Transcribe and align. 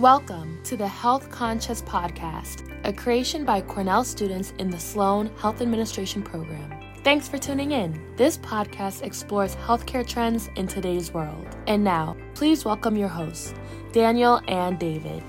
Welcome 0.00 0.62
to 0.64 0.76
the 0.76 0.86
Health 0.86 1.30
Conscious 1.30 1.80
Podcast, 1.80 2.70
a 2.84 2.92
creation 2.92 3.46
by 3.46 3.62
Cornell 3.62 4.04
students 4.04 4.52
in 4.58 4.68
the 4.68 4.78
Sloan 4.78 5.30
Health 5.38 5.62
Administration 5.62 6.22
program. 6.22 6.70
Thanks 7.02 7.28
for 7.28 7.38
tuning 7.38 7.72
in. 7.72 8.14
This 8.14 8.36
podcast 8.36 9.00
explores 9.00 9.56
healthcare 9.56 10.06
trends 10.06 10.50
in 10.56 10.66
today's 10.66 11.14
world. 11.14 11.46
And 11.66 11.82
now, 11.82 12.14
please 12.34 12.62
welcome 12.62 12.94
your 12.94 13.08
hosts, 13.08 13.54
Daniel 13.92 14.42
and 14.48 14.78
David. 14.78 15.22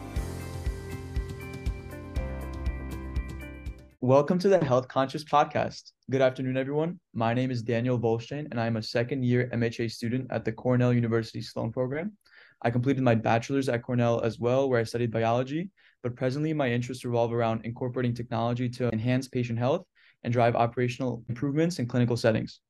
Welcome 4.02 4.38
to 4.40 4.50
the 4.50 4.62
Health 4.66 4.90
Conscious 4.90 5.24
Podcast. 5.24 5.94
Good 6.12 6.22
afternoon, 6.22 6.58
everyone. 6.58 7.00
My 7.14 7.34
name 7.34 7.52
is 7.52 7.62
Daniel 7.62 7.98
Volstein, 7.98 8.50
and 8.52 8.60
I'm 8.60 8.76
a 8.76 8.84
second 8.84 9.24
year 9.24 9.50
MHA 9.54 9.92
student 9.92 10.28
at 10.30 10.44
the 10.44 10.52
Cornell 10.52 10.92
University 10.94 11.42
Sloan 11.42 11.72
program. 11.72 12.18
I 12.62 12.72
completed 12.72 13.04
my 13.04 13.16
bachelor's 13.16 13.70
at 13.70 13.84
Cornell 13.84 14.22
as 14.22 14.40
well, 14.40 14.70
where 14.70 14.80
I 14.80 14.84
studied 14.84 15.12
biology, 15.12 15.70
but 16.02 16.16
presently 16.16 16.54
my 16.54 16.72
interests 16.72 17.06
revolve 17.06 17.32
around 17.32 17.66
incorporating 17.66 18.14
technology 18.14 18.68
to 18.70 18.90
enhance 18.90 19.28
patient 19.28 19.60
health 19.60 19.86
and 20.24 20.34
drive 20.34 20.56
operational 20.56 21.24
improvements 21.30 21.80
in 21.80 21.88
clinical 21.88 22.18
settings. 22.18 22.62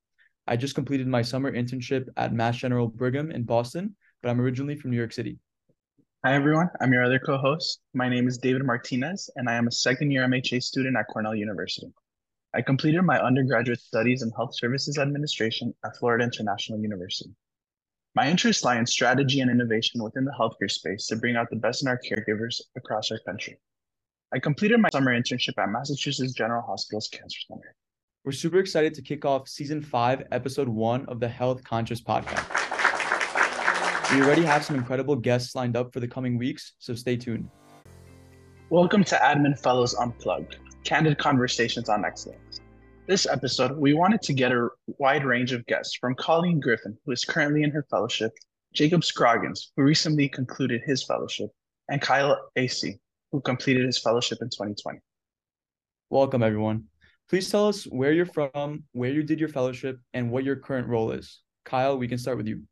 I 0.45 0.57
just 0.57 0.75
completed 0.75 1.07
my 1.07 1.21
summer 1.21 1.51
internship 1.51 2.07
at 2.17 2.33
Mass 2.33 2.57
General 2.57 2.87
Brigham 2.87 3.31
in 3.31 3.43
Boston, 3.43 3.95
but 4.21 4.29
I'm 4.29 4.41
originally 4.41 4.75
from 4.75 4.91
New 4.91 4.97
York 4.97 5.13
City. 5.13 5.39
Hi, 6.25 6.35
everyone. 6.35 6.69
I'm 6.81 6.91
your 6.91 7.03
other 7.03 7.19
co 7.19 7.37
host. 7.37 7.79
My 7.93 8.09
name 8.09 8.27
is 8.27 8.37
David 8.37 8.65
Martinez, 8.65 9.29
and 9.35 9.49
I 9.49 9.55
am 9.55 9.67
a 9.67 9.71
second 9.71 10.11
year 10.11 10.27
MHA 10.27 10.63
student 10.63 10.97
at 10.97 11.07
Cornell 11.07 11.35
University. 11.35 11.87
I 12.53 12.61
completed 12.61 13.03
my 13.03 13.19
undergraduate 13.21 13.79
studies 13.79 14.23
in 14.23 14.31
health 14.31 14.55
services 14.55 14.97
administration 14.97 15.73
at 15.85 15.95
Florida 15.97 16.23
International 16.23 16.79
University. 16.79 17.29
My 18.17 18.27
interests 18.27 18.63
lie 18.63 18.79
in 18.79 18.85
strategy 18.87 19.41
and 19.41 19.51
innovation 19.51 20.01
within 20.01 20.25
the 20.25 20.31
healthcare 20.31 20.71
space 20.71 21.05
to 21.05 21.17
bring 21.17 21.35
out 21.35 21.51
the 21.51 21.55
best 21.55 21.83
in 21.83 21.87
our 21.87 21.99
caregivers 21.99 22.59
across 22.75 23.11
our 23.11 23.19
country. 23.19 23.59
I 24.33 24.39
completed 24.39 24.79
my 24.79 24.89
summer 24.91 25.15
internship 25.15 25.53
at 25.59 25.69
Massachusetts 25.69 26.33
General 26.33 26.63
Hospital's 26.63 27.09
Cancer 27.09 27.37
Center. 27.47 27.75
We're 28.25 28.31
super 28.31 28.57
excited 28.57 28.95
to 28.95 29.03
kick 29.03 29.23
off 29.23 29.47
season 29.47 29.83
five, 29.83 30.23
episode 30.31 30.67
one 30.67 31.05
of 31.05 31.19
the 31.19 31.27
Health 31.27 31.63
Conscious 31.63 32.01
podcast. 32.01 32.41
We 34.11 34.23
already 34.23 34.45
have 34.45 34.65
some 34.65 34.75
incredible 34.75 35.15
guests 35.15 35.53
lined 35.53 35.77
up 35.77 35.93
for 35.93 35.99
the 35.99 36.07
coming 36.07 36.39
weeks, 36.39 36.73
so 36.79 36.95
stay 36.95 37.17
tuned. 37.17 37.47
Welcome 38.71 39.03
to 39.03 39.15
Admin 39.17 39.59
Fellows 39.59 39.93
Unplugged, 39.93 40.57
candid 40.83 41.19
conversations 41.19 41.87
on 41.87 42.03
excellence. 42.03 42.46
This 43.07 43.25
episode, 43.25 43.77
we 43.77 43.93
wanted 43.93 44.21
to 44.23 44.33
get 44.33 44.51
a 44.51 44.67
wide 44.99 45.23
range 45.23 45.53
of 45.53 45.65
guests 45.65 45.95
from 45.95 46.13
Colleen 46.15 46.59
Griffin, 46.59 46.97
who 47.05 47.13
is 47.13 47.23
currently 47.23 47.63
in 47.63 47.71
her 47.71 47.85
fellowship, 47.89 48.33
Jacob 48.73 49.01
Scroggins, 49.05 49.71
who 49.77 49.83
recently 49.83 50.27
concluded 50.27 50.81
his 50.85 51.05
fellowship, 51.05 51.49
and 51.87 52.01
Kyle 52.01 52.37
Asay, 52.57 52.99
who 53.31 53.39
completed 53.39 53.85
his 53.85 53.97
fellowship 53.97 54.39
in 54.41 54.49
2020. 54.49 54.99
Welcome, 56.09 56.43
everyone. 56.43 56.83
Please 57.29 57.49
tell 57.49 57.69
us 57.69 57.85
where 57.85 58.11
you're 58.11 58.25
from, 58.25 58.83
where 58.91 59.11
you 59.11 59.23
did 59.23 59.39
your 59.39 59.47
fellowship, 59.47 59.97
and 60.13 60.29
what 60.29 60.43
your 60.43 60.57
current 60.57 60.89
role 60.89 61.11
is. 61.11 61.39
Kyle, 61.63 61.97
we 61.97 62.09
can 62.09 62.17
start 62.17 62.35
with 62.35 62.47
you. 62.47 62.63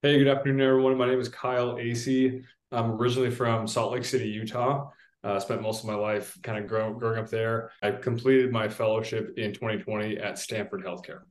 Hey, 0.00 0.16
good 0.16 0.28
afternoon, 0.28 0.66
everyone. 0.66 0.96
My 0.96 1.06
name 1.06 1.20
is 1.20 1.28
Kyle 1.28 1.74
Asay. 1.74 2.42
I'm 2.72 2.92
originally 2.92 3.30
from 3.30 3.68
Salt 3.68 3.92
Lake 3.92 4.06
City, 4.06 4.30
Utah. 4.30 4.88
Uh, 5.24 5.40
spent 5.40 5.60
most 5.60 5.82
of 5.82 5.88
my 5.88 5.96
life 5.96 6.38
kind 6.42 6.58
of 6.58 6.68
grow, 6.68 6.92
growing 6.92 7.18
up 7.18 7.28
there. 7.28 7.72
I 7.82 7.90
completed 7.90 8.52
my 8.52 8.68
fellowship 8.68 9.34
in 9.36 9.52
2020 9.52 10.16
at 10.18 10.38
Stanford 10.38 10.84
Healthcare. 10.84 11.22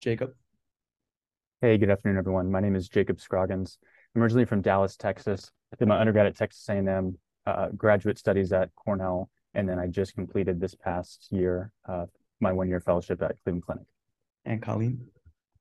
Jacob. 0.00 0.32
Hey, 1.60 1.76
good 1.76 1.90
afternoon, 1.90 2.16
everyone. 2.16 2.50
My 2.50 2.60
name 2.60 2.74
is 2.74 2.88
Jacob 2.88 3.20
Scroggins. 3.20 3.78
I'm 4.14 4.22
originally 4.22 4.46
from 4.46 4.62
Dallas, 4.62 4.96
Texas. 4.96 5.50
I 5.72 5.76
did 5.76 5.88
my 5.88 5.98
undergrad 5.98 6.26
at 6.26 6.36
Texas 6.36 6.66
A&M, 6.68 7.18
uh, 7.46 7.68
graduate 7.76 8.18
studies 8.18 8.52
at 8.52 8.74
Cornell, 8.74 9.30
and 9.54 9.68
then 9.68 9.78
I 9.78 9.86
just 9.86 10.14
completed 10.14 10.58
this 10.58 10.74
past 10.74 11.28
year 11.30 11.70
uh, 11.86 12.06
my 12.40 12.52
one-year 12.52 12.80
fellowship 12.80 13.22
at 13.22 13.36
Cleveland 13.44 13.64
Clinic. 13.64 13.84
And 14.44 14.60
Colleen. 14.60 15.06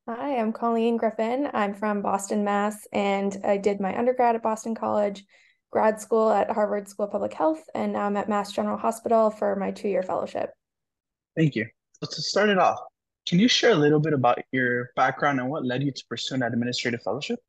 Hi, 0.10 0.38
I'm 0.38 0.52
Colleen 0.52 0.98
Griffin. 0.98 1.50
I'm 1.54 1.76
from 1.76 2.02
Boston, 2.02 2.44
Mass, 2.44 2.88
and 2.92 3.38
I 3.46 3.58
did 3.58 3.80
my 3.80 3.96
undergrad 3.98 4.36
at 4.36 4.42
Boston 4.42 4.74
College, 4.74 5.24
grad 5.72 6.00
school 6.00 6.30
at 6.30 6.52
Harvard 6.52 6.88
School 6.88 7.06
of 7.06 7.12
Public 7.12 7.34
Health, 7.34 7.64
and 7.74 7.94
now 7.94 8.02
I'm 8.02 8.18
at 8.18 8.30
Mass 8.30 8.52
General 8.52 8.78
Hospital 8.78 9.32
for 9.32 9.56
my 9.56 9.72
two 9.72 9.88
year 9.88 10.04
fellowship. 10.04 10.52
Thank 11.36 11.56
you. 11.56 11.66
So, 12.04 12.10
to 12.12 12.22
start 12.22 12.50
it 12.50 12.60
off, 12.60 12.80
can 13.28 13.40
you 13.40 13.48
share 13.48 13.72
a 13.72 13.76
little 13.76 14.00
bit 14.00 14.14
about 14.14 14.40
your 14.52 14.92
background 14.96 15.40
and 15.40 15.50
what 15.50 15.66
led 15.66 15.82
you 15.82 15.92
to 15.92 16.06
pursue 16.10 16.36
an 16.36 16.44
administrative 16.44 17.02
fellowship? 17.02 17.40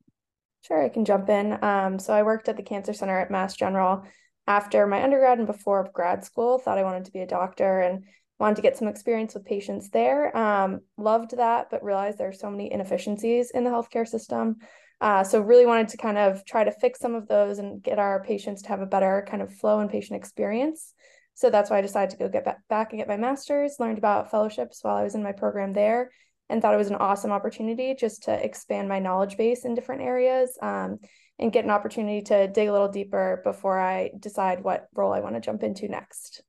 Sure, 0.64 0.82
I 0.82 0.88
can 0.88 1.04
jump 1.04 1.28
in. 1.28 1.62
Um, 1.62 1.98
so, 1.98 2.14
I 2.14 2.22
worked 2.22 2.48
at 2.48 2.56
the 2.56 2.62
Cancer 2.62 2.92
Center 2.92 3.18
at 3.18 3.30
Mass 3.30 3.54
General 3.54 4.04
after 4.46 4.86
my 4.86 5.02
undergrad 5.02 5.38
and 5.38 5.46
before 5.46 5.90
grad 5.92 6.24
school. 6.24 6.58
Thought 6.58 6.78
I 6.78 6.84
wanted 6.84 7.04
to 7.06 7.12
be 7.12 7.20
a 7.20 7.26
doctor 7.26 7.80
and 7.80 8.04
wanted 8.38 8.56
to 8.56 8.62
get 8.62 8.76
some 8.76 8.88
experience 8.88 9.34
with 9.34 9.44
patients 9.44 9.90
there. 9.90 10.36
Um, 10.36 10.80
loved 10.96 11.36
that, 11.36 11.70
but 11.70 11.84
realized 11.84 12.18
there 12.18 12.28
are 12.28 12.32
so 12.32 12.50
many 12.50 12.72
inefficiencies 12.72 13.50
in 13.50 13.64
the 13.64 13.70
healthcare 13.70 14.06
system. 14.06 14.56
Uh, 15.02 15.24
so 15.24 15.40
really 15.40 15.66
wanted 15.66 15.88
to 15.88 15.96
kind 15.96 16.16
of 16.16 16.44
try 16.44 16.62
to 16.62 16.70
fix 16.70 17.00
some 17.00 17.16
of 17.16 17.26
those 17.26 17.58
and 17.58 17.82
get 17.82 17.98
our 17.98 18.22
patients 18.22 18.62
to 18.62 18.68
have 18.68 18.80
a 18.80 18.86
better 18.86 19.26
kind 19.28 19.42
of 19.42 19.52
flow 19.52 19.80
and 19.80 19.90
patient 19.90 20.16
experience. 20.16 20.94
So 21.34 21.50
that's 21.50 21.70
why 21.70 21.78
I 21.78 21.80
decided 21.80 22.10
to 22.10 22.16
go 22.18 22.28
get 22.28 22.46
back 22.68 22.92
and 22.92 23.00
get 23.00 23.08
my 23.08 23.16
master's, 23.16 23.80
learned 23.80 23.98
about 23.98 24.30
fellowships 24.30 24.78
while 24.82 24.94
I 24.94 25.02
was 25.02 25.16
in 25.16 25.22
my 25.24 25.32
program 25.32 25.72
there, 25.72 26.12
and 26.48 26.62
thought 26.62 26.74
it 26.74 26.78
was 26.78 26.90
an 26.90 26.96
awesome 26.96 27.32
opportunity 27.32 27.96
just 27.98 28.22
to 28.24 28.44
expand 28.44 28.88
my 28.88 29.00
knowledge 29.00 29.36
base 29.36 29.64
in 29.64 29.74
different 29.74 30.02
areas 30.02 30.56
um, 30.62 30.98
and 31.36 31.52
get 31.52 31.64
an 31.64 31.70
opportunity 31.72 32.22
to 32.22 32.46
dig 32.46 32.68
a 32.68 32.72
little 32.72 32.88
deeper 32.88 33.40
before 33.42 33.80
I 33.80 34.10
decide 34.20 34.62
what 34.62 34.86
role 34.94 35.12
I 35.12 35.18
want 35.18 35.34
to 35.34 35.40
jump 35.40 35.64
into 35.64 35.88
next. 35.88 36.42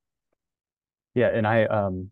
Yeah, 1.16 1.30
and 1.34 1.48
I 1.48 1.66
um 1.66 2.12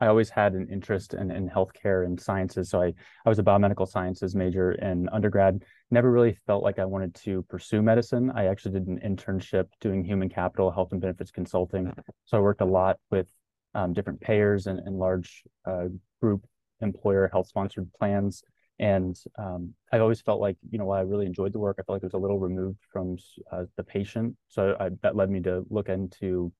I 0.00 0.08
always 0.08 0.28
had 0.28 0.54
an 0.54 0.68
interest 0.70 1.14
in, 1.14 1.30
in 1.30 1.48
healthcare 1.48 2.04
and 2.04 2.20
sciences. 2.20 2.70
So 2.70 2.82
I, 2.82 2.92
I 3.24 3.28
was 3.28 3.38
a 3.38 3.42
biomedical 3.42 3.88
sciences 3.88 4.34
major 4.34 4.72
in 4.72 5.08
undergrad. 5.10 5.62
Never 5.90 6.10
really 6.10 6.36
felt 6.46 6.64
like 6.64 6.78
I 6.78 6.84
wanted 6.84 7.14
to 7.16 7.42
pursue 7.48 7.80
medicine. 7.80 8.32
I 8.34 8.46
actually 8.46 8.72
did 8.72 8.88
an 8.88 9.00
internship 9.04 9.66
doing 9.80 10.04
human 10.04 10.28
capital, 10.28 10.70
health 10.70 10.92
and 10.92 11.00
benefits 11.00 11.30
consulting. 11.30 11.92
So 12.24 12.36
I 12.36 12.40
worked 12.40 12.60
a 12.60 12.66
lot 12.66 12.98
with 13.10 13.28
um, 13.74 13.92
different 13.92 14.20
payers 14.20 14.66
and, 14.66 14.80
and 14.80 14.98
large 14.98 15.42
uh, 15.64 15.84
group 16.20 16.44
employer 16.80 17.28
health 17.32 17.46
sponsored 17.46 17.92
plans. 17.92 18.42
And 18.80 19.16
um, 19.38 19.74
I 19.92 20.00
always 20.00 20.20
felt 20.20 20.40
like, 20.40 20.56
you 20.68 20.78
know, 20.78 20.86
while 20.86 20.98
I 20.98 21.02
really 21.02 21.26
enjoyed 21.26 21.52
the 21.52 21.60
work, 21.60 21.76
I 21.78 21.82
felt 21.82 21.96
like 21.96 22.02
it 22.02 22.06
was 22.06 22.14
a 22.14 22.18
little 22.18 22.40
removed 22.40 22.80
from 22.92 23.16
uh, 23.52 23.64
the 23.76 23.84
patient. 23.84 24.36
So 24.48 24.76
I, 24.80 24.90
that 25.02 25.14
led 25.14 25.30
me 25.30 25.40
to 25.42 25.64
look 25.70 25.88
into 25.88 26.52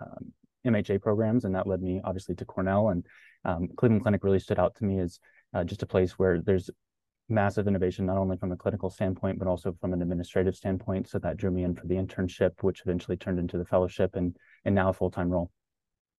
um, 0.00 0.32
MHA 0.66 1.02
programs, 1.02 1.44
and 1.44 1.54
that 1.54 1.66
led 1.66 1.82
me 1.82 2.00
obviously 2.04 2.34
to 2.36 2.44
Cornell. 2.44 2.88
And 2.88 3.06
um, 3.44 3.68
Cleveland 3.76 4.02
Clinic 4.02 4.24
really 4.24 4.38
stood 4.38 4.58
out 4.58 4.74
to 4.76 4.84
me 4.84 4.98
as 5.00 5.18
uh, 5.54 5.64
just 5.64 5.82
a 5.82 5.86
place 5.86 6.12
where 6.12 6.40
there's 6.40 6.70
massive 7.28 7.68
innovation, 7.68 8.06
not 8.06 8.18
only 8.18 8.36
from 8.36 8.52
a 8.52 8.56
clinical 8.56 8.90
standpoint, 8.90 9.38
but 9.38 9.48
also 9.48 9.74
from 9.80 9.92
an 9.92 10.02
administrative 10.02 10.56
standpoint. 10.56 11.08
So 11.08 11.18
that 11.20 11.36
drew 11.36 11.50
me 11.50 11.64
in 11.64 11.74
for 11.74 11.86
the 11.86 11.94
internship, 11.94 12.52
which 12.60 12.82
eventually 12.82 13.16
turned 13.16 13.38
into 13.38 13.56
the 13.56 13.64
fellowship 13.64 14.16
and, 14.16 14.36
and 14.64 14.74
now 14.74 14.90
a 14.90 14.92
full 14.92 15.10
time 15.10 15.30
role. 15.30 15.50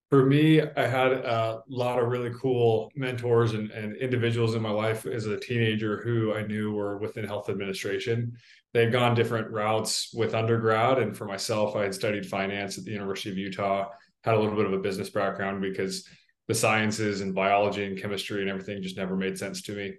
For 0.09 0.25
me, 0.25 0.61
I 0.61 0.87
had 0.87 1.13
a 1.13 1.61
lot 1.69 1.97
of 1.97 2.09
really 2.09 2.31
cool 2.37 2.91
mentors 2.95 3.53
and, 3.53 3.71
and 3.71 3.95
individuals 3.95 4.55
in 4.55 4.61
my 4.61 4.69
life 4.69 5.05
as 5.05 5.25
a 5.25 5.39
teenager 5.39 6.01
who 6.03 6.33
I 6.33 6.45
knew 6.45 6.73
were 6.73 6.97
within 6.97 7.23
health 7.23 7.49
administration. 7.49 8.33
They 8.73 8.83
had 8.83 8.91
gone 8.91 9.15
different 9.15 9.49
routes 9.51 10.13
with 10.13 10.35
undergrad. 10.35 10.99
And 10.99 11.15
for 11.15 11.23
myself, 11.23 11.77
I 11.77 11.83
had 11.83 11.95
studied 11.95 12.25
finance 12.25 12.77
at 12.77 12.83
the 12.83 12.91
University 12.91 13.29
of 13.29 13.37
Utah 13.37 13.87
had 14.23 14.35
a 14.35 14.39
little 14.39 14.55
bit 14.55 14.65
of 14.65 14.73
a 14.73 14.79
business 14.79 15.09
background 15.09 15.61
because 15.61 16.07
the 16.47 16.55
sciences 16.55 17.21
and 17.21 17.33
biology 17.33 17.85
and 17.85 17.99
chemistry 17.99 18.41
and 18.41 18.49
everything 18.49 18.81
just 18.81 18.97
never 18.97 19.15
made 19.15 19.37
sense 19.37 19.61
to 19.63 19.75
me. 19.75 19.93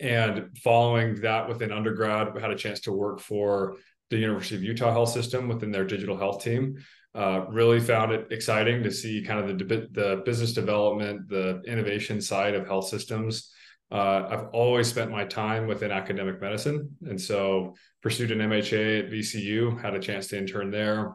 And 0.00 0.56
following 0.62 1.20
that 1.20 1.48
within 1.48 1.70
undergrad, 1.70 2.36
I 2.36 2.40
had 2.40 2.50
a 2.50 2.56
chance 2.56 2.80
to 2.80 2.92
work 2.92 3.20
for 3.20 3.76
the 4.10 4.16
University 4.16 4.56
of 4.56 4.62
Utah 4.62 4.92
Health 4.92 5.10
System 5.10 5.48
within 5.48 5.70
their 5.70 5.84
digital 5.84 6.16
health 6.16 6.42
team. 6.42 6.76
Uh, 7.14 7.44
really 7.48 7.78
found 7.78 8.10
it 8.10 8.26
exciting 8.32 8.82
to 8.82 8.90
see 8.90 9.22
kind 9.22 9.38
of 9.38 9.58
the 9.58 9.88
the 9.92 10.22
business 10.24 10.52
development, 10.52 11.28
the 11.28 11.62
innovation 11.64 12.20
side 12.20 12.54
of 12.54 12.66
health 12.66 12.88
systems. 12.88 13.52
Uh, 13.92 14.26
I've 14.28 14.46
always 14.52 14.88
spent 14.88 15.12
my 15.12 15.24
time 15.24 15.68
within 15.68 15.92
academic 15.92 16.40
medicine, 16.40 16.96
and 17.06 17.20
so 17.20 17.74
pursued 18.02 18.32
an 18.32 18.38
MHA 18.38 19.04
at 19.04 19.10
VCU. 19.12 19.80
Had 19.80 19.94
a 19.94 20.00
chance 20.00 20.26
to 20.28 20.38
intern 20.38 20.70
there 20.72 21.14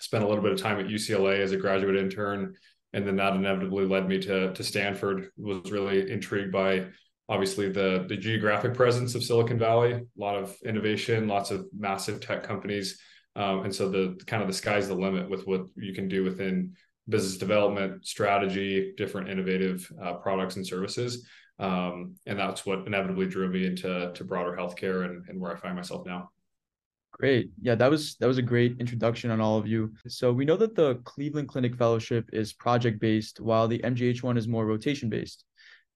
spent 0.00 0.24
a 0.24 0.26
little 0.26 0.42
bit 0.42 0.52
of 0.52 0.60
time 0.60 0.78
at 0.78 0.86
UCLA 0.86 1.40
as 1.40 1.52
a 1.52 1.56
graduate 1.56 1.96
intern, 1.96 2.54
and 2.92 3.06
then 3.06 3.16
that 3.16 3.34
inevitably 3.34 3.86
led 3.86 4.08
me 4.08 4.18
to 4.20 4.52
to 4.52 4.64
Stanford. 4.64 5.30
Was 5.36 5.70
really 5.70 6.10
intrigued 6.10 6.52
by 6.52 6.86
obviously 7.28 7.70
the 7.70 8.06
the 8.08 8.16
geographic 8.16 8.74
presence 8.74 9.14
of 9.14 9.22
Silicon 9.22 9.58
Valley, 9.58 9.92
a 9.92 10.02
lot 10.16 10.36
of 10.36 10.56
innovation, 10.64 11.28
lots 11.28 11.50
of 11.50 11.66
massive 11.76 12.20
tech 12.20 12.42
companies, 12.42 13.00
um, 13.36 13.64
and 13.64 13.74
so 13.74 13.88
the 13.88 14.18
kind 14.26 14.42
of 14.42 14.48
the 14.48 14.54
sky's 14.54 14.88
the 14.88 14.94
limit 14.94 15.28
with 15.28 15.46
what 15.46 15.66
you 15.76 15.94
can 15.94 16.08
do 16.08 16.24
within 16.24 16.74
business 17.08 17.36
development, 17.36 18.06
strategy, 18.06 18.94
different 18.96 19.28
innovative 19.28 19.90
uh, 20.02 20.14
products 20.14 20.56
and 20.56 20.66
services. 20.66 21.26
Um, 21.58 22.14
and 22.26 22.38
that's 22.38 22.66
what 22.66 22.86
inevitably 22.86 23.26
drew 23.26 23.48
me 23.48 23.66
into 23.66 24.12
to 24.12 24.24
broader 24.24 24.56
healthcare 24.58 25.04
and, 25.04 25.24
and 25.28 25.40
where 25.40 25.52
I 25.52 25.56
find 25.56 25.76
myself 25.76 26.06
now. 26.06 26.30
Great. 27.14 27.50
Yeah, 27.62 27.76
that 27.76 27.88
was 27.88 28.16
that 28.16 28.26
was 28.26 28.38
a 28.38 28.42
great 28.42 28.76
introduction 28.80 29.30
on 29.30 29.40
all 29.40 29.56
of 29.56 29.68
you. 29.68 29.92
So 30.08 30.32
we 30.32 30.44
know 30.44 30.56
that 30.56 30.74
the 30.74 30.96
Cleveland 31.04 31.46
Clinic 31.46 31.76
Fellowship 31.76 32.28
is 32.32 32.52
project 32.52 32.98
based, 33.00 33.40
while 33.40 33.68
the 33.68 33.78
MGH 33.78 34.24
one 34.24 34.36
is 34.36 34.48
more 34.48 34.66
rotation 34.66 35.08
based. 35.08 35.44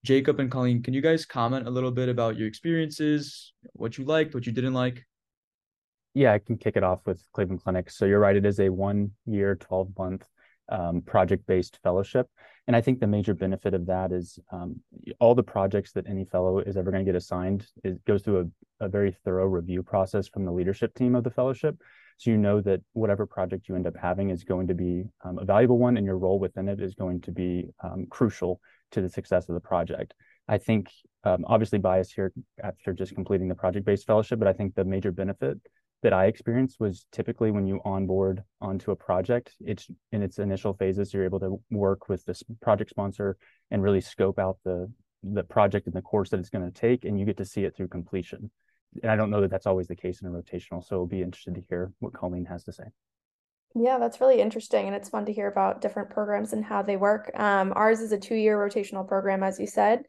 Jacob 0.04 0.38
and 0.38 0.48
Colleen, 0.48 0.80
can 0.80 0.94
you 0.94 1.00
guys 1.00 1.26
comment 1.26 1.66
a 1.66 1.70
little 1.70 1.90
bit 1.90 2.08
about 2.08 2.36
your 2.36 2.46
experiences, 2.46 3.52
what 3.72 3.98
you 3.98 4.04
liked, 4.04 4.32
what 4.32 4.46
you 4.46 4.52
didn't 4.52 4.74
like? 4.74 5.04
Yeah, 6.14 6.32
I 6.32 6.38
can 6.38 6.56
kick 6.56 6.76
it 6.76 6.84
off 6.84 7.00
with 7.04 7.20
Cleveland 7.32 7.64
Clinic. 7.64 7.90
So 7.90 8.04
you're 8.04 8.20
right, 8.20 8.36
it 8.36 8.46
is 8.46 8.60
a 8.60 8.68
one 8.68 9.10
year, 9.26 9.56
12 9.56 9.98
month 9.98 10.24
um, 10.68 11.02
project 11.02 11.48
based 11.48 11.80
fellowship. 11.82 12.28
And 12.68 12.76
I 12.76 12.82
think 12.82 13.00
the 13.00 13.06
major 13.06 13.32
benefit 13.32 13.72
of 13.72 13.86
that 13.86 14.12
is 14.12 14.38
um, 14.52 14.78
all 15.20 15.34
the 15.34 15.42
projects 15.42 15.92
that 15.92 16.06
any 16.06 16.26
fellow 16.26 16.58
is 16.58 16.76
ever 16.76 16.90
going 16.90 17.02
to 17.02 17.10
get 17.10 17.16
assigned 17.16 17.66
it 17.82 18.04
goes 18.04 18.22
through 18.22 18.52
a, 18.80 18.84
a 18.84 18.88
very 18.90 19.10
thorough 19.24 19.46
review 19.46 19.82
process 19.82 20.28
from 20.28 20.44
the 20.44 20.52
leadership 20.52 20.94
team 20.94 21.14
of 21.14 21.24
the 21.24 21.30
fellowship. 21.30 21.80
So 22.18 22.30
you 22.30 22.36
know 22.36 22.60
that 22.60 22.82
whatever 22.92 23.24
project 23.24 23.68
you 23.68 23.74
end 23.74 23.86
up 23.86 23.96
having 23.96 24.28
is 24.28 24.44
going 24.44 24.66
to 24.66 24.74
be 24.74 25.04
um, 25.24 25.38
a 25.38 25.46
valuable 25.46 25.78
one, 25.78 25.96
and 25.96 26.04
your 26.04 26.18
role 26.18 26.38
within 26.38 26.68
it 26.68 26.78
is 26.78 26.94
going 26.94 27.22
to 27.22 27.32
be 27.32 27.70
um, 27.82 28.06
crucial 28.10 28.60
to 28.90 29.00
the 29.00 29.08
success 29.08 29.48
of 29.48 29.54
the 29.54 29.60
project. 29.60 30.12
I 30.46 30.58
think 30.58 30.90
um, 31.24 31.46
obviously 31.46 31.78
bias 31.78 32.12
here 32.12 32.32
after 32.62 32.92
just 32.92 33.14
completing 33.14 33.48
the 33.48 33.54
project-based 33.54 34.06
fellowship, 34.06 34.38
but 34.38 34.48
I 34.48 34.52
think 34.52 34.74
the 34.74 34.84
major 34.84 35.10
benefit 35.10 35.58
that 36.02 36.12
I 36.12 36.26
experienced 36.26 36.78
was 36.78 37.06
typically 37.12 37.50
when 37.50 37.66
you 37.66 37.80
onboard 37.84 38.42
onto 38.60 38.92
a 38.92 38.96
project, 38.96 39.54
it's 39.60 39.88
in 40.12 40.22
its 40.22 40.38
initial 40.38 40.74
phases, 40.74 41.12
you're 41.12 41.24
able 41.24 41.40
to 41.40 41.60
work 41.70 42.08
with 42.08 42.24
this 42.24 42.42
project 42.62 42.90
sponsor 42.90 43.36
and 43.70 43.82
really 43.82 44.00
scope 44.00 44.38
out 44.38 44.58
the 44.64 44.90
the 45.24 45.42
project 45.42 45.86
and 45.86 45.96
the 45.96 46.02
course 46.02 46.30
that 46.30 46.38
it's 46.38 46.48
going 46.48 46.64
to 46.64 46.80
take, 46.80 47.04
and 47.04 47.18
you 47.18 47.26
get 47.26 47.36
to 47.36 47.44
see 47.44 47.64
it 47.64 47.74
through 47.74 47.88
completion. 47.88 48.50
And 49.02 49.10
I 49.10 49.16
don't 49.16 49.30
know 49.30 49.40
that 49.40 49.50
that's 49.50 49.66
always 49.66 49.88
the 49.88 49.96
case 49.96 50.20
in 50.20 50.28
a 50.28 50.30
rotational, 50.30 50.84
so 50.84 50.96
I'll 50.96 51.06
be 51.06 51.22
interested 51.22 51.56
to 51.56 51.64
hear 51.68 51.92
what 51.98 52.12
Colleen 52.12 52.44
has 52.44 52.62
to 52.64 52.72
say. 52.72 52.84
Yeah, 53.74 53.98
that's 53.98 54.20
really 54.20 54.40
interesting. 54.40 54.86
And 54.86 54.94
it's 54.94 55.08
fun 55.08 55.26
to 55.26 55.32
hear 55.32 55.48
about 55.48 55.80
different 55.80 56.10
programs 56.10 56.52
and 56.52 56.64
how 56.64 56.82
they 56.82 56.96
work. 56.96 57.30
Um, 57.34 57.72
ours 57.76 58.00
is 58.00 58.12
a 58.12 58.18
two 58.18 58.34
year 58.34 58.56
rotational 58.56 59.06
program, 59.06 59.42
as 59.42 59.58
you 59.58 59.66
said. 59.66 60.04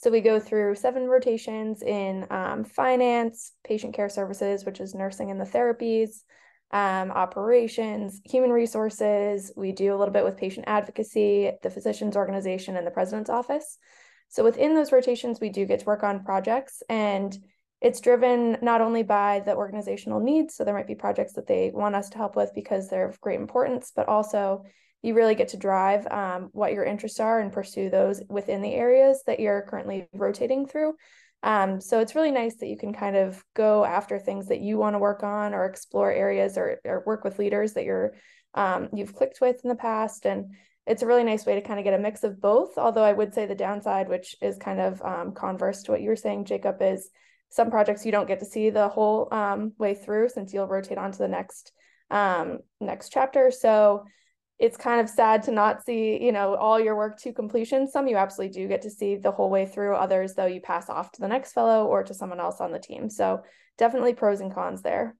So 0.00 0.12
we 0.12 0.20
go 0.20 0.38
through 0.38 0.76
seven 0.76 1.08
rotations 1.08 1.82
in 1.82 2.24
um, 2.30 2.62
finance, 2.62 3.52
patient 3.64 3.94
care 3.94 4.08
services, 4.08 4.64
which 4.64 4.78
is 4.78 4.94
nursing 4.94 5.32
and 5.32 5.40
the 5.40 5.44
therapies, 5.44 6.22
um, 6.70 7.10
operations, 7.10 8.20
human 8.24 8.50
resources. 8.50 9.50
We 9.56 9.72
do 9.72 9.92
a 9.92 9.98
little 9.98 10.12
bit 10.12 10.22
with 10.22 10.36
patient 10.36 10.66
advocacy, 10.68 11.50
the 11.64 11.70
physician's 11.70 12.14
organization, 12.16 12.76
and 12.76 12.86
the 12.86 12.92
president's 12.92 13.28
office. 13.28 13.76
So 14.28 14.44
within 14.44 14.76
those 14.76 14.92
rotations, 14.92 15.40
we 15.40 15.48
do 15.48 15.66
get 15.66 15.80
to 15.80 15.86
work 15.86 16.04
on 16.04 16.22
projects 16.22 16.80
and 16.88 17.36
it's 17.80 18.00
driven 18.00 18.56
not 18.62 18.80
only 18.80 19.02
by 19.02 19.42
the 19.44 19.56
organizational 19.56 20.20
needs, 20.20 20.54
so 20.54 20.62
there 20.62 20.74
might 20.74 20.86
be 20.86 20.94
projects 20.94 21.32
that 21.32 21.48
they 21.48 21.72
want 21.74 21.96
us 21.96 22.08
to 22.10 22.18
help 22.18 22.36
with 22.36 22.52
because 22.54 22.88
they're 22.88 23.08
of 23.08 23.20
great 23.20 23.40
importance, 23.40 23.90
but 23.94 24.06
also 24.06 24.62
you 25.02 25.14
really 25.14 25.34
get 25.34 25.48
to 25.48 25.56
drive 25.56 26.06
um, 26.08 26.48
what 26.52 26.72
your 26.72 26.84
interests 26.84 27.20
are 27.20 27.40
and 27.40 27.52
pursue 27.52 27.88
those 27.88 28.22
within 28.28 28.62
the 28.62 28.74
areas 28.74 29.22
that 29.26 29.40
you're 29.40 29.62
currently 29.62 30.08
rotating 30.12 30.66
through. 30.66 30.94
Um, 31.42 31.80
so 31.80 32.00
it's 32.00 32.16
really 32.16 32.32
nice 32.32 32.56
that 32.56 32.66
you 32.66 32.76
can 32.76 32.92
kind 32.92 33.16
of 33.16 33.44
go 33.54 33.84
after 33.84 34.18
things 34.18 34.48
that 34.48 34.60
you 34.60 34.76
want 34.76 34.94
to 34.94 34.98
work 34.98 35.22
on 35.22 35.54
or 35.54 35.66
explore 35.66 36.10
areas 36.10 36.58
or, 36.58 36.80
or 36.84 37.04
work 37.06 37.22
with 37.22 37.38
leaders 37.38 37.74
that 37.74 37.84
you're 37.84 38.14
um, 38.54 38.88
you've 38.92 39.14
clicked 39.14 39.40
with 39.40 39.60
in 39.62 39.68
the 39.68 39.76
past 39.76 40.24
and 40.24 40.56
it's 40.86 41.02
a 41.02 41.06
really 41.06 41.22
nice 41.22 41.44
way 41.44 41.54
to 41.54 41.60
kind 41.60 41.78
of 41.78 41.84
get 41.84 41.92
a 41.92 41.98
mix 41.98 42.24
of 42.24 42.40
both 42.40 42.78
although 42.78 43.04
i 43.04 43.12
would 43.12 43.34
say 43.34 43.44
the 43.44 43.54
downside 43.54 44.08
which 44.08 44.34
is 44.40 44.56
kind 44.56 44.80
of 44.80 45.02
um, 45.02 45.32
converse 45.32 45.82
to 45.82 45.92
what 45.92 46.00
you 46.00 46.08
were 46.08 46.16
saying 46.16 46.46
jacob 46.46 46.80
is 46.80 47.10
some 47.50 47.70
projects 47.70 48.04
you 48.04 48.10
don't 48.10 48.26
get 48.26 48.40
to 48.40 48.46
see 48.46 48.70
the 48.70 48.88
whole 48.88 49.28
um, 49.32 49.72
way 49.78 49.94
through 49.94 50.30
since 50.30 50.52
you'll 50.52 50.66
rotate 50.66 50.98
on 50.98 51.12
to 51.12 51.18
the 51.18 51.28
next 51.28 51.72
um, 52.10 52.58
next 52.80 53.10
chapter. 53.10 53.50
So 53.50 54.04
it's 54.58 54.76
kind 54.76 55.00
of 55.00 55.08
sad 55.08 55.44
to 55.44 55.52
not 55.52 55.84
see, 55.84 56.22
you 56.22 56.32
know, 56.32 56.56
all 56.56 56.80
your 56.80 56.96
work 56.96 57.18
to 57.20 57.32
completion. 57.32 57.86
Some 57.86 58.08
you 58.08 58.16
absolutely 58.16 58.60
do 58.60 58.66
get 58.66 58.82
to 58.82 58.90
see 58.90 59.16
the 59.16 59.30
whole 59.30 59.50
way 59.50 59.66
through. 59.66 59.94
Others, 59.94 60.34
though, 60.34 60.46
you 60.46 60.60
pass 60.60 60.88
off 60.88 61.12
to 61.12 61.20
the 61.20 61.28
next 61.28 61.52
fellow 61.52 61.86
or 61.86 62.02
to 62.02 62.14
someone 62.14 62.40
else 62.40 62.60
on 62.60 62.72
the 62.72 62.78
team. 62.78 63.08
So 63.08 63.42
definitely 63.76 64.14
pros 64.14 64.40
and 64.40 64.52
cons 64.52 64.82
there. 64.82 65.14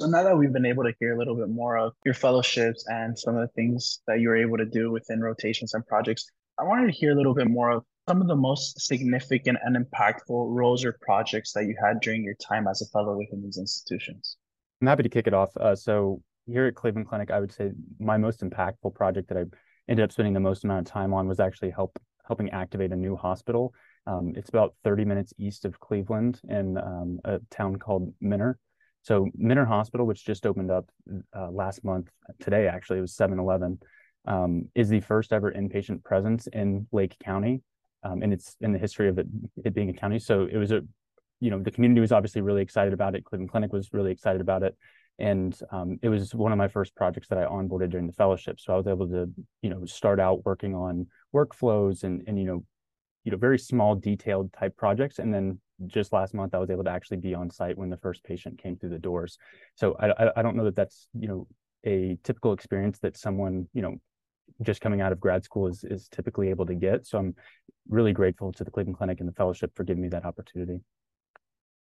So 0.00 0.06
now 0.06 0.22
that 0.22 0.36
we've 0.36 0.52
been 0.52 0.66
able 0.66 0.84
to 0.84 0.92
hear 1.00 1.14
a 1.14 1.18
little 1.18 1.34
bit 1.34 1.48
more 1.48 1.78
of 1.78 1.94
your 2.04 2.14
fellowships 2.14 2.84
and 2.86 3.18
some 3.18 3.34
of 3.34 3.40
the 3.40 3.52
things 3.54 4.02
that 4.06 4.20
you 4.20 4.28
were 4.28 4.36
able 4.36 4.58
to 4.58 4.66
do 4.66 4.90
within 4.92 5.20
rotations 5.20 5.74
and 5.74 5.84
projects, 5.86 6.30
I 6.60 6.64
wanted 6.64 6.86
to 6.86 6.92
hear 6.92 7.12
a 7.12 7.14
little 7.14 7.34
bit 7.34 7.48
more 7.48 7.70
of 7.70 7.84
some 8.08 8.20
of 8.20 8.28
the 8.28 8.36
most 8.36 8.80
significant 8.80 9.58
and 9.64 9.76
impactful 9.76 10.20
roles 10.28 10.84
or 10.84 10.96
projects 11.00 11.52
that 11.54 11.64
you 11.64 11.74
had 11.82 12.00
during 12.00 12.22
your 12.22 12.34
time 12.34 12.68
as 12.68 12.82
a 12.82 12.86
fellow 12.86 13.16
within 13.16 13.42
these 13.42 13.58
institutions? 13.58 14.36
I'm 14.80 14.86
happy 14.86 15.02
to 15.02 15.08
kick 15.08 15.26
it 15.26 15.34
off. 15.34 15.56
Uh, 15.56 15.74
so 15.74 16.22
here 16.46 16.66
at 16.66 16.74
Cleveland 16.74 17.08
Clinic, 17.08 17.30
I 17.30 17.40
would 17.40 17.52
say 17.52 17.72
my 17.98 18.16
most 18.16 18.40
impactful 18.40 18.94
project 18.94 19.28
that 19.28 19.38
I 19.38 19.44
ended 19.88 20.04
up 20.04 20.12
spending 20.12 20.34
the 20.34 20.40
most 20.40 20.64
amount 20.64 20.86
of 20.86 20.92
time 20.92 21.12
on 21.12 21.28
was 21.28 21.40
actually 21.40 21.70
help 21.70 21.98
helping 22.26 22.50
activate 22.50 22.92
a 22.92 22.96
new 22.96 23.14
hospital. 23.14 23.72
Um, 24.06 24.32
it's 24.36 24.48
about 24.48 24.74
30 24.82 25.04
minutes 25.04 25.32
east 25.38 25.64
of 25.64 25.78
Cleveland 25.78 26.40
in 26.48 26.76
um, 26.76 27.20
a 27.24 27.38
town 27.50 27.76
called 27.76 28.12
Mentor. 28.20 28.58
So 29.02 29.28
Mentor 29.36 29.64
Hospital, 29.64 30.06
which 30.06 30.24
just 30.24 30.44
opened 30.44 30.72
up 30.72 30.86
uh, 31.36 31.50
last 31.52 31.84
month, 31.84 32.10
today 32.40 32.66
actually, 32.66 32.98
it 32.98 33.02
was 33.02 33.14
7-Eleven, 33.14 33.78
um, 34.26 34.68
is 34.74 34.88
the 34.88 35.00
first 35.00 35.32
ever 35.32 35.52
inpatient 35.52 36.02
presence 36.02 36.48
in 36.48 36.88
Lake 36.90 37.16
County 37.22 37.62
um, 38.06 38.22
and 38.22 38.32
it's 38.32 38.56
in 38.60 38.72
the 38.72 38.78
history 38.78 39.08
of 39.08 39.18
it, 39.18 39.26
it 39.64 39.74
being 39.74 39.90
a 39.90 39.92
county. 39.92 40.18
So 40.18 40.46
it 40.50 40.56
was 40.56 40.70
a, 40.72 40.82
you 41.40 41.50
know, 41.50 41.58
the 41.58 41.70
community 41.70 42.00
was 42.00 42.12
obviously 42.12 42.40
really 42.40 42.62
excited 42.62 42.92
about 42.92 43.14
it. 43.14 43.24
Cleveland 43.24 43.50
Clinic 43.50 43.72
was 43.72 43.92
really 43.92 44.12
excited 44.12 44.40
about 44.40 44.62
it. 44.62 44.76
And 45.18 45.58
um, 45.70 45.98
it 46.02 46.08
was 46.08 46.34
one 46.34 46.52
of 46.52 46.58
my 46.58 46.68
first 46.68 46.94
projects 46.94 47.28
that 47.28 47.38
I 47.38 47.46
onboarded 47.46 47.90
during 47.90 48.06
the 48.06 48.12
fellowship. 48.12 48.60
So 48.60 48.74
I 48.74 48.76
was 48.76 48.86
able 48.86 49.08
to, 49.08 49.30
you 49.62 49.70
know, 49.70 49.84
start 49.86 50.20
out 50.20 50.44
working 50.44 50.74
on 50.74 51.06
workflows 51.34 52.04
and, 52.04 52.22
and, 52.26 52.38
you 52.38 52.44
know, 52.44 52.64
you 53.24 53.32
know, 53.32 53.38
very 53.38 53.58
small 53.58 53.94
detailed 53.94 54.52
type 54.52 54.76
projects. 54.76 55.18
And 55.18 55.32
then 55.32 55.58
just 55.86 56.12
last 56.12 56.34
month, 56.34 56.54
I 56.54 56.58
was 56.58 56.70
able 56.70 56.84
to 56.84 56.90
actually 56.90 57.16
be 57.16 57.34
on 57.34 57.50
site 57.50 57.76
when 57.78 57.90
the 57.90 57.96
first 57.96 58.24
patient 58.24 58.58
came 58.62 58.76
through 58.76 58.90
the 58.90 58.98
doors. 58.98 59.38
So 59.74 59.96
I, 59.98 60.30
I 60.36 60.42
don't 60.42 60.56
know 60.56 60.64
that 60.64 60.76
that's, 60.76 61.08
you 61.18 61.28
know, 61.28 61.46
a 61.84 62.18
typical 62.22 62.52
experience 62.52 62.98
that 63.00 63.16
someone, 63.16 63.68
you 63.72 63.82
know, 63.82 63.96
just 64.62 64.80
coming 64.80 65.00
out 65.00 65.12
of 65.12 65.20
grad 65.20 65.44
school 65.44 65.66
is 65.66 65.84
is 65.84 66.08
typically 66.08 66.50
able 66.50 66.66
to 66.66 66.74
get. 66.74 67.06
So 67.06 67.18
I'm 67.18 67.34
really 67.88 68.12
grateful 68.12 68.52
to 68.52 68.64
the 68.64 68.70
Cleveland 68.70 68.96
Clinic 68.96 69.20
and 69.20 69.28
the 69.28 69.32
fellowship 69.32 69.72
for 69.74 69.84
giving 69.84 70.02
me 70.02 70.08
that 70.08 70.24
opportunity. 70.24 70.80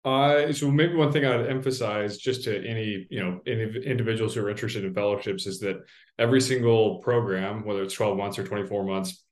Uh, 0.03 0.51
so 0.51 0.71
maybe 0.71 0.95
one 0.95 1.11
thing 1.11 1.25
I'd 1.25 1.47
emphasize 1.47 2.17
just 2.17 2.43
to 2.45 2.67
any, 2.67 3.05
you 3.09 3.21
know, 3.21 3.39
any 3.45 3.63
individuals 3.85 4.33
who 4.33 4.43
are 4.43 4.49
interested 4.49 4.83
in 4.83 4.93
fellowships 4.93 5.45
is 5.45 5.59
that 5.59 5.77
every 6.17 6.41
single 6.41 6.99
program, 6.99 7.63
whether 7.65 7.83
it's 7.83 7.93
12 7.93 8.17
months 8.17 8.39
or 8.39 8.43
24 8.43 8.83
months, 8.83 9.23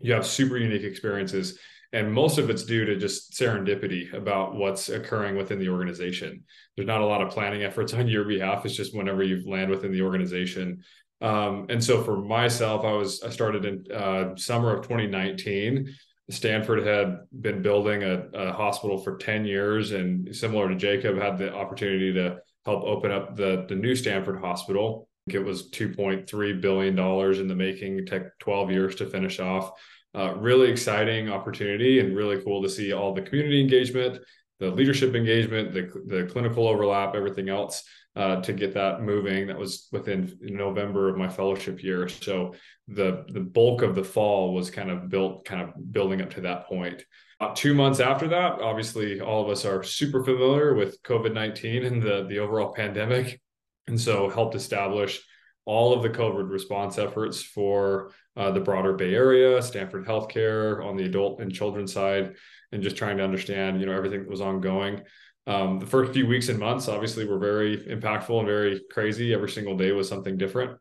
you 0.00 0.12
have 0.12 0.26
super 0.26 0.56
unique 0.56 0.82
experiences. 0.82 1.58
And 1.92 2.12
most 2.12 2.38
of 2.38 2.50
it's 2.50 2.64
due 2.64 2.84
to 2.84 2.96
just 2.96 3.32
serendipity 3.32 4.12
about 4.12 4.56
what's 4.56 4.88
occurring 4.88 5.36
within 5.36 5.60
the 5.60 5.68
organization. 5.68 6.42
There's 6.76 6.88
not 6.88 7.00
a 7.00 7.06
lot 7.06 7.22
of 7.22 7.30
planning 7.30 7.62
efforts 7.62 7.94
on 7.94 8.08
your 8.08 8.24
behalf. 8.24 8.66
It's 8.66 8.74
just 8.74 8.96
whenever 8.96 9.22
you 9.22 9.48
land 9.48 9.70
within 9.70 9.92
the 9.92 10.02
organization, 10.02 10.82
um, 11.20 11.66
and 11.70 11.82
so 11.82 12.02
for 12.02 12.16
myself, 12.16 12.84
I 12.84 12.92
was 12.92 13.22
I 13.22 13.30
started 13.30 13.64
in 13.64 13.84
uh, 13.92 14.36
summer 14.36 14.74
of 14.74 14.82
2019. 14.82 15.94
Stanford 16.28 16.84
had 16.84 17.20
been 17.40 17.62
building 17.62 18.02
a, 18.02 18.26
a, 18.34 18.52
hospital 18.52 18.98
for 18.98 19.16
10 19.16 19.44
years, 19.44 19.92
and 19.92 20.34
similar 20.34 20.68
to 20.68 20.74
Jacob, 20.74 21.18
had 21.18 21.38
the 21.38 21.54
opportunity 21.54 22.12
to 22.14 22.38
help 22.64 22.82
open 22.82 23.12
up 23.12 23.36
the 23.36 23.64
the 23.68 23.76
new 23.76 23.94
Stanford 23.94 24.40
hospital. 24.40 25.08
It 25.28 25.38
was 25.38 25.70
2.3 25.70 26.60
billion 26.60 26.96
dollars 26.96 27.38
in 27.38 27.46
the 27.46 27.54
making. 27.54 28.06
Took 28.06 28.36
12 28.40 28.70
years 28.70 28.94
to 28.96 29.06
finish 29.06 29.38
off. 29.38 29.72
Uh, 30.14 30.34
really 30.36 30.70
exciting 30.70 31.30
opportunity, 31.30 32.00
and 32.00 32.16
really 32.16 32.42
cool 32.42 32.62
to 32.62 32.68
see 32.68 32.92
all 32.92 33.14
the 33.14 33.22
community 33.22 33.60
engagement, 33.60 34.18
the 34.58 34.70
leadership 34.70 35.14
engagement, 35.14 35.72
the 35.72 35.82
the 36.06 36.28
clinical 36.32 36.66
overlap, 36.66 37.14
everything 37.14 37.48
else 37.48 37.84
uh, 38.16 38.40
to 38.40 38.52
get 38.52 38.74
that 38.74 39.02
moving. 39.02 39.46
That 39.46 39.58
was 39.58 39.88
within 39.92 40.36
November 40.40 41.08
of 41.08 41.16
my 41.16 41.28
fellowship 41.28 41.82
year. 41.82 42.08
So 42.08 42.54
the 42.88 43.24
the 43.28 43.40
bulk 43.40 43.82
of 43.82 43.94
the 43.94 44.04
fall 44.04 44.54
was 44.54 44.70
kind 44.70 44.90
of 44.90 45.08
built, 45.08 45.44
kind 45.44 45.62
of 45.62 45.92
building 45.92 46.22
up 46.22 46.30
to 46.30 46.40
that 46.42 46.66
point. 46.66 47.04
About 47.38 47.56
two 47.56 47.74
months 47.74 48.00
after 48.00 48.28
that, 48.28 48.62
obviously, 48.62 49.20
all 49.20 49.44
of 49.44 49.50
us 49.50 49.66
are 49.66 49.82
super 49.82 50.24
familiar 50.24 50.74
with 50.74 51.02
COVID 51.02 51.34
nineteen 51.34 51.84
and 51.84 52.02
the 52.02 52.26
the 52.28 52.38
overall 52.38 52.72
pandemic, 52.72 53.40
and 53.86 54.00
so 54.00 54.30
helped 54.30 54.54
establish 54.54 55.22
all 55.66 55.92
of 55.92 56.02
the 56.02 56.08
COVID 56.08 56.48
response 56.48 56.96
efforts 56.96 57.42
for 57.42 58.12
uh, 58.36 58.52
the 58.52 58.60
broader 58.60 58.92
Bay 58.92 59.12
Area, 59.14 59.60
Stanford 59.60 60.06
Healthcare 60.06 60.84
on 60.84 60.96
the 60.96 61.04
adult 61.04 61.40
and 61.40 61.52
children 61.52 61.86
side, 61.88 62.36
and 62.70 62.82
just 62.82 62.96
trying 62.96 63.16
to 63.18 63.24
understand, 63.24 63.80
you 63.80 63.86
know, 63.86 63.92
everything 63.92 64.20
that 64.20 64.30
was 64.30 64.40
ongoing. 64.40 65.02
Um, 65.46 65.78
the 65.78 65.86
first 65.86 66.12
few 66.12 66.26
weeks 66.26 66.48
and 66.48 66.58
months, 66.58 66.88
obviously, 66.88 67.24
were 67.24 67.38
very 67.38 67.78
impactful 67.78 68.38
and 68.38 68.46
very 68.46 68.82
crazy. 68.90 69.32
Every 69.32 69.48
single 69.48 69.76
day 69.76 69.92
was 69.92 70.08
something 70.08 70.36
different. 70.36 70.78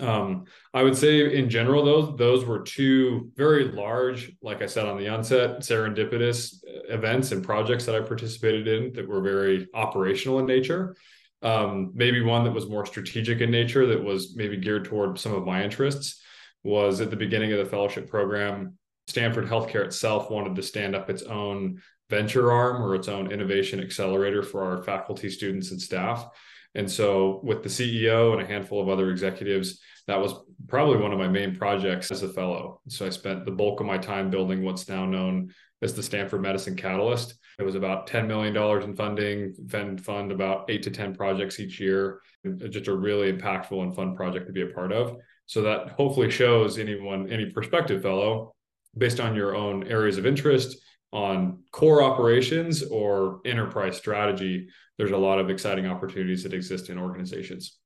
Um, 0.00 0.44
I 0.72 0.82
would 0.82 0.96
say 0.96 1.36
in 1.36 1.50
general, 1.50 1.84
those 1.84 2.16
those 2.16 2.44
were 2.44 2.60
two 2.60 3.32
very 3.34 3.64
large, 3.64 4.32
like 4.42 4.62
I 4.62 4.66
said 4.66 4.86
on 4.86 4.98
the 4.98 5.08
onset, 5.08 5.60
serendipitous 5.60 6.56
events 6.88 7.32
and 7.32 7.44
projects 7.44 7.86
that 7.86 7.96
I 7.96 8.00
participated 8.00 8.68
in 8.68 8.92
that 8.92 9.08
were 9.08 9.20
very 9.20 9.68
operational 9.74 10.38
in 10.38 10.46
nature. 10.46 10.96
Um, 11.42 11.92
maybe 11.94 12.20
one 12.20 12.44
that 12.44 12.52
was 12.52 12.68
more 12.68 12.86
strategic 12.86 13.40
in 13.40 13.50
nature, 13.50 13.86
that 13.86 14.02
was 14.02 14.34
maybe 14.36 14.56
geared 14.56 14.84
toward 14.84 15.18
some 15.18 15.34
of 15.34 15.46
my 15.46 15.62
interests, 15.62 16.20
was 16.64 17.00
at 17.00 17.10
the 17.10 17.16
beginning 17.16 17.52
of 17.52 17.58
the 17.58 17.70
fellowship 17.70 18.08
program. 18.08 18.78
Stanford 19.06 19.46
Healthcare 19.46 19.84
itself 19.84 20.30
wanted 20.30 20.54
to 20.56 20.62
stand 20.62 20.94
up 20.94 21.08
its 21.08 21.22
own 21.22 21.80
venture 22.10 22.50
arm 22.50 22.82
or 22.82 22.94
its 22.94 23.08
own 23.08 23.30
innovation 23.30 23.80
accelerator 23.80 24.42
for 24.42 24.64
our 24.64 24.82
faculty, 24.82 25.28
students, 25.28 25.70
and 25.70 25.80
staff. 25.80 26.28
And 26.74 26.90
so, 26.90 27.40
with 27.42 27.62
the 27.62 27.68
CEO 27.68 28.32
and 28.32 28.42
a 28.42 28.46
handful 28.46 28.80
of 28.80 28.88
other 28.88 29.10
executives, 29.10 29.80
that 30.06 30.20
was 30.20 30.34
probably 30.66 30.98
one 30.98 31.12
of 31.12 31.18
my 31.18 31.28
main 31.28 31.56
projects 31.56 32.10
as 32.10 32.22
a 32.22 32.28
fellow. 32.28 32.80
So, 32.88 33.06
I 33.06 33.10
spent 33.10 33.44
the 33.44 33.50
bulk 33.50 33.80
of 33.80 33.86
my 33.86 33.98
time 33.98 34.30
building 34.30 34.62
what's 34.62 34.88
now 34.88 35.06
known 35.06 35.52
as 35.82 35.94
the 35.94 36.02
Stanford 36.02 36.42
Medicine 36.42 36.76
Catalyst. 36.76 37.34
It 37.58 37.64
was 37.64 37.74
about 37.74 38.06
$10 38.06 38.26
million 38.26 38.56
in 38.82 38.94
funding, 38.94 39.54
and 39.72 40.04
fund 40.04 40.30
about 40.30 40.70
eight 40.70 40.82
to 40.84 40.90
10 40.90 41.14
projects 41.14 41.58
each 41.58 41.80
year. 41.80 42.20
Just 42.68 42.86
a 42.86 42.94
really 42.94 43.32
impactful 43.32 43.82
and 43.82 43.94
fun 43.94 44.14
project 44.14 44.46
to 44.46 44.52
be 44.52 44.62
a 44.62 44.68
part 44.68 44.92
of. 44.92 45.16
So, 45.46 45.62
that 45.62 45.90
hopefully 45.90 46.30
shows 46.30 46.78
anyone, 46.78 47.30
any 47.32 47.46
prospective 47.50 48.02
fellow, 48.02 48.54
based 48.96 49.20
on 49.20 49.34
your 49.34 49.56
own 49.56 49.86
areas 49.86 50.18
of 50.18 50.26
interest, 50.26 50.76
on 51.12 51.62
core 51.72 52.02
operations 52.02 52.82
or 52.82 53.40
enterprise 53.44 53.96
strategy, 53.96 54.68
there's 54.98 55.10
a 55.10 55.16
lot 55.16 55.38
of 55.38 55.48
exciting 55.48 55.86
opportunities 55.86 56.42
that 56.42 56.52
exist 56.52 56.90
in 56.90 56.98
organizations. 56.98 57.78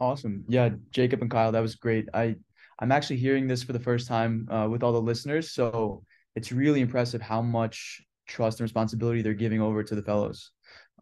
Awesome. 0.00 0.44
Yeah, 0.48 0.70
Jacob 0.90 1.22
and 1.22 1.30
Kyle, 1.30 1.52
that 1.52 1.60
was 1.60 1.74
great. 1.74 2.08
I 2.14 2.36
I'm 2.78 2.92
actually 2.92 3.16
hearing 3.16 3.48
this 3.48 3.64
for 3.64 3.72
the 3.72 3.80
first 3.80 4.06
time 4.06 4.46
uh, 4.50 4.68
with 4.70 4.84
all 4.84 4.92
the 4.92 5.00
listeners, 5.00 5.50
so 5.50 6.04
it's 6.36 6.52
really 6.52 6.80
impressive 6.80 7.20
how 7.20 7.42
much 7.42 8.00
trust 8.28 8.60
and 8.60 8.64
responsibility 8.64 9.22
they're 9.22 9.34
giving 9.34 9.60
over 9.60 9.82
to 9.82 9.94
the 9.96 10.02
fellows. 10.02 10.52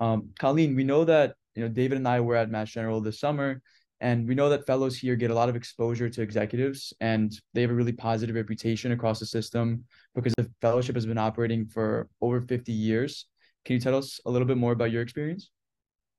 Um, 0.00 0.30
Colleen, 0.38 0.74
we 0.74 0.84
know 0.84 1.04
that 1.04 1.34
you 1.54 1.62
know 1.62 1.68
David 1.68 1.98
and 1.98 2.08
I 2.08 2.20
were 2.20 2.36
at 2.36 2.50
Mass 2.50 2.70
General 2.70 3.02
this 3.02 3.20
summer, 3.20 3.60
and 4.00 4.28
we 4.28 4.34
know 4.34 4.48
that 4.48 4.66
fellows 4.66 4.96
here 4.96 5.16
get 5.16 5.30
a 5.30 5.34
lot 5.34 5.48
of 5.48 5.56
exposure 5.56 6.08
to 6.08 6.22
executives, 6.22 6.92
and 7.00 7.38
they 7.54 7.62
have 7.62 7.70
a 7.70 7.74
really 7.74 7.92
positive 7.92 8.36
reputation 8.36 8.92
across 8.92 9.18
the 9.18 9.26
system 9.26 9.84
because 10.14 10.34
the 10.36 10.50
fellowship 10.60 10.94
has 10.94 11.06
been 11.06 11.18
operating 11.18 11.66
for 11.66 12.08
over 12.20 12.40
50 12.40 12.72
years. 12.72 13.26
Can 13.64 13.74
you 13.74 13.80
tell 13.80 13.96
us 13.96 14.20
a 14.26 14.30
little 14.30 14.46
bit 14.46 14.58
more 14.58 14.72
about 14.72 14.90
your 14.90 15.02
experience? 15.02 15.50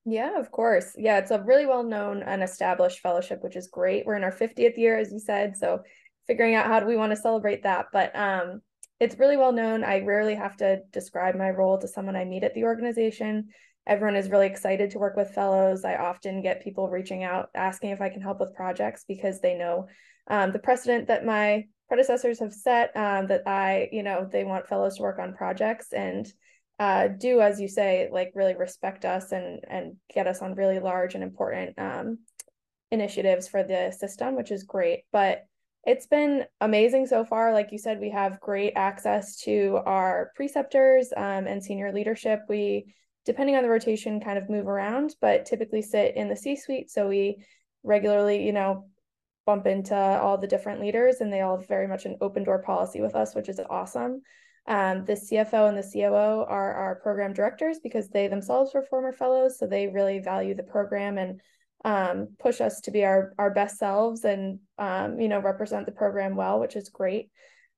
Yeah, 0.05 0.39
of 0.39 0.51
course. 0.51 0.93
Yeah, 0.97 1.17
it's 1.17 1.31
a 1.31 1.43
really 1.43 1.65
well 1.65 1.83
known 1.83 2.23
and 2.23 2.41
established 2.41 2.99
fellowship, 2.99 3.43
which 3.43 3.57
is 3.57 3.67
great. 3.67 4.05
We're 4.05 4.15
in 4.15 4.23
our 4.23 4.31
50th 4.31 4.77
year, 4.77 4.97
as 4.97 5.11
you 5.11 5.19
said. 5.19 5.57
So 5.57 5.81
figuring 6.27 6.55
out 6.55 6.65
how 6.65 6.79
do 6.79 6.85
we 6.85 6.95
want 6.95 7.11
to 7.11 7.17
celebrate 7.17 7.63
that. 7.63 7.87
But 7.91 8.15
um, 8.15 8.61
it's 8.99 9.19
really 9.19 9.37
well 9.37 9.51
known. 9.51 9.83
I 9.83 9.99
rarely 9.99 10.35
have 10.35 10.55
to 10.57 10.79
describe 10.91 11.35
my 11.35 11.49
role 11.49 11.77
to 11.79 11.87
someone 11.87 12.15
I 12.15 12.25
meet 12.25 12.43
at 12.43 12.53
the 12.53 12.63
organization. 12.63 13.49
Everyone 13.87 14.17
is 14.17 14.29
really 14.29 14.47
excited 14.47 14.91
to 14.91 14.99
work 14.99 15.15
with 15.15 15.33
fellows. 15.33 15.85
I 15.85 15.95
often 15.95 16.41
get 16.41 16.63
people 16.63 16.89
reaching 16.89 17.23
out 17.23 17.49
asking 17.55 17.91
if 17.91 18.01
I 18.01 18.09
can 18.09 18.21
help 18.21 18.39
with 18.39 18.53
projects 18.53 19.05
because 19.07 19.39
they 19.39 19.55
know 19.55 19.87
um, 20.29 20.51
the 20.51 20.59
precedent 20.59 21.07
that 21.07 21.25
my 21.25 21.65
predecessors 21.87 22.39
have 22.39 22.53
set 22.53 22.91
um, 22.97 23.27
that 23.27 23.47
I, 23.47 23.87
you 23.93 24.03
know, 24.03 24.27
they 24.29 24.43
want 24.43 24.67
fellows 24.67 24.97
to 24.97 25.03
work 25.03 25.19
on 25.19 25.33
projects 25.33 25.93
and 25.93 26.27
uh, 26.79 27.07
do 27.07 27.41
as 27.41 27.59
you 27.59 27.67
say 27.67 28.07
like 28.11 28.31
really 28.35 28.55
respect 28.55 29.03
us 29.03 29.31
and 29.31 29.61
and 29.67 29.95
get 30.13 30.27
us 30.27 30.41
on 30.41 30.53
really 30.53 30.79
large 30.79 31.15
and 31.15 31.23
important 31.23 31.73
um, 31.79 32.19
initiatives 32.91 33.47
for 33.47 33.63
the 33.63 33.91
system 33.97 34.35
which 34.35 34.51
is 34.51 34.63
great. 34.63 35.03
But 35.11 35.45
it's 35.85 36.07
been 36.07 36.43
amazing 36.59 37.07
so 37.07 37.23
far. 37.23 37.53
Like 37.53 37.71
you 37.71 37.77
said 37.77 37.99
we 38.01 38.09
have 38.09 38.41
great 38.41 38.73
access 38.75 39.37
to 39.43 39.79
our 39.85 40.31
preceptors 40.35 41.13
um, 41.15 41.47
and 41.47 41.63
senior 41.63 41.93
leadership. 41.93 42.41
We 42.49 42.93
depending 43.27 43.55
on 43.55 43.61
the 43.61 43.69
rotation 43.69 44.19
kind 44.19 44.39
of 44.39 44.49
move 44.49 44.67
around 44.67 45.13
but 45.21 45.45
typically 45.45 45.83
sit 45.83 46.15
in 46.15 46.27
the 46.27 46.35
c 46.35 46.55
suite 46.55 46.89
so 46.89 47.07
we 47.07 47.37
regularly 47.83 48.43
you 48.43 48.51
know 48.51 48.87
bump 49.45 49.65
into 49.65 49.95
all 49.95 50.37
the 50.37 50.45
different 50.45 50.81
leaders 50.81 51.21
and 51.21 51.31
they 51.31 51.41
all 51.41 51.57
have 51.57 51.67
very 51.67 51.87
much 51.87 52.05
an 52.05 52.17
open 52.21 52.43
door 52.43 52.61
policy 52.61 53.01
with 53.01 53.15
us 53.15 53.33
which 53.33 53.49
is 53.49 53.59
awesome. 53.69 54.21
Um, 54.67 55.05
the 55.05 55.13
CFO 55.13 55.69
and 55.69 55.77
the 55.77 55.89
COO 55.93 56.43
are 56.43 56.73
our 56.73 56.95
program 56.95 57.31
directors 57.31 57.79
because 57.81 58.09
they 58.09 58.27
themselves 58.27 58.73
were 58.73 58.81
former 58.83 59.13
fellows, 59.13 59.57
so 59.57 59.65
they 59.65 59.87
really 59.87 60.19
value 60.19 60.53
the 60.53 60.63
program 60.63 61.17
and 61.17 61.39
um, 61.85 62.35
push 62.37 62.59
us 62.59 62.81
to 62.81 62.91
be 62.91 63.05
our 63.05 63.33
our 63.37 63.49
best 63.49 63.77
selves 63.77 64.25
and 64.25 64.59
um, 64.77 65.21
you 65.21 65.29
know 65.29 65.39
represent 65.39 65.85
the 65.85 65.93
program 65.93 66.35
well, 66.35 66.59
which 66.59 66.75
is 66.75 66.89
great. 66.89 67.31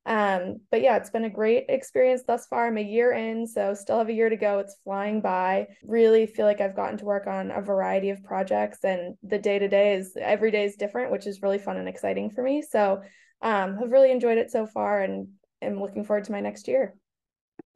Um, 0.05 0.61
but 0.71 0.81
yeah, 0.81 0.97
it's 0.97 1.09
been 1.09 1.25
a 1.25 1.29
great 1.29 1.65
experience 1.69 2.23
thus 2.25 2.47
far. 2.47 2.67
I'm 2.67 2.77
a 2.77 2.81
year 2.81 3.11
in, 3.11 3.45
so 3.45 3.73
still 3.73 3.99
have 3.99 4.09
a 4.09 4.13
year 4.13 4.29
to 4.29 4.37
go. 4.37 4.59
It's 4.59 4.77
flying 4.83 5.21
by. 5.21 5.67
Really 5.83 6.25
feel 6.25 6.45
like 6.45 6.61
I've 6.61 6.75
gotten 6.75 6.97
to 6.97 7.05
work 7.05 7.27
on 7.27 7.51
a 7.51 7.61
variety 7.61 8.09
of 8.09 8.23
projects, 8.23 8.79
and 8.83 9.15
the 9.23 9.37
day 9.37 9.59
to 9.59 9.67
day 9.67 9.93
is 9.93 10.17
every 10.19 10.51
day 10.51 10.65
is 10.65 10.75
different, 10.75 11.11
which 11.11 11.27
is 11.27 11.41
really 11.41 11.59
fun 11.59 11.77
and 11.77 11.87
exciting 11.87 12.31
for 12.31 12.41
me. 12.41 12.61
So 12.61 13.01
um, 13.41 13.77
have 13.77 13.91
really 13.91 14.11
enjoyed 14.11 14.37
it 14.37 14.51
so 14.51 14.65
far, 14.65 15.01
and 15.01 15.27
am 15.61 15.79
looking 15.79 16.03
forward 16.03 16.23
to 16.25 16.31
my 16.31 16.39
next 16.39 16.67
year. 16.67 16.95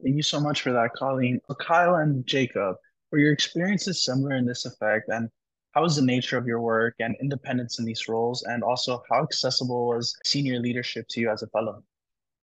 Thank 0.02 0.16
you 0.16 0.22
so 0.22 0.40
much 0.40 0.62
for 0.62 0.72
that, 0.72 0.90
Colleen. 0.96 1.40
Kyle 1.60 1.96
and 1.96 2.26
Jacob, 2.26 2.76
were 3.12 3.18
your 3.18 3.32
experiences 3.32 4.04
similar 4.04 4.34
in 4.34 4.44
this 4.44 4.66
effect? 4.66 5.08
And 5.08 5.28
how 5.72 5.82
was 5.82 5.96
the 5.96 6.02
nature 6.02 6.36
of 6.36 6.46
your 6.46 6.60
work 6.60 6.94
and 7.00 7.14
independence 7.20 7.78
in 7.78 7.84
these 7.84 8.08
roles? 8.08 8.42
And 8.44 8.62
also, 8.62 9.02
how 9.10 9.22
accessible 9.22 9.86
was 9.86 10.16
senior 10.24 10.58
leadership 10.58 11.06
to 11.10 11.20
you 11.20 11.30
as 11.30 11.42
a 11.42 11.46
fellow? 11.48 11.82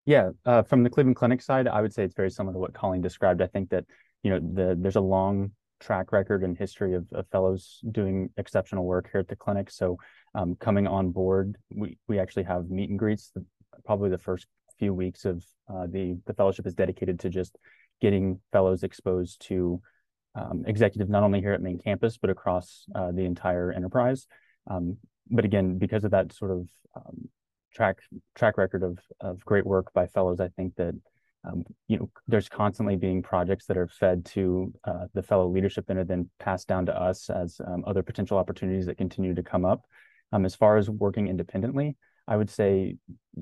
Yeah, 0.10 0.32
uh, 0.44 0.64
from 0.64 0.82
the 0.82 0.90
Cleveland 0.90 1.18
Clinic 1.18 1.40
side, 1.40 1.68
I 1.68 1.84
would 1.84 1.94
say 1.94 2.04
it's 2.04 2.16
very 2.16 2.32
similar 2.32 2.54
to 2.54 2.60
what 2.60 2.74
Colleen 2.74 3.00
described. 3.00 3.44
I 3.44 3.46
think 3.46 3.70
that 3.70 3.86
you 4.24 4.32
know 4.32 4.40
the 4.40 4.76
there's 4.76 4.96
a 4.96 5.02
long 5.02 5.52
track 5.80 6.12
record 6.12 6.44
and 6.44 6.58
history 6.58 6.96
of, 6.96 7.06
of 7.12 7.28
fellows 7.28 7.80
doing 7.92 8.32
exceptional 8.36 8.86
work 8.86 9.08
here 9.12 9.22
at 9.22 9.28
the 9.28 9.36
clinic. 9.36 9.70
So 9.70 9.98
um, 10.34 10.56
coming 10.56 10.88
on 10.88 11.12
board, 11.12 11.58
we 11.70 12.00
we 12.08 12.18
actually 12.18 12.46
have 12.46 12.72
meet 12.72 12.90
and 12.90 12.98
greets. 12.98 13.30
The, 13.36 13.46
probably 13.86 14.10
the 14.10 14.18
first 14.18 14.48
few 14.80 14.96
weeks 14.96 15.26
of 15.26 15.46
uh, 15.72 15.86
the 15.86 16.18
the 16.26 16.34
fellowship 16.34 16.66
is 16.66 16.74
dedicated 16.74 17.20
to 17.20 17.30
just 17.30 17.56
getting 18.02 18.40
fellows 18.52 18.82
exposed 18.82 19.40
to 19.50 19.80
um, 20.34 20.64
executive 20.66 21.08
not 21.08 21.22
only 21.22 21.40
here 21.40 21.54
at 21.54 21.62
main 21.62 21.78
campus 21.78 22.18
but 22.18 22.32
across 22.32 22.86
uh, 22.96 23.12
the 23.12 23.26
entire 23.26 23.72
enterprise. 23.72 24.26
Um, 24.66 24.98
but 25.30 25.46
again, 25.46 25.78
because 25.78 26.04
of 26.04 26.10
that 26.12 26.34
sort 26.34 26.50
of 26.50 26.68
um, 26.96 27.30
track 27.74 28.00
track 28.36 28.58
record 28.58 28.84
of 28.84 29.00
of 29.22 29.44
great 29.46 29.66
work 29.66 29.92
by 29.94 30.08
fellows, 30.08 30.40
I 30.40 30.50
think 30.50 30.76
that 30.76 30.96
um, 31.46 31.64
you 31.88 31.98
know 31.98 32.10
there's 32.28 32.50
constantly 32.50 32.96
being 32.96 33.22
projects 33.22 33.66
that 33.68 33.78
are 33.78 33.88
fed 33.88 34.26
to 34.26 34.74
uh, 34.84 35.06
the 35.14 35.24
fellow 35.24 35.48
leadership 35.48 35.86
and 35.90 36.00
are 36.00 36.04
then 36.04 36.30
passed 36.40 36.68
down 36.68 36.86
to 36.88 37.02
us 37.02 37.30
as 37.30 37.62
um, 37.66 37.84
other 37.88 38.04
potential 38.04 38.38
opportunities 38.38 38.86
that 38.86 38.98
continue 38.98 39.34
to 39.34 39.44
come 39.44 39.66
up. 39.66 39.86
Um, 40.32 40.46
as 40.46 40.56
far 40.56 40.78
as 40.78 40.90
working 40.90 41.28
independently, 41.28 41.98
I 42.30 42.38
would 42.38 42.52
say, 42.52 42.96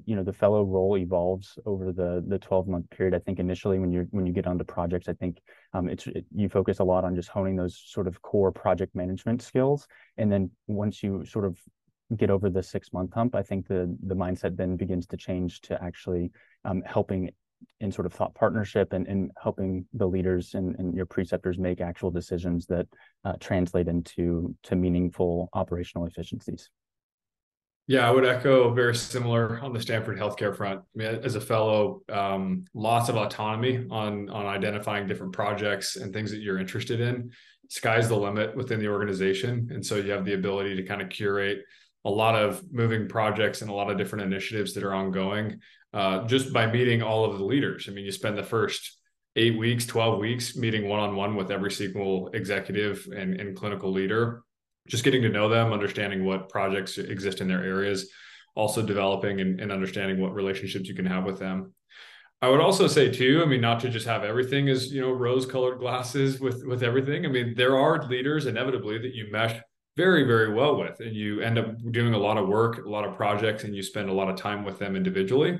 you 0.05 0.15
know, 0.15 0.23
the 0.23 0.31
fellow 0.31 0.63
role 0.63 0.97
evolves 0.97 1.59
over 1.65 1.91
the 1.91 2.23
the 2.25 2.39
12 2.39 2.69
month 2.69 2.89
period. 2.89 3.13
I 3.13 3.19
think 3.19 3.37
initially 3.37 3.79
when 3.79 3.91
you 3.91 4.07
when 4.11 4.25
you 4.25 4.31
get 4.31 4.47
onto 4.47 4.63
projects, 4.63 5.09
I 5.09 5.13
think 5.13 5.41
um, 5.73 5.89
it's 5.89 6.07
it, 6.07 6.25
you 6.33 6.47
focus 6.47 6.79
a 6.79 6.85
lot 6.85 7.03
on 7.03 7.13
just 7.13 7.27
honing 7.27 7.57
those 7.57 7.77
sort 7.85 8.07
of 8.07 8.21
core 8.21 8.51
project 8.51 8.95
management 8.95 9.41
skills, 9.41 9.87
and 10.17 10.31
then 10.31 10.51
once 10.67 11.03
you 11.03 11.25
sort 11.25 11.43
of 11.43 11.57
get 12.15 12.29
over 12.29 12.49
the 12.49 12.63
six 12.63 12.93
month 12.93 13.13
hump, 13.13 13.35
I 13.35 13.43
think 13.43 13.67
the 13.67 13.95
the 14.05 14.15
mindset 14.15 14.55
then 14.55 14.77
begins 14.77 15.07
to 15.07 15.17
change 15.17 15.61
to 15.61 15.81
actually 15.83 16.31
um, 16.63 16.81
helping 16.85 17.31
in 17.79 17.91
sort 17.91 18.05
of 18.05 18.13
thought 18.13 18.35
partnership 18.35 18.93
and, 18.93 19.07
and 19.07 19.31
helping 19.41 19.85
the 19.93 20.05
leaders 20.05 20.53
and, 20.53 20.75
and 20.77 20.95
your 20.95 21.05
preceptors 21.05 21.57
make 21.57 21.81
actual 21.81 22.11
decisions 22.11 22.65
that 22.67 22.87
uh, 23.25 23.33
translate 23.39 23.87
into 23.87 24.55
to 24.63 24.75
meaningful 24.75 25.49
operational 25.53 26.05
efficiencies. 26.05 26.69
Yeah, 27.87 28.05
I 28.05 28.11
would 28.11 28.25
echo 28.25 28.73
very 28.73 28.93
similar 28.93 29.61
on 29.61 29.71
the 29.71 29.79
Stanford 29.79 30.19
healthcare 30.19 30.55
front. 30.55 30.81
I 30.81 30.83
mean, 30.97 31.07
as 31.23 31.35
a 31.35 31.41
fellow, 31.41 32.01
um, 32.11 32.65
lots 32.73 33.07
of 33.07 33.15
autonomy 33.15 33.85
on 33.89 34.29
on 34.29 34.45
identifying 34.45 35.07
different 35.07 35.31
projects 35.31 35.95
and 35.95 36.11
things 36.11 36.29
that 36.31 36.41
you're 36.41 36.59
interested 36.59 36.99
in. 36.99 37.31
Sky's 37.69 38.09
the 38.09 38.15
limit 38.15 38.55
within 38.57 38.79
the 38.79 38.89
organization, 38.89 39.69
and 39.71 39.85
so 39.85 39.95
you 39.95 40.11
have 40.11 40.25
the 40.25 40.33
ability 40.33 40.75
to 40.75 40.83
kind 40.83 41.01
of 41.01 41.09
curate 41.09 41.59
a 42.07 42.13
lot 42.23 42.35
of 42.35 42.61
moving 42.71 43.07
projects 43.07 43.61
and 43.61 43.69
a 43.69 43.73
lot 43.73 43.89
of 43.91 43.97
different 43.97 44.25
initiatives 44.29 44.73
that 44.73 44.83
are 44.83 44.95
ongoing 45.01 45.59
uh, 45.93 46.25
just 46.33 46.53
by 46.53 46.65
meeting 46.77 47.01
all 47.01 47.25
of 47.25 47.37
the 47.37 47.43
leaders. 47.53 47.87
I 47.87 47.91
mean, 47.93 48.05
you 48.05 48.11
spend 48.11 48.37
the 48.37 48.43
first 48.55 48.81
eight 49.35 49.57
weeks, 49.57 49.85
twelve 49.85 50.19
weeks 50.19 50.55
meeting 50.55 50.87
one 50.87 51.01
on 51.05 51.15
one 51.15 51.35
with 51.35 51.51
every 51.51 51.71
single 51.71 52.29
executive 52.33 53.07
and, 53.15 53.39
and 53.39 53.55
clinical 53.55 53.91
leader 53.91 54.43
just 54.87 55.03
getting 55.03 55.21
to 55.21 55.29
know 55.29 55.49
them, 55.49 55.73
understanding 55.73 56.23
what 56.23 56.49
projects 56.49 56.97
exist 56.97 57.41
in 57.41 57.47
their 57.47 57.63
areas, 57.63 58.09
also 58.55 58.81
developing 58.81 59.41
and, 59.41 59.59
and 59.59 59.71
understanding 59.71 60.21
what 60.21 60.33
relationships 60.33 60.87
you 60.87 60.95
can 60.95 61.05
have 61.05 61.25
with 61.25 61.39
them. 61.39 61.73
I 62.41 62.49
would 62.49 62.61
also 62.61 62.87
say 62.87 63.11
too, 63.11 63.41
I 63.43 63.47
mean, 63.47 63.61
not 63.61 63.79
to 63.81 63.89
just 63.89 64.07
have 64.07 64.23
everything 64.23 64.69
as 64.69 64.93
you 64.93 65.01
know 65.01 65.11
rose-colored 65.11 65.79
glasses 65.79 66.39
with 66.39 66.63
with 66.65 66.83
everything. 66.83 67.25
I 67.25 67.29
mean, 67.29 67.53
there 67.55 67.77
are 67.77 68.07
leaders 68.07 68.45
inevitably 68.45 68.97
that 68.99 69.15
you 69.15 69.27
mesh 69.31 69.59
very, 69.97 70.23
very 70.23 70.53
well 70.53 70.79
with. 70.79 70.99
And 70.99 71.15
you 71.15 71.41
end 71.41 71.57
up 71.57 71.75
doing 71.91 72.13
a 72.13 72.17
lot 72.17 72.37
of 72.37 72.47
work, 72.47 72.85
a 72.85 72.89
lot 72.89 73.03
of 73.03 73.15
projects, 73.15 73.63
and 73.63 73.75
you 73.75 73.81
spend 73.81 74.09
a 74.09 74.13
lot 74.13 74.29
of 74.29 74.37
time 74.37 74.63
with 74.63 74.77
them 74.79 74.95
individually. 74.95 75.57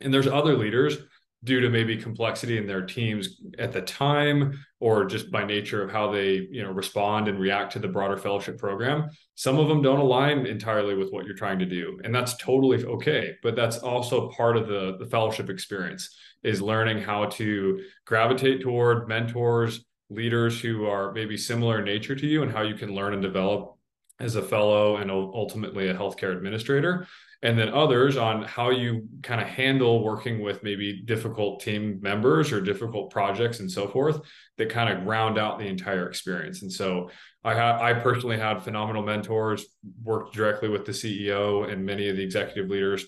And 0.00 0.14
there's 0.14 0.28
other 0.28 0.56
leaders 0.56 0.98
due 1.44 1.60
to 1.60 1.70
maybe 1.70 1.96
complexity 1.96 2.58
in 2.58 2.66
their 2.66 2.84
teams 2.84 3.40
at 3.58 3.72
the 3.72 3.80
time 3.80 4.58
or 4.80 5.04
just 5.04 5.30
by 5.30 5.44
nature 5.44 5.82
of 5.82 5.90
how 5.90 6.10
they 6.10 6.48
you 6.50 6.62
know 6.62 6.70
respond 6.70 7.28
and 7.28 7.38
react 7.38 7.72
to 7.72 7.78
the 7.78 7.86
broader 7.86 8.16
fellowship 8.16 8.58
program 8.58 9.08
some 9.36 9.56
of 9.56 9.68
them 9.68 9.80
don't 9.80 10.00
align 10.00 10.46
entirely 10.46 10.96
with 10.96 11.12
what 11.12 11.24
you're 11.24 11.36
trying 11.36 11.56
to 11.60 11.64
do 11.64 11.96
and 12.02 12.12
that's 12.12 12.36
totally 12.38 12.84
okay 12.84 13.36
but 13.40 13.54
that's 13.54 13.78
also 13.78 14.28
part 14.30 14.56
of 14.56 14.66
the 14.66 14.96
the 14.98 15.06
fellowship 15.06 15.48
experience 15.48 16.16
is 16.42 16.60
learning 16.60 17.00
how 17.00 17.24
to 17.26 17.80
gravitate 18.04 18.60
toward 18.60 19.06
mentors 19.06 19.84
leaders 20.10 20.60
who 20.60 20.86
are 20.86 21.12
maybe 21.12 21.36
similar 21.36 21.78
in 21.78 21.84
nature 21.84 22.16
to 22.16 22.26
you 22.26 22.42
and 22.42 22.50
how 22.50 22.62
you 22.62 22.74
can 22.74 22.94
learn 22.94 23.12
and 23.12 23.22
develop 23.22 23.77
as 24.20 24.36
a 24.36 24.42
fellow 24.42 24.96
and 24.96 25.10
ultimately 25.10 25.88
a 25.88 25.94
healthcare 25.94 26.36
administrator 26.36 27.06
and 27.42 27.56
then 27.56 27.68
others 27.68 28.16
on 28.16 28.42
how 28.42 28.70
you 28.70 29.08
kind 29.22 29.40
of 29.40 29.46
handle 29.46 30.02
working 30.02 30.40
with 30.40 30.62
maybe 30.64 31.02
difficult 31.02 31.60
team 31.60 31.98
members 32.02 32.50
or 32.52 32.60
difficult 32.60 33.10
projects 33.10 33.60
and 33.60 33.70
so 33.70 33.86
forth 33.86 34.20
that 34.56 34.68
kind 34.68 34.90
of 34.90 35.06
round 35.06 35.38
out 35.38 35.58
the 35.58 35.66
entire 35.66 36.08
experience. 36.08 36.62
And 36.62 36.72
so 36.72 37.10
i 37.44 37.54
ha- 37.54 37.78
i 37.80 37.92
personally 37.92 38.36
had 38.36 38.64
phenomenal 38.64 39.02
mentors 39.02 39.64
worked 40.02 40.34
directly 40.34 40.68
with 40.68 40.84
the 40.84 40.92
ceo 40.92 41.70
and 41.70 41.86
many 41.86 42.08
of 42.08 42.16
the 42.16 42.22
executive 42.22 42.68
leaders 42.68 43.06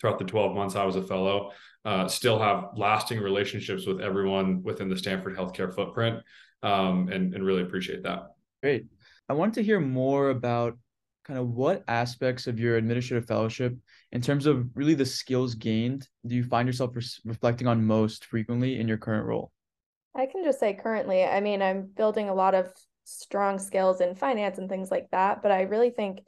throughout 0.00 0.20
the 0.20 0.24
12 0.24 0.54
months 0.54 0.76
i 0.76 0.84
was 0.84 0.96
a 0.96 1.02
fellow. 1.02 1.50
Uh, 1.84 2.08
still 2.08 2.38
have 2.38 2.68
lasting 2.76 3.20
relationships 3.20 3.86
with 3.86 4.00
everyone 4.00 4.62
within 4.62 4.88
the 4.88 4.96
stanford 4.96 5.36
healthcare 5.36 5.74
footprint 5.74 6.22
um, 6.62 7.08
and, 7.08 7.34
and 7.34 7.44
really 7.44 7.62
appreciate 7.62 8.04
that. 8.04 8.28
Great 8.62 8.93
i 9.28 9.32
wanted 9.32 9.54
to 9.54 9.62
hear 9.62 9.80
more 9.80 10.30
about 10.30 10.76
kind 11.24 11.38
of 11.38 11.48
what 11.48 11.82
aspects 11.88 12.46
of 12.46 12.60
your 12.60 12.76
administrative 12.76 13.26
fellowship 13.26 13.74
in 14.12 14.20
terms 14.20 14.46
of 14.46 14.68
really 14.74 14.94
the 14.94 15.06
skills 15.06 15.54
gained 15.54 16.06
do 16.26 16.34
you 16.34 16.44
find 16.44 16.68
yourself 16.68 16.94
re- 16.94 17.02
reflecting 17.24 17.66
on 17.66 17.84
most 17.84 18.26
frequently 18.26 18.78
in 18.78 18.86
your 18.86 18.98
current 18.98 19.26
role? 19.26 19.50
I 20.14 20.26
can 20.26 20.44
just 20.44 20.60
say 20.60 20.74
currently 20.74 21.24
i 21.24 21.40
mean 21.40 21.62
i'm 21.62 21.88
building 21.96 22.28
a 22.28 22.34
lot 22.34 22.54
of 22.54 22.72
strong 23.04 23.58
skills 23.58 24.00
in 24.00 24.14
finance 24.14 24.58
and 24.58 24.68
things 24.68 24.90
like 24.90 25.08
that 25.10 25.42
but 25.42 25.50
i 25.50 25.62
really 25.62 25.90
think 25.90 26.20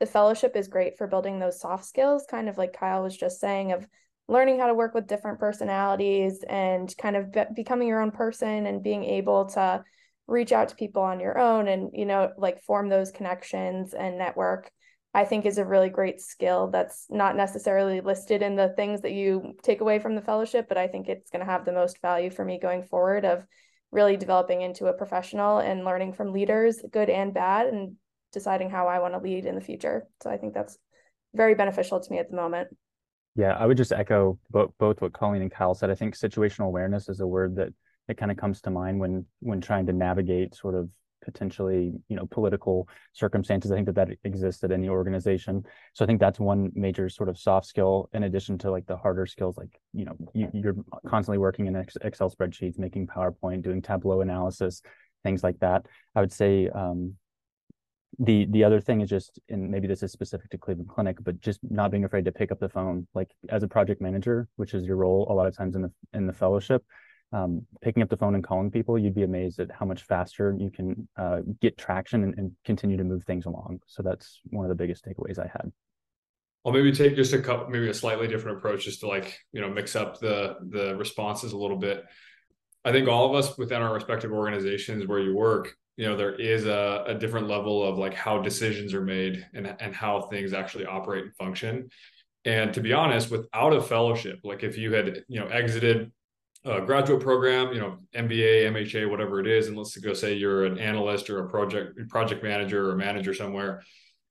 the 0.00 0.06
fellowship 0.06 0.56
is 0.56 0.68
great 0.68 0.96
for 0.96 1.06
building 1.06 1.38
those 1.38 1.60
soft 1.60 1.84
skills 1.84 2.24
kind 2.30 2.48
of 2.48 2.58
like 2.58 2.72
kyle 2.72 3.02
was 3.02 3.16
just 3.16 3.40
saying 3.40 3.72
of 3.72 3.86
learning 4.28 4.58
how 4.58 4.66
to 4.66 4.74
work 4.74 4.94
with 4.94 5.06
different 5.06 5.40
personalities 5.40 6.44
and 6.48 6.94
kind 6.96 7.16
of 7.16 7.32
be- 7.32 7.44
becoming 7.54 7.88
your 7.88 8.00
own 8.00 8.10
person 8.10 8.66
and 8.66 8.82
being 8.82 9.04
able 9.04 9.46
to 9.46 9.82
reach 10.26 10.52
out 10.52 10.68
to 10.68 10.76
people 10.76 11.02
on 11.02 11.20
your 11.20 11.38
own 11.38 11.68
and 11.68 11.90
you 11.92 12.06
know 12.06 12.30
like 12.36 12.62
form 12.62 12.88
those 12.88 13.10
connections 13.10 13.92
and 13.92 14.18
network 14.18 14.70
i 15.14 15.24
think 15.24 15.44
is 15.44 15.58
a 15.58 15.64
really 15.64 15.88
great 15.88 16.20
skill 16.20 16.70
that's 16.70 17.06
not 17.10 17.36
necessarily 17.36 18.00
listed 18.00 18.40
in 18.40 18.56
the 18.56 18.70
things 18.76 19.02
that 19.02 19.12
you 19.12 19.54
take 19.62 19.80
away 19.80 19.98
from 19.98 20.14
the 20.14 20.22
fellowship 20.22 20.66
but 20.68 20.78
i 20.78 20.86
think 20.86 21.08
it's 21.08 21.30
going 21.30 21.44
to 21.44 21.50
have 21.50 21.64
the 21.64 21.72
most 21.72 22.00
value 22.00 22.30
for 22.30 22.44
me 22.44 22.58
going 22.58 22.82
forward 22.84 23.24
of 23.24 23.44
really 23.92 24.16
developing 24.16 24.62
into 24.62 24.86
a 24.86 24.92
professional 24.92 25.58
and 25.58 25.84
learning 25.84 26.14
from 26.14 26.32
leaders 26.32 26.82
good 26.90 27.10
and 27.10 27.34
bad 27.34 27.66
and 27.66 27.94
deciding 28.32 28.70
how 28.70 28.88
i 28.88 28.98
want 28.98 29.14
to 29.14 29.20
lead 29.20 29.44
in 29.44 29.54
the 29.54 29.60
future. 29.60 30.08
So 30.22 30.30
i 30.30 30.38
think 30.38 30.54
that's 30.54 30.76
very 31.34 31.54
beneficial 31.54 32.00
to 32.00 32.10
me 32.10 32.18
at 32.18 32.30
the 32.30 32.36
moment. 32.36 32.68
Yeah 33.36 33.52
i 33.52 33.66
would 33.66 33.76
just 33.76 33.92
echo 33.92 34.38
both 34.50 34.72
both 34.78 35.00
what 35.00 35.12
colleen 35.12 35.42
and 35.42 35.50
kyle 35.50 35.74
said. 35.74 35.90
I 35.90 35.94
think 35.94 36.16
situational 36.16 36.66
awareness 36.66 37.08
is 37.08 37.20
a 37.20 37.26
word 37.26 37.56
that 37.56 37.68
it 38.12 38.18
kind 38.18 38.30
of 38.30 38.36
comes 38.36 38.60
to 38.62 38.70
mind 38.70 39.00
when 39.00 39.26
when 39.40 39.60
trying 39.60 39.86
to 39.86 39.92
navigate 39.92 40.54
sort 40.54 40.74
of 40.74 40.88
potentially 41.24 41.92
you 42.08 42.16
know 42.16 42.26
political 42.26 42.88
circumstances. 43.12 43.70
I 43.70 43.74
think 43.76 43.86
that 43.86 43.94
that 43.96 44.10
exists 44.24 44.62
at 44.64 44.70
any 44.70 44.88
organization. 44.88 45.64
So 45.94 46.04
i 46.04 46.06
think 46.06 46.20
that's 46.20 46.38
one 46.38 46.70
major 46.74 47.08
sort 47.08 47.28
of 47.28 47.38
soft 47.38 47.66
skill 47.66 48.08
in 48.12 48.24
addition 48.24 48.58
to 48.58 48.70
like 48.70 48.86
the 48.86 48.96
harder 48.96 49.26
skills 49.26 49.56
like 49.56 49.80
you 49.92 50.04
know 50.04 50.16
you, 50.34 50.48
you're 50.52 50.76
constantly 51.06 51.38
working 51.38 51.66
in 51.66 51.76
excel 51.76 52.30
spreadsheets 52.30 52.78
making 52.78 53.06
powerpoint 53.06 53.62
doing 53.62 53.82
tableau 53.82 54.20
analysis 54.20 54.82
things 55.22 55.42
like 55.42 55.58
that. 55.60 55.86
I 56.14 56.20
would 56.20 56.32
say 56.32 56.68
um, 56.68 57.14
the 58.18 58.46
the 58.50 58.64
other 58.64 58.80
thing 58.80 59.00
is 59.00 59.08
just 59.08 59.40
and 59.48 59.70
maybe 59.70 59.86
this 59.86 60.02
is 60.02 60.12
specific 60.12 60.50
to 60.50 60.58
cleveland 60.58 60.88
clinic 60.88 61.16
but 61.22 61.40
just 61.40 61.60
not 61.70 61.90
being 61.90 62.04
afraid 62.04 62.26
to 62.26 62.32
pick 62.32 62.52
up 62.52 62.60
the 62.60 62.68
phone 62.68 63.06
like 63.14 63.30
as 63.48 63.62
a 63.62 63.68
project 63.68 64.02
manager 64.02 64.48
which 64.56 64.74
is 64.74 64.84
your 64.84 64.96
role 64.96 65.26
a 65.30 65.32
lot 65.32 65.46
of 65.46 65.56
times 65.56 65.74
in 65.76 65.82
the 65.82 65.90
in 66.12 66.26
the 66.26 66.32
fellowship 66.32 66.84
um, 67.32 67.66
picking 67.80 68.02
up 68.02 68.10
the 68.10 68.16
phone 68.16 68.34
and 68.34 68.44
calling 68.44 68.70
people, 68.70 68.98
you'd 68.98 69.14
be 69.14 69.22
amazed 69.22 69.58
at 69.58 69.70
how 69.70 69.86
much 69.86 70.02
faster 70.02 70.54
you 70.58 70.70
can 70.70 71.08
uh, 71.16 71.40
get 71.60 71.78
traction 71.78 72.24
and, 72.24 72.38
and, 72.38 72.52
continue 72.64 72.96
to 72.96 73.04
move 73.04 73.24
things 73.24 73.46
along. 73.46 73.80
So 73.86 74.02
that's 74.02 74.40
one 74.50 74.64
of 74.64 74.68
the 74.68 74.74
biggest 74.74 75.04
takeaways 75.04 75.38
I 75.38 75.50
had. 75.50 75.72
I'll 76.64 76.72
maybe 76.72 76.92
take 76.92 77.16
just 77.16 77.32
a 77.32 77.40
couple, 77.40 77.70
maybe 77.70 77.88
a 77.88 77.94
slightly 77.94 78.28
different 78.28 78.58
approach, 78.58 78.84
just 78.84 79.00
to 79.00 79.08
like 79.08 79.38
you 79.52 79.60
know 79.60 79.68
mix 79.68 79.96
up 79.96 80.20
the 80.20 80.56
the 80.70 80.94
responses 80.96 81.52
a 81.52 81.58
little 81.58 81.78
bit. 81.78 82.04
I 82.84 82.92
think 82.92 83.08
all 83.08 83.28
of 83.28 83.34
us 83.34 83.56
within 83.58 83.82
our 83.82 83.94
respective 83.94 84.32
organizations 84.32 85.06
where 85.06 85.18
you 85.18 85.34
work, 85.34 85.74
you 85.96 86.06
know, 86.06 86.16
there 86.16 86.34
is 86.34 86.66
a, 86.66 87.04
a 87.06 87.14
different 87.14 87.48
level 87.48 87.82
of 87.82 87.98
like 87.98 88.14
how 88.14 88.40
decisions 88.40 88.94
are 88.94 89.02
made 89.02 89.44
and 89.54 89.74
and 89.80 89.94
how 89.94 90.22
things 90.22 90.52
actually 90.52 90.86
operate 90.86 91.24
and 91.24 91.34
function. 91.34 91.88
And 92.44 92.72
to 92.74 92.80
be 92.80 92.92
honest, 92.92 93.30
without 93.30 93.72
a 93.72 93.80
fellowship, 93.80 94.40
like 94.44 94.62
if 94.62 94.76
you 94.76 94.92
had 94.92 95.24
you 95.28 95.40
know 95.40 95.48
exited 95.48 96.12
a 96.64 96.80
graduate 96.80 97.20
program, 97.20 97.72
you 97.72 97.80
know, 97.80 97.98
MBA, 98.14 98.70
MHA, 98.70 99.10
whatever 99.10 99.40
it 99.40 99.46
is, 99.46 99.66
and 99.66 99.76
let's 99.76 99.96
go 99.96 100.12
say 100.12 100.34
you're 100.34 100.64
an 100.64 100.78
analyst 100.78 101.28
or 101.28 101.40
a 101.40 101.48
project 101.48 102.08
project 102.08 102.42
manager 102.42 102.90
or 102.90 102.96
manager 102.96 103.34
somewhere, 103.34 103.82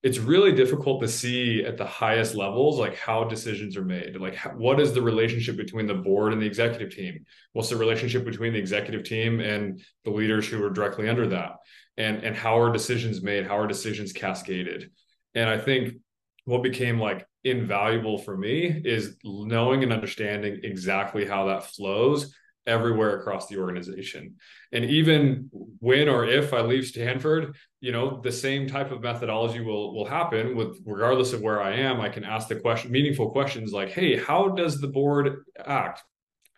it's 0.03 0.17
really 0.17 0.51
difficult 0.51 1.01
to 1.01 1.07
see 1.07 1.63
at 1.63 1.77
the 1.77 1.85
highest 1.85 2.33
levels 2.33 2.79
like 2.79 2.97
how 2.97 3.23
decisions 3.23 3.77
are 3.77 3.85
made. 3.85 4.15
Like 4.15 4.37
what 4.55 4.79
is 4.79 4.93
the 4.93 5.01
relationship 5.01 5.57
between 5.57 5.85
the 5.85 5.93
board 5.93 6.33
and 6.33 6.41
the 6.41 6.47
executive 6.47 6.95
team? 6.95 7.25
What's 7.53 7.69
the 7.69 7.75
relationship 7.75 8.25
between 8.25 8.53
the 8.53 8.59
executive 8.59 9.03
team 9.03 9.39
and 9.41 9.83
the 10.05 10.11
leaders 10.11 10.47
who 10.47 10.63
are 10.63 10.71
directly 10.71 11.09
under 11.09 11.27
that? 11.27 11.57
And 11.97 12.23
and 12.23 12.35
how 12.35 12.59
are 12.59 12.71
decisions 12.71 13.21
made? 13.21 13.45
How 13.45 13.57
are 13.57 13.67
decisions 13.67 14.13
cascaded? 14.13 14.89
And 15.35 15.49
I 15.49 15.57
think 15.57 15.95
what 16.45 16.63
became 16.63 16.99
like 16.99 17.25
invaluable 17.43 18.17
for 18.17 18.37
me 18.37 18.81
is 18.85 19.17
knowing 19.23 19.83
and 19.83 19.93
understanding 19.93 20.59
exactly 20.63 21.25
how 21.25 21.45
that 21.45 21.65
flows 21.65 22.35
everywhere 22.67 23.19
across 23.19 23.47
the 23.47 23.57
organization. 23.57 24.35
And 24.71 24.85
even 24.85 25.49
when 25.51 26.07
or 26.07 26.25
if 26.25 26.53
I 26.53 26.61
leave 26.61 26.85
Stanford, 26.85 27.55
you 27.79 27.91
know, 27.91 28.21
the 28.21 28.31
same 28.31 28.67
type 28.67 28.91
of 28.91 29.01
methodology 29.01 29.61
will 29.61 29.95
will 29.95 30.05
happen 30.05 30.55
with 30.55 30.79
regardless 30.85 31.33
of 31.33 31.41
where 31.41 31.61
I 31.61 31.75
am, 31.77 31.99
I 31.99 32.09
can 32.09 32.23
ask 32.23 32.47
the 32.47 32.55
question 32.55 32.91
meaningful 32.91 33.31
questions 33.31 33.71
like, 33.71 33.89
"Hey, 33.89 34.17
how 34.17 34.49
does 34.49 34.79
the 34.79 34.87
board 34.87 35.43
act? 35.57 36.03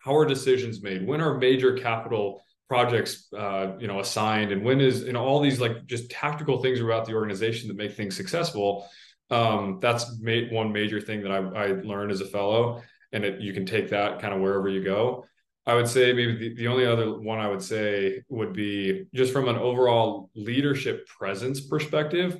How 0.04 0.16
are 0.16 0.26
decisions 0.26 0.82
made? 0.82 1.08
When 1.08 1.22
are 1.22 1.38
major 1.38 1.74
capital 1.78 2.42
projects 2.68 3.28
uh, 3.38 3.74
you 3.80 3.88
know 3.88 4.00
assigned 4.00 4.52
and 4.52 4.64
when 4.64 4.82
is 4.82 5.04
you 5.04 5.14
know 5.14 5.24
all 5.24 5.40
these 5.40 5.60
like 5.60 5.86
just 5.86 6.10
tactical 6.10 6.62
things 6.62 6.80
about 6.80 7.06
the 7.06 7.14
organization 7.14 7.68
that 7.68 7.78
make 7.78 7.94
things 7.94 8.16
successful 8.16 8.88
um, 9.34 9.80
that's 9.82 10.20
ma- 10.20 10.50
one 10.52 10.72
major 10.72 11.02
thing 11.02 11.24
that 11.24 11.32
I, 11.32 11.38
I 11.38 11.68
learned 11.82 12.12
as 12.12 12.22
a 12.22 12.26
fellow, 12.26 12.82
and 13.12 13.26
it, 13.26 13.42
you 13.42 13.52
can 13.54 13.66
take 13.66 13.90
that 13.90 14.20
kind 14.20 14.34
of 14.34 14.42
wherever 14.42 14.70
you 14.70 14.84
go. 14.84 15.26
I 15.66 15.76
would 15.76 15.88
say 15.88 16.14
maybe 16.14 16.38
the, 16.38 16.56
the 16.56 16.68
only 16.68 16.86
other 16.86 17.20
one 17.20 17.40
I 17.40 17.48
would 17.48 17.62
say 17.62 18.22
would 18.30 18.54
be 18.54 19.06
just 19.14 19.34
from 19.34 19.48
an 19.48 19.56
overall 19.56 20.30
leadership 20.36 21.08
presence 21.08 21.62
perspective. 21.62 22.40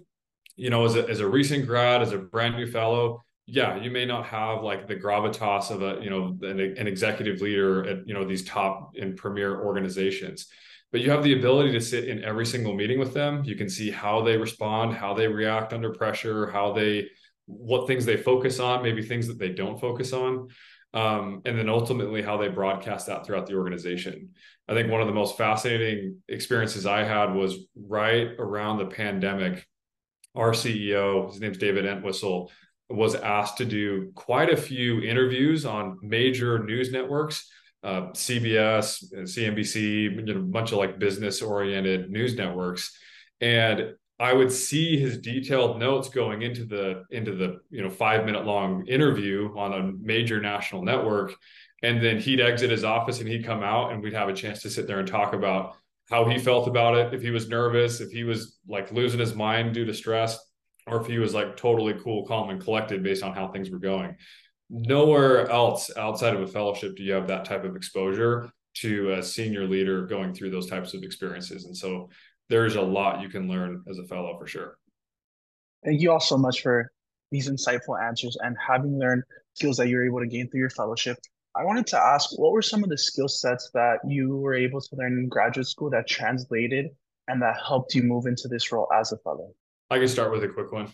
You 0.56 0.70
know, 0.70 0.86
as 0.86 0.96
a, 0.96 1.10
as 1.10 1.20
a 1.20 1.28
recent 1.28 1.66
grad, 1.66 2.02
as 2.02 2.12
a 2.12 2.18
brand 2.18 2.56
new 2.56 2.70
fellow, 2.70 3.24
yeah, 3.46 3.82
you 3.82 3.90
may 3.90 4.06
not 4.06 4.26
have 4.28 4.62
like 4.62 4.88
the 4.88 4.96
gravitas 4.96 5.72
of 5.72 5.82
a 5.82 6.02
you 6.04 6.10
know 6.10 6.38
an, 6.44 6.60
an 6.60 6.88
executive 6.88 7.42
leader 7.42 7.86
at 7.88 8.08
you 8.08 8.14
know 8.14 8.24
these 8.24 8.46
top 8.46 8.92
and 9.00 9.18
premier 9.18 9.62
organizations 9.62 10.48
but 10.94 11.02
you 11.02 11.10
have 11.10 11.24
the 11.24 11.34
ability 11.34 11.72
to 11.72 11.82
sit 11.82 12.08
in 12.08 12.24
every 12.24 12.46
single 12.46 12.76
meeting 12.76 13.00
with 13.00 13.16
them. 13.16 13.44
You 13.44 13.56
can 13.56 13.68
see 13.68 13.90
how 13.90 14.22
they 14.22 14.38
respond, 14.38 14.94
how 14.94 15.16
they 15.16 15.28
react 15.28 15.74
under 15.74 15.92
pressure, 15.92 16.52
how 16.52 16.72
they, 16.72 17.10
what 17.48 17.88
things 17.88 18.06
they 18.06 18.16
focus 18.16 18.60
on, 18.60 18.84
maybe 18.84 19.02
things 19.02 19.28
that 19.28 19.40
they 19.40 19.50
don't 19.50 19.82
focus 19.82 20.14
on. 20.14 20.50
Um, 20.94 21.42
and 21.46 21.58
then 21.58 21.68
ultimately 21.68 22.22
how 22.22 22.38
they 22.38 22.48
broadcast 22.48 23.08
that 23.08 23.26
throughout 23.26 23.48
the 23.48 23.56
organization. 23.56 24.30
I 24.70 24.76
think 24.76 24.92
one 24.92 25.02
of 25.02 25.08
the 25.08 25.16
most 25.16 25.36
fascinating 25.36 26.22
experiences 26.30 26.86
I 26.86 27.04
had 27.04 27.34
was 27.34 27.58
right 27.76 28.28
around 28.38 28.78
the 28.78 28.86
pandemic. 28.86 29.68
Our 30.36 30.52
CEO, 30.52 31.32
his 31.32 31.42
name's 31.42 31.58
David 31.58 31.88
Entwistle, 31.88 32.52
was 32.88 33.16
asked 33.16 33.58
to 33.58 33.66
do 33.66 34.12
quite 34.14 34.54
a 34.54 34.58
few 34.58 35.02
interviews 35.02 35.66
on 35.66 35.98
major 36.04 36.64
news 36.64 36.92
networks 36.92 37.50
uh, 37.84 38.08
CBS, 38.12 39.04
CNBC, 39.14 40.04
you 40.04 40.22
know, 40.22 40.40
a 40.40 40.44
bunch 40.44 40.72
of 40.72 40.78
like 40.78 41.00
business 41.00 41.42
oriented 41.42 42.10
news 42.10 42.36
networks. 42.36 42.98
And 43.42 43.96
I 44.20 44.32
would 44.32 44.52
see 44.52 44.98
his 44.98 45.18
detailed 45.18 45.80
notes 45.80 46.08
going 46.08 46.44
into 46.44 46.64
the 46.64 47.04
into 47.10 47.36
the 47.36 47.60
you 47.70 47.82
know 47.82 47.90
five 47.90 48.26
minute 48.26 48.46
long 48.46 48.88
interview 48.88 49.54
on 49.58 49.74
a 49.74 49.92
major 50.00 50.40
national 50.40 50.84
network, 50.84 51.34
and 51.82 52.02
then 52.02 52.20
he'd 52.20 52.40
exit 52.40 52.72
his 52.72 52.84
office 52.84 53.20
and 53.20 53.28
he'd 53.28 53.46
come 53.46 53.64
out 53.64 53.92
and 53.92 54.02
we'd 54.02 54.14
have 54.14 54.30
a 54.30 54.34
chance 54.34 54.62
to 54.62 54.70
sit 54.70 54.88
there 54.88 55.00
and 55.00 55.08
talk 55.08 55.34
about 55.34 55.76
how 56.10 56.26
he 56.26 56.38
felt 56.38 56.68
about 56.68 56.96
it, 56.96 57.14
if 57.14 57.22
he 57.22 57.32
was 57.32 57.50
nervous, 57.50 58.00
if 58.00 58.12
he 58.12 58.24
was 58.24 58.58
like 58.68 58.92
losing 58.92 59.20
his 59.20 59.36
mind 59.36 59.74
due 59.74 59.86
to 59.86 59.94
stress, 59.94 60.38
or 60.88 61.02
if 61.02 61.08
he 61.08 61.18
was 61.18 61.34
like 61.34 61.58
totally 61.58 61.96
cool, 62.04 62.26
calm, 62.26 62.50
and 62.50 62.62
collected 62.62 63.04
based 63.04 63.24
on 63.24 63.34
how 63.34 63.48
things 63.48 63.70
were 63.70 63.80
going. 63.80 64.16
Nowhere 64.70 65.50
else 65.50 65.92
outside 65.98 66.34
of 66.34 66.42
a 66.42 66.48
fellowship 66.48 66.96
do 66.96 67.04
you 67.04 67.14
have 67.14 67.28
that 67.28 67.46
type 67.46 67.64
of 67.64 67.76
exposure 67.76 68.52
to 68.76 69.12
a 69.14 69.24
senior 69.24 69.68
leader 69.68 70.06
going 70.06 70.34
through 70.34 70.50
those 70.50 70.70
types 70.70 70.94
of 70.94 71.04
experiences. 71.04 71.66
And 71.66 71.76
so 71.76 72.10
there's 72.50 72.76
a 72.76 72.82
lot 72.82 73.22
you 73.22 73.30
can 73.30 73.48
learn 73.48 73.84
as 73.90 74.00
a 74.00 74.04
fellow 74.04 74.38
for 74.38 74.48
sure. 74.48 74.78
Thank 75.86 76.02
you 76.02 76.12
all 76.12 76.20
so 76.20 76.38
much 76.38 76.62
for 76.62 76.92
these 77.32 77.50
insightful 77.50 78.02
answers 78.02 78.38
and 78.42 78.56
having 78.66 78.98
learned 78.98 79.24
skills 79.54 79.78
that 79.78 79.90
you're 79.90 80.06
able 80.06 80.20
to 80.20 80.28
gain 80.28 80.50
through 80.50 80.62
your 80.62 80.70
fellowship. 80.70 81.18
I 81.56 81.64
wanted 81.64 81.86
to 81.88 81.98
ask 81.98 82.38
what 82.40 82.52
were 82.52 82.62
some 82.62 82.84
of 82.84 82.90
the 82.90 82.98
skill 82.98 83.28
sets 83.28 83.70
that 83.74 84.00
you 84.08 84.38
were 84.38 84.56
able 84.56 84.82
to 84.82 84.96
learn 84.96 85.20
in 85.20 85.30
graduate 85.30 85.68
school 85.68 85.90
that 85.92 86.08
translated 86.08 86.90
and 87.28 87.42
that 87.42 87.58
helped 87.66 87.94
you 87.94 88.04
move 88.04 88.26
into 88.26 88.48
this 88.48 88.72
role 88.72 88.88
as 88.94 89.12
a 89.12 89.18
fellow? 89.18 89.54
I 89.90 90.00
can 90.00 90.08
start 90.08 90.32
with 90.32 90.44
a 90.44 90.48
quick 90.48 90.72
one. 90.72 90.92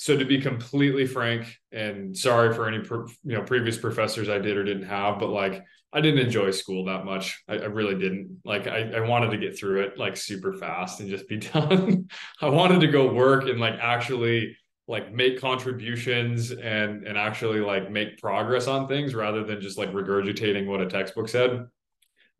So 0.00 0.16
to 0.16 0.24
be 0.24 0.40
completely 0.40 1.04
frank, 1.04 1.58
and 1.72 2.16
sorry 2.16 2.54
for 2.54 2.66
any 2.66 2.78
you 2.78 3.36
know 3.36 3.42
previous 3.42 3.76
professors 3.76 4.30
I 4.30 4.38
did 4.38 4.56
or 4.56 4.64
didn't 4.64 4.88
have, 4.88 5.18
but 5.18 5.28
like 5.28 5.62
I 5.92 6.00
didn't 6.00 6.24
enjoy 6.24 6.52
school 6.52 6.86
that 6.86 7.04
much. 7.04 7.44
I, 7.46 7.56
I 7.56 7.66
really 7.66 7.96
didn't. 7.96 8.40
Like 8.42 8.66
I, 8.66 8.92
I 8.92 9.00
wanted 9.00 9.30
to 9.32 9.36
get 9.36 9.58
through 9.58 9.82
it 9.82 9.98
like 9.98 10.16
super 10.16 10.54
fast 10.54 11.00
and 11.00 11.10
just 11.10 11.28
be 11.28 11.36
done. 11.52 12.08
I 12.40 12.48
wanted 12.48 12.80
to 12.80 12.86
go 12.86 13.12
work 13.12 13.44
and 13.44 13.60
like 13.60 13.74
actually 13.78 14.56
like 14.88 15.12
make 15.12 15.38
contributions 15.38 16.50
and 16.50 17.06
and 17.06 17.18
actually 17.18 17.60
like 17.60 17.90
make 17.90 18.18
progress 18.22 18.68
on 18.68 18.88
things 18.88 19.14
rather 19.14 19.44
than 19.44 19.60
just 19.60 19.76
like 19.76 19.92
regurgitating 19.92 20.64
what 20.64 20.80
a 20.80 20.86
textbook 20.86 21.28
said 21.28 21.66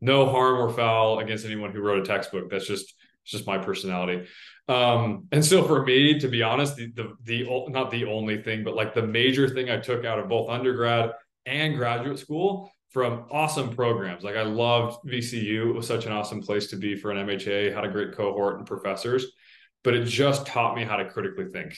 no 0.01 0.27
harm 0.27 0.57
or 0.57 0.70
foul 0.70 1.18
against 1.18 1.44
anyone 1.44 1.70
who 1.70 1.81
wrote 1.81 2.01
a 2.01 2.05
textbook 2.05 2.51
that's 2.51 2.66
just 2.66 2.94
it's 3.23 3.33
just 3.33 3.46
my 3.46 3.59
personality 3.59 4.27
um 4.70 5.26
and 5.33 5.44
so 5.44 5.62
for 5.64 5.85
me 5.85 6.18
to 6.18 6.28
be 6.28 6.42
honest 6.42 6.76
the, 6.76 6.92
the 6.94 7.14
the 7.24 7.68
not 7.68 7.90
the 7.90 8.04
only 8.04 8.42
thing 8.42 8.62
but 8.64 8.74
like 8.74 8.94
the 8.94 9.02
major 9.02 9.48
thing 9.48 9.70
i 9.70 9.76
took 9.76 10.04
out 10.04 10.18
of 10.18 10.28
both 10.28 10.48
undergrad 10.48 11.12
and 11.46 11.76
graduate 11.76 12.18
school 12.18 12.70
from 12.90 13.24
awesome 13.30 13.70
programs. 13.74 14.22
Like 14.24 14.37
i 14.37 14.42
loved 14.42 14.98
vcu 15.06 15.70
it 15.70 15.74
was 15.74 15.87
such 15.87 16.06
an 16.06 16.12
awesome 16.12 16.40
place 16.40 16.68
to 16.68 16.76
be 16.76 16.96
for 16.96 17.11
an 17.11 17.26
mha 17.26 17.74
had 17.74 17.85
a 17.85 17.88
great 17.88 18.12
cohort 18.16 18.59
and 18.59 18.66
professors 18.66 19.26
but 19.83 19.94
it 19.94 20.04
just 20.04 20.46
taught 20.46 20.76
me 20.76 20.85
how 20.85 20.96
to 20.96 21.09
critically 21.09 21.46
think. 21.46 21.76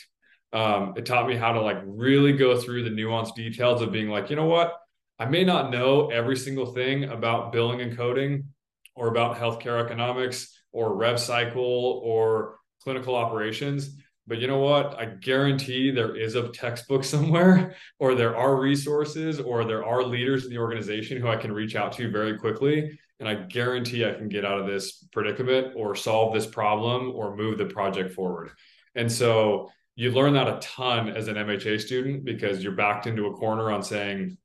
Um, 0.52 0.94
it 0.96 1.06
taught 1.06 1.26
me 1.26 1.36
how 1.36 1.52
to 1.52 1.60
like 1.60 1.78
really 1.84 2.32
go 2.32 2.58
through 2.58 2.84
the 2.84 2.90
nuanced 2.90 3.34
details 3.34 3.80
of 3.80 3.92
being 3.92 4.08
like, 4.08 4.28
you 4.28 4.36
know 4.36 4.46
what? 4.46 4.74
I 5.18 5.26
may 5.26 5.44
not 5.44 5.70
know 5.70 6.10
every 6.10 6.36
single 6.36 6.66
thing 6.66 7.04
about 7.04 7.52
billing 7.52 7.80
and 7.80 7.96
coding 7.96 8.48
or 8.94 9.08
about 9.08 9.36
healthcare 9.36 9.82
economics 9.82 10.60
or 10.72 10.94
rev 10.94 11.18
cycle 11.20 12.00
or 12.04 12.56
clinical 12.82 13.14
operations. 13.14 13.96
But 14.26 14.38
you 14.38 14.46
know 14.46 14.60
what? 14.60 14.98
I 14.98 15.06
guarantee 15.06 15.90
there 15.90 16.14
is 16.14 16.36
a 16.36 16.48
textbook 16.48 17.04
somewhere, 17.04 17.74
or 17.98 18.14
there 18.14 18.36
are 18.36 18.60
resources, 18.60 19.40
or 19.40 19.64
there 19.64 19.84
are 19.84 20.02
leaders 20.02 20.44
in 20.44 20.50
the 20.50 20.58
organization 20.58 21.20
who 21.20 21.28
I 21.28 21.36
can 21.36 21.52
reach 21.52 21.74
out 21.74 21.92
to 21.94 22.10
very 22.10 22.38
quickly. 22.38 22.98
And 23.18 23.28
I 23.28 23.34
guarantee 23.34 24.04
I 24.04 24.14
can 24.14 24.28
get 24.28 24.44
out 24.44 24.58
of 24.58 24.66
this 24.66 25.04
predicament 25.12 25.74
or 25.76 25.94
solve 25.94 26.34
this 26.34 26.46
problem 26.46 27.12
or 27.14 27.36
move 27.36 27.58
the 27.58 27.66
project 27.66 28.14
forward. 28.14 28.50
And 28.94 29.10
so 29.10 29.70
you 29.94 30.10
learn 30.10 30.34
that 30.34 30.48
a 30.48 30.58
ton 30.60 31.08
as 31.08 31.28
an 31.28 31.36
MHA 31.36 31.80
student 31.80 32.24
because 32.24 32.62
you're 32.62 32.72
backed 32.72 33.06
into 33.06 33.26
a 33.26 33.34
corner 33.34 33.70
on 33.70 33.82
saying, 33.82 34.36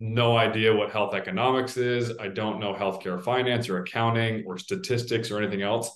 no 0.00 0.36
idea 0.36 0.74
what 0.74 0.90
health 0.90 1.14
economics 1.14 1.76
is. 1.76 2.12
I 2.18 2.28
don't 2.28 2.60
know 2.60 2.74
healthcare 2.74 3.22
finance 3.22 3.68
or 3.68 3.78
accounting 3.78 4.44
or 4.46 4.58
statistics 4.58 5.30
or 5.30 5.38
anything 5.40 5.62
else. 5.62 5.90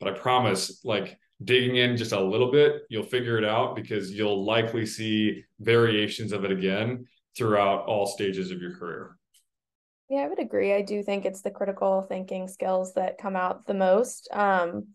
But 0.00 0.08
I 0.08 0.18
promise, 0.18 0.80
like 0.84 1.18
digging 1.44 1.76
in 1.76 1.96
just 1.96 2.12
a 2.12 2.20
little 2.20 2.50
bit, 2.50 2.82
you'll 2.88 3.02
figure 3.02 3.38
it 3.38 3.44
out 3.44 3.76
because 3.76 4.12
you'll 4.12 4.44
likely 4.44 4.86
see 4.86 5.44
variations 5.60 6.32
of 6.32 6.44
it 6.44 6.52
again 6.52 7.06
throughout 7.36 7.84
all 7.86 8.06
stages 8.06 8.50
of 8.50 8.60
your 8.60 8.76
career. 8.76 9.16
Yeah, 10.08 10.20
I 10.20 10.28
would 10.28 10.38
agree. 10.38 10.72
I 10.72 10.82
do 10.82 11.02
think 11.02 11.24
it's 11.24 11.42
the 11.42 11.50
critical 11.50 12.02
thinking 12.02 12.48
skills 12.48 12.94
that 12.94 13.18
come 13.18 13.36
out 13.36 13.66
the 13.66 13.74
most. 13.74 14.28
Um, 14.32 14.88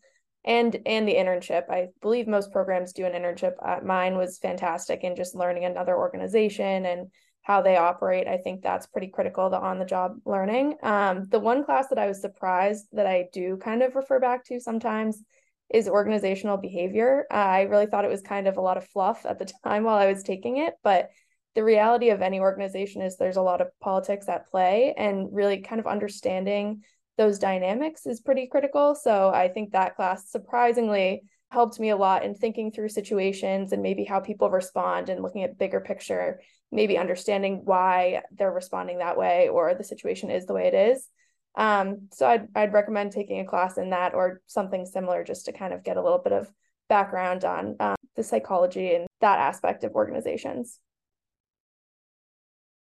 and 0.44 0.78
and 0.86 1.08
the 1.08 1.16
internship 1.16 1.70
i 1.70 1.88
believe 2.02 2.28
most 2.28 2.52
programs 2.52 2.94
do 2.94 3.06
an 3.06 3.14
internship 3.14 3.54
uh, 3.64 3.80
mine 3.84 4.18
was 4.18 4.40
fantastic 4.40 5.04
in 5.04 5.16
just 5.16 5.36
learning 5.36 5.66
another 5.66 5.96
organization 5.96 6.86
and 6.86 7.08
how 7.44 7.62
they 7.62 7.78
operate 7.78 8.28
i 8.28 8.38
think 8.38 8.62
that's 8.62 8.88
pretty 8.88 9.08
critical 9.08 9.50
the 9.50 9.60
on 9.60 9.80
the 9.80 9.86
job 9.86 10.16
learning 10.26 10.76
um, 10.84 11.28
the 11.30 11.40
one 11.40 11.64
class 11.64 11.88
that 11.90 12.00
i 12.00 12.08
was 12.08 12.22
surprised 12.22 12.86
that 12.92 13.06
i 13.06 13.26
do 13.32 13.58
kind 13.58 13.84
of 13.84 13.96
refer 13.96 14.20
back 14.20 14.44
to 14.44 14.60
sometimes 14.60 15.22
is 15.74 15.88
organizational 15.88 16.58
behavior 16.58 17.26
uh, 17.32 17.36
i 17.36 17.62
really 17.62 17.86
thought 17.86 18.06
it 18.06 18.12
was 18.12 18.22
kind 18.22 18.48
of 18.48 18.58
a 18.58 18.62
lot 18.62 18.78
of 18.78 18.88
fluff 18.88 19.26
at 19.26 19.40
the 19.40 19.46
time 19.64 19.84
while 19.84 19.98
i 19.98 20.12
was 20.12 20.24
taking 20.24 20.58
it 20.58 20.74
but 20.84 21.10
the 21.54 21.64
reality 21.64 22.10
of 22.10 22.22
any 22.22 22.40
organization 22.40 23.02
is 23.02 23.18
there's 23.18 23.38
a 23.38 23.42
lot 23.42 23.62
of 23.62 23.68
politics 23.82 24.30
at 24.30 24.48
play 24.48 24.94
and 24.98 25.28
really 25.32 25.62
kind 25.62 25.80
of 25.80 25.88
understanding 25.88 26.82
those 27.18 27.40
dynamics 27.40 28.06
is 28.06 28.22
pretty 28.22 28.48
critical. 28.48 28.96
So 28.96 29.30
I 29.30 29.50
think 29.50 29.72
that 29.72 29.96
class 29.96 30.30
surprisingly 30.30 31.24
helped 31.50 31.80
me 31.80 31.90
a 31.90 31.98
lot 31.98 32.24
in 32.24 32.34
thinking 32.34 32.72
through 32.72 32.90
situations 32.90 33.74
and 33.74 33.84
maybe 33.84 34.06
how 34.06 34.22
people 34.22 34.50
respond 34.50 35.10
and 35.10 35.22
looking 35.22 35.44
at 35.44 35.58
bigger 35.58 35.82
picture, 35.82 36.40
maybe 36.72 36.98
understanding 36.98 37.62
why 37.66 38.22
they're 38.32 38.52
responding 38.52 39.00
that 39.00 39.18
way 39.18 39.50
or 39.50 39.74
the 39.74 39.84
situation 39.84 40.32
is 40.32 40.46
the 40.46 40.54
way 40.54 40.68
it 40.68 40.74
is. 40.74 41.08
Um, 41.56 42.08
so 42.12 42.28
I'd 42.28 42.48
I'd 42.56 42.74
recommend 42.74 43.12
taking 43.12 43.40
a 43.40 43.46
class 43.46 43.78
in 43.78 43.90
that 43.90 44.14
or 44.14 44.42
something 44.48 44.86
similar 44.86 45.24
just 45.24 45.46
to 45.46 45.54
kind 45.54 45.74
of 45.74 45.84
get 45.84 45.98
a 45.98 46.02
little 46.02 46.20
bit 46.20 46.34
of 46.34 46.52
background 46.88 47.44
on 47.44 47.76
um, 47.80 47.96
the 48.16 48.24
psychology 48.24 48.96
and 48.96 49.08
that 49.20 49.40
aspect 49.40 49.84
of 49.84 49.94
organizations. 49.94 50.80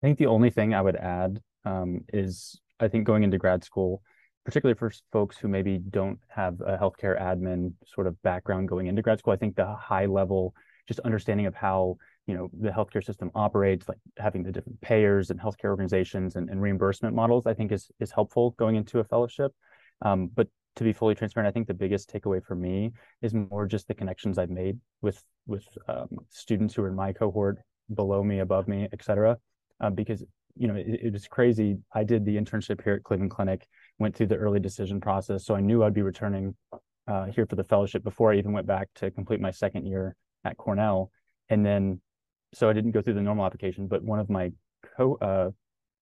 I 0.03 0.07
think 0.07 0.19
the 0.19 0.27
only 0.27 0.51
thing 0.51 0.75
I 0.75 0.83
would 0.83 0.97
add 0.97 1.41
um, 1.65 2.05
is 2.13 2.61
I 2.81 2.89
think 2.89 3.07
going 3.07 3.23
into 3.23 3.39
grad 3.39 3.63
school, 3.63 4.03
particularly 4.45 4.77
for 4.77 4.93
folks 5.13 5.37
who 5.37 5.49
maybe 5.49 5.79
don't 5.79 6.19
have 6.29 6.61
a 6.61 6.77
healthcare 6.77 7.21
admin 7.21 7.75
sort 7.87 8.09
of 8.09 8.21
background 8.23 8.69
going 8.69 8.89
into 8.89 9.03
grad 9.03 9.21
school, 9.21 9.33
I 9.33 9.37
think 9.37 9.55
the 9.55 9.75
high 9.75 10.07
level 10.07 10.55
just 10.89 11.01
understanding 11.01 11.47
of 11.47 11.55
how 11.55 11.97
you 12.27 12.35
know 12.35 12.49
the 12.61 12.71
healthcare 12.71 13.05
system 13.05 13.31
operates, 13.35 13.89
like 13.89 13.99
having 14.17 14.43
the 14.43 14.53
different 14.53 14.81
payers 14.81 15.31
and 15.31 15.41
healthcare 15.41 15.71
organizations 15.71 16.37
and, 16.37 16.49
and 16.51 16.63
reimbursement 16.63 17.15
models, 17.15 17.47
I 17.47 17.55
think 17.55 17.73
is 17.73 17.91
is 18.01 18.11
helpful 18.11 18.55
going 18.59 18.77
into 18.77 19.01
a 19.01 19.05
fellowship. 19.05 19.53
Um, 20.03 20.31
but 20.35 20.49
to 20.77 20.85
be 20.85 20.93
fully 20.93 21.15
transparent, 21.15 21.49
I 21.49 21.53
think 21.53 21.67
the 21.67 21.75
biggest 21.75 22.11
takeaway 22.13 22.43
for 22.43 22.55
me 22.55 22.93
is 23.21 23.35
more 23.35 23.67
just 23.67 23.89
the 23.89 23.95
connections 23.95 24.39
I've 24.39 24.51
made 24.51 24.79
with 25.01 25.23
with 25.47 25.67
um, 25.89 26.09
students 26.31 26.75
who 26.75 26.83
are 26.83 26.89
in 26.89 26.95
my 26.95 27.13
cohort, 27.13 27.59
below 27.95 28.23
me, 28.23 28.39
above 28.39 28.69
me, 28.69 28.89
et 28.93 29.05
cetera. 29.05 29.37
Um, 29.81 29.95
because 29.95 30.25
you 30.55 30.69
know, 30.69 30.75
it, 30.75 31.01
it 31.03 31.13
was 31.13 31.27
crazy. 31.27 31.79
I 31.95 32.05
did 32.05 32.25
the 32.25 32.37
internship 32.37 32.83
here 32.85 32.95
at 32.95 33.03
Cleveland 33.03 33.31
Clinic, 33.31 33.67
went 33.99 34.15
through 34.15 34.27
the 34.27 34.37
early 34.37 34.61
decision 34.61 35.01
process. 35.01 35.45
So 35.47 35.55
I 35.55 35.61
knew 35.61 35.83
I'd 35.83 35.95
be 35.95 36.03
returning 36.03 36.55
uh, 37.09 37.27
here 37.27 37.47
for 37.47 37.57
the 37.57 37.65
fellowship 37.65 38.05
before 38.05 38.33
I 38.33 38.37
even 38.37 38.53
went 38.53 38.67
back 38.67 38.89
to 38.97 39.11
complete 39.11 39.41
my 39.41 39.51
second 39.51 39.87
year 39.87 40.15
at 40.45 40.57
Cornell. 40.57 41.11
And 41.49 41.65
then, 41.65 42.01
so 42.55 42.69
I 42.69 42.73
didn't 42.73 42.93
go 42.93 43.03
through 43.03 43.15
the 43.15 43.23
normal 43.23 43.45
application, 43.47 43.87
but 43.87 44.03
one 44.03 44.19
of 44.19 44.29
my 44.31 44.53
co 44.97 45.17
uh, 45.17 45.51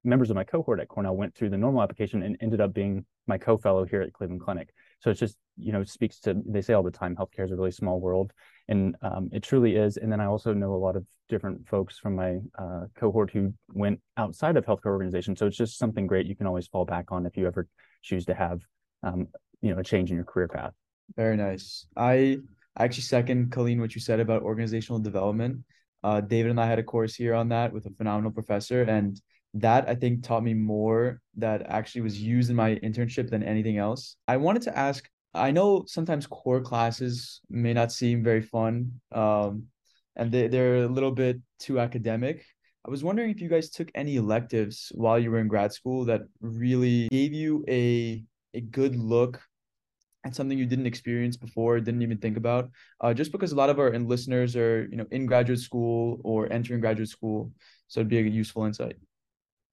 members 0.04 0.30
of 0.30 0.36
my 0.36 0.44
cohort 0.44 0.80
at 0.80 0.88
Cornell 0.88 1.16
went 1.16 1.34
through 1.34 1.50
the 1.50 1.58
normal 1.58 1.82
application 1.82 2.22
and 2.22 2.36
ended 2.40 2.60
up 2.60 2.72
being 2.72 3.04
my 3.26 3.38
co-fellow 3.38 3.84
here 3.84 4.02
at 4.02 4.12
Cleveland 4.12 4.40
Clinic. 4.40 4.72
So 5.00 5.10
it's 5.10 5.20
just, 5.20 5.36
you 5.56 5.72
know, 5.72 5.84
speaks 5.84 6.18
to, 6.20 6.36
they 6.46 6.62
say 6.62 6.74
all 6.74 6.82
the 6.82 6.90
time, 6.90 7.16
healthcare 7.16 7.44
is 7.44 7.50
a 7.50 7.56
really 7.56 7.70
small 7.70 8.00
world 8.00 8.32
and 8.68 8.96
um, 9.02 9.28
it 9.32 9.42
truly 9.42 9.76
is. 9.76 9.96
And 9.96 10.10
then 10.10 10.20
I 10.20 10.26
also 10.26 10.52
know 10.54 10.74
a 10.74 10.76
lot 10.76 10.96
of 10.96 11.04
different 11.28 11.68
folks 11.68 11.98
from 11.98 12.16
my 12.16 12.38
uh, 12.58 12.86
cohort 12.96 13.30
who 13.30 13.52
went 13.72 14.00
outside 14.16 14.56
of 14.56 14.64
healthcare 14.64 14.86
organizations. 14.86 15.38
So 15.38 15.46
it's 15.46 15.56
just 15.56 15.78
something 15.78 16.06
great 16.06 16.26
you 16.26 16.36
can 16.36 16.46
always 16.46 16.66
fall 16.66 16.84
back 16.84 17.12
on 17.12 17.26
if 17.26 17.36
you 17.36 17.46
ever 17.46 17.68
choose 18.02 18.24
to 18.26 18.34
have, 18.34 18.60
um, 19.02 19.28
you 19.60 19.72
know, 19.72 19.80
a 19.80 19.84
change 19.84 20.10
in 20.10 20.16
your 20.16 20.24
career 20.24 20.48
path. 20.48 20.72
Very 21.16 21.36
nice. 21.36 21.86
I 21.96 22.38
actually 22.78 23.02
second 23.02 23.52
Colleen 23.52 23.80
what 23.80 23.94
you 23.94 24.00
said 24.00 24.20
about 24.20 24.42
organizational 24.42 24.98
development. 24.98 25.58
Uh, 26.02 26.20
David 26.20 26.50
and 26.50 26.60
I 26.60 26.66
had 26.66 26.78
a 26.78 26.82
course 26.82 27.14
here 27.14 27.34
on 27.34 27.48
that 27.50 27.72
with 27.72 27.86
a 27.86 27.90
phenomenal 27.90 28.30
professor, 28.30 28.82
and 28.82 29.20
that 29.54 29.88
I 29.88 29.94
think 29.94 30.22
taught 30.22 30.44
me 30.44 30.54
more 30.54 31.20
that 31.36 31.62
actually 31.66 32.02
was 32.02 32.20
used 32.20 32.50
in 32.50 32.56
my 32.56 32.76
internship 32.76 33.30
than 33.30 33.42
anything 33.42 33.78
else. 33.78 34.16
I 34.28 34.36
wanted 34.36 34.62
to 34.62 34.78
ask 34.78 35.08
I 35.32 35.52
know 35.52 35.84
sometimes 35.86 36.26
core 36.26 36.60
classes 36.60 37.40
may 37.48 37.72
not 37.72 37.92
seem 37.92 38.24
very 38.24 38.42
fun, 38.42 39.00
um, 39.12 39.66
and 40.16 40.32
they, 40.32 40.48
they're 40.48 40.84
a 40.84 40.88
little 40.88 41.12
bit 41.12 41.40
too 41.60 41.78
academic. 41.78 42.44
I 42.84 42.90
was 42.90 43.04
wondering 43.04 43.30
if 43.30 43.40
you 43.40 43.48
guys 43.48 43.70
took 43.70 43.90
any 43.94 44.16
electives 44.16 44.90
while 44.94 45.18
you 45.18 45.30
were 45.30 45.38
in 45.38 45.48
grad 45.48 45.72
school 45.72 46.04
that 46.06 46.22
really 46.40 47.08
gave 47.08 47.32
you 47.32 47.64
a 47.68 48.24
a 48.54 48.60
good 48.60 48.96
look 48.96 49.40
at 50.24 50.34
something 50.34 50.58
you 50.58 50.66
didn't 50.66 50.86
experience 50.86 51.36
before, 51.36 51.80
didn't 51.80 52.02
even 52.02 52.18
think 52.18 52.36
about. 52.36 52.70
Uh, 53.00 53.14
just 53.14 53.32
because 53.32 53.52
a 53.52 53.56
lot 53.56 53.70
of 53.70 53.78
our 53.78 53.90
listeners 53.98 54.54
are, 54.56 54.86
you 54.90 54.96
know, 54.96 55.06
in 55.10 55.26
graduate 55.26 55.60
school 55.60 56.20
or 56.24 56.52
entering 56.52 56.80
graduate 56.80 57.08
school, 57.08 57.52
so 57.88 58.00
it'd 58.00 58.08
be 58.08 58.18
a 58.18 58.22
useful 58.22 58.64
insight. 58.64 58.96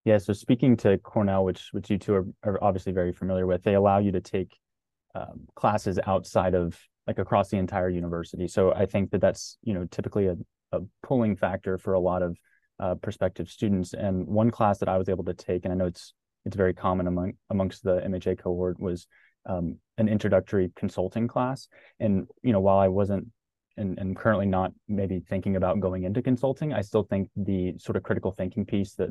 Yeah. 0.05 0.17
So 0.19 0.31
speaking 0.31 0.77
to 0.77 0.97
Cornell, 0.99 1.43
which 1.43 1.69
which 1.73 1.89
you 1.89 1.97
two 1.97 2.13
are, 2.15 2.25
are 2.43 2.63
obviously 2.63 2.93
very 2.93 3.11
familiar 3.11 3.45
with, 3.45 3.63
they 3.63 3.73
allow 3.73 3.97
you 3.97 4.13
to 4.13 4.21
take 4.21 4.55
um, 5.15 5.47
classes 5.55 5.99
outside 6.05 6.55
of 6.55 6.79
like 7.07 7.19
across 7.19 7.49
the 7.49 7.57
entire 7.57 7.89
university. 7.89 8.47
So 8.47 8.73
I 8.73 8.85
think 8.85 9.11
that 9.11 9.19
that's 9.19 9.57
you 9.63 9.73
know 9.73 9.85
typically 9.91 10.27
a, 10.27 10.37
a 10.71 10.79
pulling 11.03 11.35
factor 11.35 11.77
for 11.77 11.93
a 11.93 11.99
lot 11.99 12.21
of 12.21 12.37
uh, 12.79 12.95
prospective 12.95 13.49
students. 13.49 13.93
And 13.93 14.25
one 14.27 14.51
class 14.51 14.77
that 14.79 14.89
I 14.89 14.97
was 14.97 15.09
able 15.09 15.25
to 15.25 15.33
take, 15.33 15.65
and 15.65 15.73
I 15.73 15.75
know 15.75 15.87
it's 15.87 16.13
it's 16.45 16.55
very 16.55 16.73
common 16.73 17.07
among 17.07 17.33
amongst 17.49 17.83
the 17.83 17.99
MHA 17.99 18.39
cohort, 18.39 18.79
was 18.79 19.07
um, 19.47 19.77
an 19.97 20.07
introductory 20.07 20.71
consulting 20.75 21.27
class. 21.27 21.67
And 21.99 22.27
you 22.43 22.53
know, 22.53 22.59
while 22.59 22.77
I 22.77 22.87
wasn't 22.87 23.27
and, 23.77 23.97
and 23.97 24.15
currently 24.15 24.45
not 24.45 24.71
maybe 24.87 25.19
thinking 25.19 25.55
about 25.55 25.79
going 25.79 26.03
into 26.03 26.21
consulting, 26.21 26.73
I 26.73 26.81
still 26.81 27.03
think 27.03 27.29
the 27.35 27.75
sort 27.77 27.95
of 27.95 28.03
critical 28.03 28.31
thinking 28.31 28.65
piece 28.65 28.93
that 28.95 29.09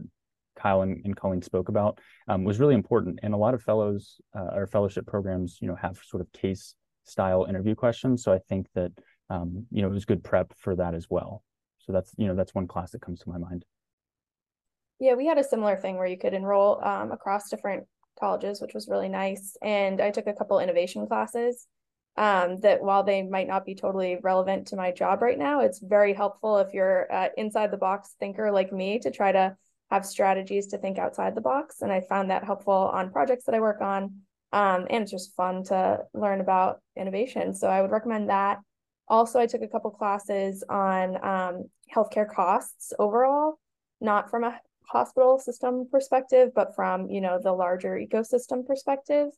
Kyle 0.56 0.82
and, 0.82 1.04
and 1.04 1.16
Colleen 1.16 1.42
spoke 1.42 1.68
about 1.68 2.00
um, 2.28 2.44
was 2.44 2.58
really 2.58 2.74
important. 2.74 3.20
And 3.22 3.34
a 3.34 3.36
lot 3.36 3.54
of 3.54 3.62
fellows 3.62 4.20
uh, 4.36 4.54
or 4.54 4.66
fellowship 4.66 5.06
programs, 5.06 5.58
you 5.60 5.68
know, 5.68 5.76
have 5.76 5.98
sort 6.04 6.20
of 6.20 6.32
case 6.32 6.74
style 7.04 7.44
interview 7.44 7.74
questions. 7.74 8.22
So 8.22 8.32
I 8.32 8.38
think 8.48 8.66
that 8.74 8.92
um, 9.30 9.66
you 9.70 9.82
know 9.82 9.88
it 9.88 9.94
was 9.94 10.04
good 10.04 10.22
prep 10.22 10.52
for 10.58 10.76
that 10.76 10.94
as 10.94 11.08
well. 11.08 11.42
So 11.78 11.92
that's 11.92 12.12
you 12.16 12.26
know 12.26 12.34
that's 12.34 12.54
one 12.54 12.66
class 12.66 12.90
that 12.92 13.02
comes 13.02 13.20
to 13.20 13.28
my 13.28 13.38
mind. 13.38 13.64
Yeah, 14.98 15.14
we 15.14 15.26
had 15.26 15.38
a 15.38 15.44
similar 15.44 15.76
thing 15.76 15.96
where 15.96 16.06
you 16.06 16.18
could 16.18 16.32
enroll 16.32 16.82
um, 16.82 17.12
across 17.12 17.50
different 17.50 17.86
colleges, 18.18 18.60
which 18.60 18.74
was 18.74 18.88
really 18.88 19.08
nice. 19.08 19.56
And 19.62 20.00
I 20.00 20.10
took 20.10 20.26
a 20.26 20.32
couple 20.32 20.58
innovation 20.58 21.06
classes 21.06 21.66
um, 22.16 22.58
that 22.60 22.82
while 22.82 23.02
they 23.02 23.22
might 23.22 23.48
not 23.48 23.66
be 23.66 23.74
totally 23.74 24.18
relevant 24.22 24.68
to 24.68 24.76
my 24.76 24.90
job 24.90 25.22
right 25.22 25.38
now, 25.38 25.60
it's 25.60 25.78
very 25.78 26.14
helpful 26.14 26.58
if 26.58 26.72
you're 26.72 27.10
an 27.12 27.30
inside 27.36 27.70
the 27.70 27.76
box 27.76 28.14
thinker 28.18 28.50
like 28.50 28.72
me 28.72 28.98
to 29.00 29.10
try 29.10 29.32
to 29.32 29.56
have 29.90 30.04
strategies 30.04 30.68
to 30.68 30.78
think 30.78 30.98
outside 30.98 31.34
the 31.34 31.40
box. 31.40 31.82
And 31.82 31.92
I 31.92 32.00
found 32.00 32.30
that 32.30 32.44
helpful 32.44 32.72
on 32.72 33.10
projects 33.10 33.44
that 33.44 33.54
I 33.54 33.60
work 33.60 33.80
on. 33.80 34.22
Um, 34.52 34.86
and 34.90 35.02
it's 35.02 35.10
just 35.10 35.36
fun 35.36 35.64
to 35.64 36.00
learn 36.14 36.40
about 36.40 36.80
innovation. 36.96 37.54
So 37.54 37.68
I 37.68 37.82
would 37.82 37.90
recommend 37.90 38.30
that. 38.30 38.58
Also, 39.08 39.38
I 39.38 39.46
took 39.46 39.62
a 39.62 39.68
couple 39.68 39.90
classes 39.90 40.64
on 40.68 41.24
um, 41.24 41.64
healthcare 41.94 42.28
costs 42.28 42.92
overall, 42.98 43.58
not 44.00 44.30
from 44.30 44.44
a 44.44 44.58
hospital 44.88 45.38
system 45.38 45.88
perspective, 45.90 46.50
but 46.54 46.74
from 46.74 47.10
you 47.10 47.20
know 47.20 47.38
the 47.42 47.52
larger 47.52 47.96
ecosystem 47.96 48.66
perspective. 48.66 49.28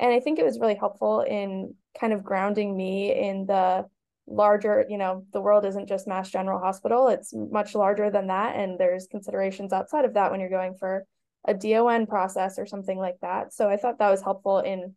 And 0.00 0.12
I 0.12 0.20
think 0.20 0.38
it 0.38 0.44
was 0.44 0.60
really 0.60 0.76
helpful 0.76 1.22
in 1.22 1.74
kind 2.00 2.12
of 2.12 2.22
grounding 2.22 2.76
me 2.76 3.12
in 3.12 3.46
the 3.46 3.86
larger, 4.28 4.84
you 4.88 4.98
know, 4.98 5.24
the 5.32 5.40
world 5.40 5.64
isn't 5.64 5.88
just 5.88 6.06
Mass 6.06 6.30
General 6.30 6.60
Hospital, 6.60 7.08
it's 7.08 7.34
much 7.34 7.74
larger 7.74 8.10
than 8.10 8.28
that. 8.28 8.56
And 8.56 8.78
there's 8.78 9.08
considerations 9.08 9.72
outside 9.72 10.04
of 10.04 10.14
that 10.14 10.30
when 10.30 10.40
you're 10.40 10.50
going 10.50 10.74
for 10.74 11.04
a 11.46 11.54
DON 11.54 12.06
process 12.06 12.58
or 12.58 12.66
something 12.66 12.98
like 12.98 13.16
that. 13.22 13.52
So 13.52 13.68
I 13.68 13.76
thought 13.76 13.98
that 13.98 14.10
was 14.10 14.22
helpful 14.22 14.58
in 14.58 14.94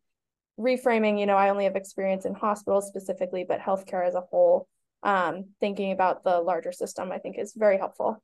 reframing, 0.59 1.19
you 1.19 1.25
know, 1.25 1.37
I 1.37 1.49
only 1.49 1.63
have 1.63 1.75
experience 1.75 2.25
in 2.25 2.33
hospitals 2.33 2.87
specifically, 2.87 3.45
but 3.47 3.59
healthcare 3.59 4.05
as 4.05 4.15
a 4.15 4.21
whole, 4.21 4.67
um, 5.03 5.45
thinking 5.59 5.91
about 5.91 6.23
the 6.23 6.39
larger 6.39 6.71
system, 6.71 7.11
I 7.11 7.17
think 7.17 7.37
is 7.39 7.53
very 7.55 7.77
helpful. 7.77 8.21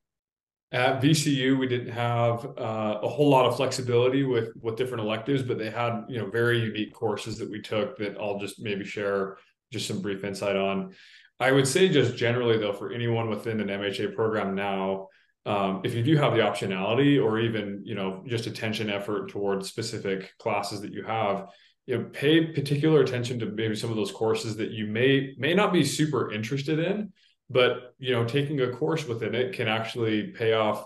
At 0.72 1.02
VCU, 1.02 1.58
we 1.58 1.68
didn't 1.68 1.94
have 1.94 2.46
uh, 2.58 3.00
a 3.02 3.08
whole 3.08 3.30
lot 3.30 3.46
of 3.46 3.56
flexibility 3.56 4.24
with 4.24 4.50
with 4.62 4.76
different 4.76 5.04
electives, 5.04 5.42
but 5.42 5.58
they 5.58 5.70
had 5.70 6.04
you 6.10 6.20
know 6.20 6.30
very 6.30 6.60
unique 6.60 6.94
courses 6.94 7.38
that 7.38 7.50
we 7.50 7.62
took 7.62 7.98
that 8.00 8.18
I'll 8.20 8.38
just 8.38 8.62
maybe 8.62 8.84
share 8.84 9.38
just 9.72 9.88
some 9.88 10.02
brief 10.02 10.26
insight 10.26 10.58
on. 10.58 10.94
I 11.40 11.52
would 11.52 11.68
say 11.68 11.88
just 11.88 12.18
generally 12.18 12.58
though, 12.58 12.74
for 12.74 12.92
anyone 12.92 13.30
within 13.30 13.62
an 13.62 13.68
MHA 13.70 14.14
program 14.14 14.56
now, 14.56 15.08
um, 15.46 15.82
if 15.86 15.94
you 15.94 16.04
do 16.04 16.18
have 16.18 16.34
the 16.34 16.40
optionality 16.40 17.24
or 17.24 17.40
even 17.40 17.82
you 17.86 17.96
know 17.96 18.24
just 18.28 18.46
attention 18.46 18.90
effort 18.90 19.30
towards 19.30 19.70
specific 19.70 20.34
classes 20.38 20.82
that 20.82 20.92
you 20.92 21.04
have, 21.04 21.48
you 21.86 21.98
know 21.98 22.04
pay 22.12 22.46
particular 22.48 23.00
attention 23.00 23.40
to 23.40 23.46
maybe 23.46 23.76
some 23.76 23.90
of 23.90 23.96
those 23.96 24.12
courses 24.12 24.58
that 24.58 24.72
you 24.72 24.86
may 24.86 25.34
may 25.38 25.54
not 25.54 25.72
be 25.72 25.86
super 25.86 26.30
interested 26.30 26.80
in 26.80 27.14
but 27.50 27.94
you 28.00 28.14
know 28.14 28.26
taking 28.26 28.62
a 28.62 28.72
course 28.72 29.06
within 29.06 29.36
it 29.36 29.54
can 29.54 29.68
actually 29.68 30.28
pay 30.28 30.54
off 30.54 30.86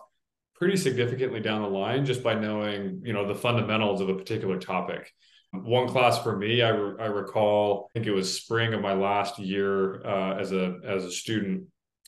pretty 0.56 0.78
significantly 0.78 1.40
down 1.40 1.62
the 1.62 1.68
line 1.68 2.06
just 2.06 2.24
by 2.24 2.34
knowing 2.34 3.02
you 3.04 3.14
know 3.14 3.28
the 3.28 3.36
fundamentals 3.36 4.02
of 4.02 4.10
a 4.10 4.16
particular 4.16 4.60
topic. 4.60 5.12
One 5.54 5.90
class 5.90 6.22
for 6.24 6.38
me 6.38 6.62
i, 6.62 6.70
re- 6.70 7.04
I 7.04 7.08
recall 7.08 7.90
i 7.90 7.94
think 7.94 8.08
it 8.08 8.14
was 8.14 8.42
spring 8.42 8.74
of 8.74 8.82
my 8.82 8.94
last 8.94 9.38
year 9.38 10.02
uh, 10.06 10.38
as 10.40 10.54
a 10.54 10.80
as 10.86 11.04
a 11.04 11.12
student 11.12 11.64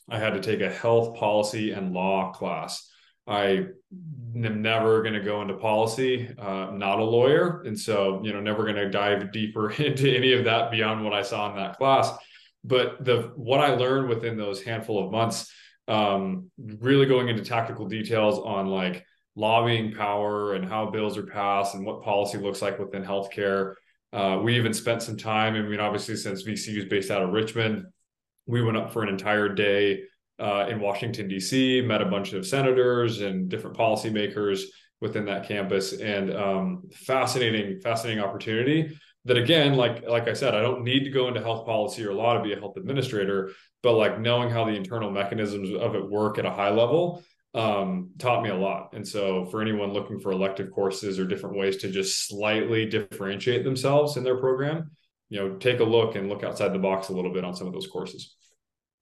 i 0.08 0.18
had 0.18 0.32
to 0.32 0.40
take 0.40 0.62
a 0.62 0.72
health 0.72 1.16
policy 1.16 1.72
and 1.72 1.92
law 1.92 2.32
class. 2.32 2.90
I 3.26 3.66
am 4.34 4.62
never 4.62 5.02
going 5.02 5.14
to 5.14 5.20
go 5.20 5.40
into 5.40 5.54
policy, 5.54 6.28
uh, 6.38 6.72
not 6.72 6.98
a 6.98 7.04
lawyer. 7.04 7.62
And 7.62 7.78
so, 7.78 8.20
you 8.22 8.34
know, 8.34 8.40
never 8.40 8.64
going 8.64 8.76
to 8.76 8.90
dive 8.90 9.32
deeper 9.32 9.70
into 9.82 10.14
any 10.14 10.34
of 10.34 10.44
that 10.44 10.70
beyond 10.70 11.02
what 11.04 11.14
I 11.14 11.22
saw 11.22 11.48
in 11.50 11.56
that 11.56 11.78
class 11.78 12.10
but 12.64 13.04
the 13.04 13.32
what 13.36 13.60
I 13.60 13.74
learned 13.74 14.08
within 14.08 14.36
those 14.36 14.62
handful 14.62 15.04
of 15.04 15.12
months, 15.12 15.52
um, 15.86 16.50
really 16.58 17.06
going 17.06 17.28
into 17.28 17.44
tactical 17.44 17.86
details 17.86 18.38
on 18.38 18.66
like 18.66 19.04
lobbying 19.36 19.92
power 19.92 20.54
and 20.54 20.66
how 20.66 20.90
bills 20.90 21.18
are 21.18 21.26
passed 21.26 21.74
and 21.74 21.84
what 21.84 22.02
policy 22.02 22.38
looks 22.38 22.62
like 22.62 22.78
within 22.78 23.04
healthcare. 23.04 23.74
Uh, 24.12 24.40
we 24.42 24.56
even 24.56 24.72
spent 24.72 25.02
some 25.02 25.16
time. 25.16 25.54
I 25.54 25.62
mean, 25.62 25.80
obviously, 25.80 26.16
since 26.16 26.44
VCU 26.44 26.78
is 26.78 26.84
based 26.86 27.10
out 27.10 27.22
of 27.22 27.30
Richmond, 27.30 27.84
we 28.46 28.62
went 28.62 28.76
up 28.76 28.92
for 28.92 29.02
an 29.02 29.08
entire 29.08 29.48
day 29.48 30.02
uh, 30.38 30.66
in 30.68 30.80
Washington 30.80 31.28
D.C., 31.28 31.82
met 31.82 32.00
a 32.00 32.06
bunch 32.06 32.32
of 32.32 32.46
senators 32.46 33.20
and 33.20 33.48
different 33.48 33.76
policymakers 33.76 34.62
within 35.00 35.26
that 35.26 35.46
campus, 35.46 35.92
and 35.92 36.34
um, 36.34 36.82
fascinating, 36.92 37.80
fascinating 37.80 38.22
opportunity 38.22 38.96
that 39.24 39.36
again 39.36 39.74
like 39.74 40.06
like 40.08 40.28
i 40.28 40.32
said 40.32 40.54
i 40.54 40.60
don't 40.60 40.84
need 40.84 41.04
to 41.04 41.10
go 41.10 41.28
into 41.28 41.40
health 41.40 41.64
policy 41.64 42.04
or 42.04 42.12
law 42.12 42.34
to 42.34 42.42
be 42.42 42.52
a 42.52 42.58
health 42.58 42.76
administrator 42.76 43.50
but 43.82 43.92
like 43.92 44.20
knowing 44.20 44.50
how 44.50 44.64
the 44.64 44.72
internal 44.72 45.10
mechanisms 45.10 45.70
of 45.74 45.94
it 45.94 46.10
work 46.10 46.38
at 46.38 46.46
a 46.46 46.50
high 46.50 46.70
level 46.70 47.22
um, 47.52 48.10
taught 48.18 48.42
me 48.42 48.50
a 48.50 48.56
lot. 48.56 48.94
And 48.94 49.06
so 49.06 49.44
for 49.44 49.62
anyone 49.62 49.92
looking 49.92 50.18
for 50.18 50.32
elective 50.32 50.72
courses 50.72 51.20
or 51.20 51.24
different 51.24 51.56
ways 51.56 51.76
to 51.76 51.88
just 51.88 52.26
slightly 52.26 52.84
differentiate 52.84 53.62
themselves 53.62 54.16
in 54.16 54.24
their 54.24 54.38
program 54.38 54.90
you 55.34 55.40
know 55.40 55.56
take 55.56 55.80
a 55.80 55.84
look 55.84 56.14
and 56.14 56.28
look 56.28 56.44
outside 56.44 56.72
the 56.72 56.78
box 56.78 57.08
a 57.08 57.12
little 57.12 57.32
bit 57.32 57.44
on 57.44 57.54
some 57.54 57.66
of 57.66 57.72
those 57.72 57.86
courses. 57.86 58.36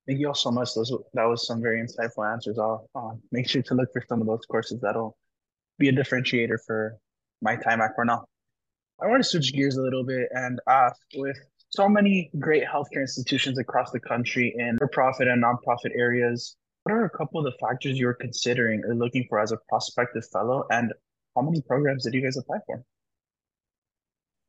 Thank 0.07 0.19
you 0.19 0.29
all 0.29 0.35
so 0.35 0.51
much. 0.51 0.75
Those 0.75 0.91
that 1.13 1.25
was 1.25 1.47
some 1.47 1.61
very 1.61 1.81
insightful 1.81 2.31
answers. 2.31 2.59
I'll 2.59 2.89
uh, 2.95 3.11
make 3.31 3.49
sure 3.49 3.63
to 3.63 3.75
look 3.75 3.89
for 3.93 4.03
some 4.09 4.21
of 4.21 4.27
those 4.27 4.45
courses 4.49 4.81
that'll 4.81 5.17
be 5.79 5.89
a 5.89 5.93
differentiator 5.93 6.57
for 6.67 6.97
my 7.41 7.57
time 7.57 7.81
at 7.81 7.95
cornell 7.95 8.29
I 9.03 9.09
want 9.09 9.21
to 9.21 9.29
switch 9.29 9.53
gears 9.53 9.77
a 9.77 9.83
little 9.83 10.05
bit 10.05 10.29
and 10.31 10.61
ask 10.69 11.01
with 11.17 11.37
so 11.71 11.89
many 11.89 12.31
great 12.39 12.63
healthcare 12.65 13.01
institutions 13.01 13.59
across 13.59 13.91
the 13.91 13.99
country 13.99 14.55
in 14.57 14.79
for-profit 14.79 15.27
and 15.27 15.43
nonprofit 15.43 15.91
areas, 15.97 16.55
what 16.85 16.93
are 16.93 17.05
a 17.05 17.11
couple 17.11 17.41
of 17.41 17.45
the 17.45 17.59
factors 17.59 17.99
you're 17.99 18.15
considering 18.15 18.85
or 18.85 18.95
looking 18.95 19.27
for 19.29 19.41
as 19.41 19.51
a 19.51 19.59
prospective 19.69 20.25
fellow, 20.33 20.65
and 20.71 20.93
how 21.35 21.43
many 21.43 21.61
programs 21.63 22.05
did 22.05 22.15
you 22.15 22.23
guys 22.23 22.37
apply 22.37 22.59
for? 22.67 22.85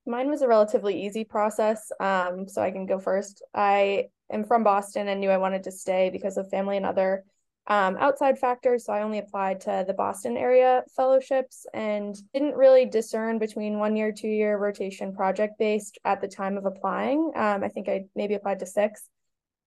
Mine 0.06 0.30
was 0.30 0.42
a 0.42 0.48
relatively 0.48 1.04
easy 1.04 1.24
process, 1.24 1.92
um, 2.00 2.48
so 2.48 2.62
I 2.62 2.70
can 2.70 2.86
go 2.86 3.00
first. 3.00 3.42
I 3.56 4.10
am 4.32 4.44
from 4.44 4.64
Boston 4.64 5.08
and 5.08 5.20
knew 5.20 5.30
I 5.30 5.38
wanted 5.38 5.64
to 5.64 5.72
stay 5.72 6.10
because 6.12 6.38
of 6.38 6.50
family 6.50 6.78
and 6.78 6.86
other 6.86 7.24
um, 7.68 7.96
outside 7.98 8.38
factors. 8.38 8.86
So 8.86 8.94
I 8.94 9.04
only 9.04 9.20
applied 9.20 9.62
to 9.62 9.84
the 9.88 9.94
Boston 9.94 10.36
area 10.36 10.84
fellowships 10.96 11.66
and 11.74 12.16
didn't 12.34 12.56
really 12.56 12.86
discern 12.86 13.40
between 13.40 13.80
one 13.80 13.96
year, 13.96 14.12
two 14.12 14.28
year 14.28 14.58
rotation 14.58 15.16
project 15.16 15.58
based 15.58 15.98
at 16.04 16.22
the 16.22 16.28
time 16.28 16.58
of 16.58 16.66
applying. 16.66 17.32
Um, 17.36 17.64
I 17.64 17.70
think 17.70 17.88
I 17.88 18.06
maybe 18.16 18.34
applied 18.34 18.60
to 18.60 18.66
six, 18.66 19.08